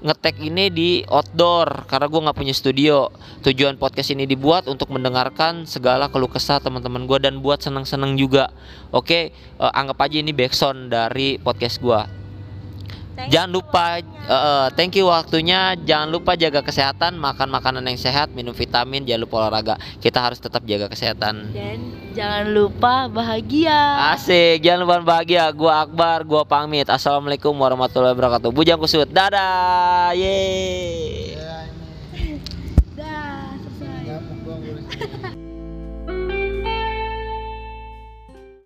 ngetek 0.00 0.36
ini 0.40 0.72
di 0.72 0.90
outdoor 1.08 1.84
karena 1.88 2.06
gue 2.08 2.20
nggak 2.20 2.38
punya 2.38 2.54
studio. 2.56 3.08
Tujuan 3.44 3.76
podcast 3.80 4.12
ini 4.12 4.28
dibuat 4.28 4.68
untuk 4.68 4.92
mendengarkan 4.92 5.64
segala 5.64 6.08
keluh 6.08 6.28
kesah 6.28 6.60
teman-teman 6.60 7.04
gue 7.08 7.18
dan 7.20 7.40
buat 7.40 7.60
seneng-seneng 7.60 8.16
juga. 8.20 8.52
Oke 8.92 9.32
eh, 9.32 9.72
anggap 9.76 10.00
aja 10.04 10.16
ini 10.20 10.32
backsound 10.36 10.92
dari 10.92 11.36
podcast 11.40 11.80
gue 11.80 12.19
Thank 13.20 13.36
Jangan 13.36 13.50
lupa 13.52 14.00
waktunya. 14.00 14.32
eh, 14.32 14.48
eh, 14.48 14.66
thank 14.80 14.92
you 14.96 15.04
waktunya. 15.12 15.60
Jangan 15.76 16.08
lupa 16.08 16.32
jaga 16.40 16.60
kesehatan, 16.64 17.20
makan 17.20 17.52
makanan 17.52 17.84
yang 17.84 18.00
sehat, 18.00 18.32
minum 18.32 18.56
vitamin, 18.56 19.04
jangan 19.04 19.28
lupa 19.28 19.34
olahraga. 19.44 19.76
Kita 20.00 20.24
harus 20.24 20.40
tetap 20.40 20.64
jaga 20.64 20.88
kesehatan. 20.88 21.52
Dan 21.52 21.78
jangan 22.16 22.48
lupa 22.48 23.12
bahagia. 23.12 24.08
Asik, 24.16 24.64
jangan 24.64 24.88
lupa 24.88 25.04
bahagia. 25.04 25.52
Gua 25.52 25.84
Akbar, 25.84 26.24
gua 26.24 26.48
pamit. 26.48 26.88
Assalamualaikum 26.88 27.52
warahmatullahi 27.52 28.16
wabarakatuh. 28.16 28.48
Bujang 28.48 28.80
kusut. 28.80 29.12
Dadah. 29.12 30.16
Yeay. 30.16 31.59